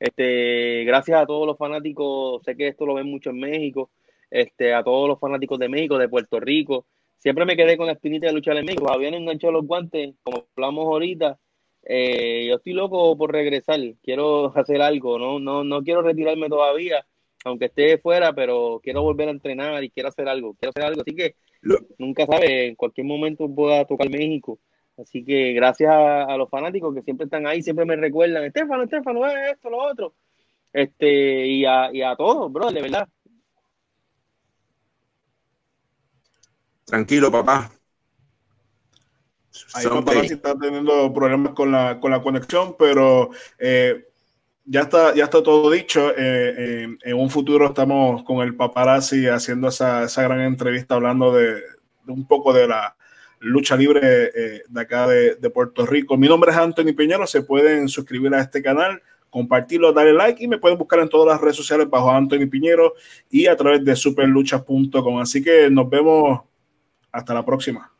Este, 0.00 0.82
gracias 0.82 1.22
a 1.22 1.26
todos 1.26 1.46
los 1.46 1.56
fanáticos, 1.56 2.42
sé 2.42 2.56
que 2.56 2.66
esto 2.66 2.86
lo 2.86 2.94
ven 2.94 3.06
mucho 3.06 3.30
en 3.30 3.38
México, 3.38 3.88
este, 4.32 4.74
a 4.74 4.82
todos 4.82 5.08
los 5.08 5.20
fanáticos 5.20 5.60
de 5.60 5.68
México, 5.68 5.96
de 5.96 6.08
Puerto 6.08 6.40
Rico. 6.40 6.86
Siempre 7.20 7.44
me 7.44 7.54
quedé 7.54 7.76
con 7.76 7.86
la 7.86 7.92
espinita 7.92 8.26
de 8.26 8.32
luchar 8.32 8.56
en 8.56 8.64
México. 8.64 8.86
Todavía 8.86 9.10
no 9.10 9.18
enganchó 9.18 9.52
los 9.52 9.66
guantes, 9.66 10.14
como 10.22 10.46
hablamos 10.56 10.86
ahorita. 10.86 11.38
Eh, 11.82 12.46
yo 12.48 12.56
estoy 12.56 12.72
loco 12.72 13.16
por 13.18 13.30
regresar. 13.30 13.78
Quiero 14.02 14.56
hacer 14.56 14.80
algo. 14.80 15.18
No, 15.18 15.38
no, 15.38 15.62
no 15.62 15.82
quiero 15.82 16.00
retirarme 16.00 16.48
todavía, 16.48 17.06
aunque 17.44 17.66
esté 17.66 17.98
fuera, 17.98 18.32
pero 18.32 18.80
quiero 18.82 19.02
volver 19.02 19.28
a 19.28 19.32
entrenar 19.32 19.84
y 19.84 19.90
quiero 19.90 20.08
hacer 20.08 20.28
algo. 20.28 20.54
Quiero 20.54 20.70
hacer 20.70 20.84
algo. 20.84 21.02
Así 21.02 21.14
que 21.14 21.34
nunca 21.98 22.24
sabe, 22.24 22.68
en 22.68 22.74
cualquier 22.74 23.06
momento 23.06 23.54
pueda 23.54 23.84
tocar 23.84 24.08
México. 24.08 24.58
Así 24.96 25.22
que 25.22 25.52
gracias 25.52 25.92
a, 25.94 26.36
los 26.38 26.48
fanáticos 26.48 26.94
que 26.94 27.02
siempre 27.02 27.24
están 27.24 27.46
ahí, 27.46 27.62
siempre 27.62 27.84
me 27.84 27.96
recuerdan, 27.96 28.44
Estefano, 28.44 28.84
Estefano, 28.84 29.26
esto, 29.26 29.68
lo 29.68 29.78
otro. 29.82 30.14
Este, 30.72 31.46
y 31.46 31.66
a, 31.66 31.90
y 31.92 32.00
a 32.00 32.16
todos, 32.16 32.50
bro, 32.50 32.70
de 32.70 32.80
verdad. 32.80 33.08
Tranquilo, 36.90 37.30
papá. 37.30 37.70
Ahí 39.74 39.86
papá 39.86 40.12
si 40.22 40.34
está 40.34 40.58
teniendo 40.58 41.12
problemas 41.12 41.54
con 41.54 41.70
la, 41.70 42.00
con 42.00 42.10
la 42.10 42.20
conexión, 42.20 42.74
pero 42.76 43.30
eh, 43.58 44.08
ya 44.64 44.80
está, 44.80 45.14
ya 45.14 45.24
está 45.24 45.42
todo 45.42 45.70
dicho. 45.70 46.12
Eh, 46.16 46.88
en 47.02 47.16
un 47.16 47.30
futuro 47.30 47.66
estamos 47.66 48.24
con 48.24 48.38
el 48.38 48.56
paparazzi 48.56 49.28
haciendo 49.28 49.68
esa, 49.68 50.04
esa 50.04 50.22
gran 50.22 50.40
entrevista 50.40 50.96
hablando 50.96 51.32
de, 51.32 51.54
de, 51.54 51.62
un 52.12 52.26
poco 52.26 52.52
de 52.52 52.66
la 52.66 52.96
lucha 53.38 53.76
libre 53.76 54.30
eh, 54.34 54.62
de 54.68 54.80
acá 54.80 55.06
de, 55.06 55.36
de, 55.36 55.50
Puerto 55.50 55.86
Rico. 55.86 56.16
Mi 56.16 56.28
nombre 56.28 56.50
es 56.50 56.56
Anthony 56.56 56.92
Piñero. 56.96 57.26
Se 57.26 57.42
pueden 57.42 57.88
suscribir 57.88 58.34
a 58.34 58.40
este 58.40 58.62
canal, 58.62 59.00
compartirlo, 59.30 59.92
darle 59.92 60.12
like 60.12 60.42
y 60.42 60.48
me 60.48 60.58
pueden 60.58 60.76
buscar 60.76 60.98
en 60.98 61.08
todas 61.08 61.32
las 61.32 61.40
redes 61.40 61.56
sociales 61.56 61.88
bajo 61.88 62.10
Anthony 62.10 62.48
Piñero 62.50 62.94
y 63.30 63.46
a 63.46 63.56
través 63.56 63.84
de 63.84 63.94
superluchas.com. 63.94 65.20
Así 65.20 65.42
que 65.42 65.70
nos 65.70 65.88
vemos 65.88 66.49
hasta 67.12 67.34
la 67.34 67.44
próxima. 67.44 67.92